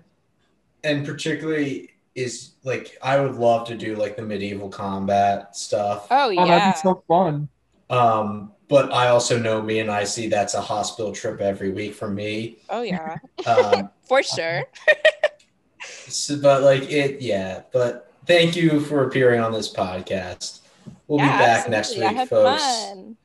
[0.84, 6.10] and particularly is like I would love to do like the medieval combat stuff.
[6.10, 7.48] Oh Oh, yeah, that'd be so fun.
[7.90, 11.94] Um, but I also know me, and I see that's a hospital trip every week
[11.94, 12.58] for me.
[12.68, 14.64] oh yeah, Um, for sure.
[16.08, 17.62] so, but like it, yeah.
[17.72, 20.60] But thank you for appearing on this podcast.
[21.06, 22.06] We'll Yeah, be back next absolutely.
[22.06, 22.90] I week, had folks.
[22.90, 23.16] fun.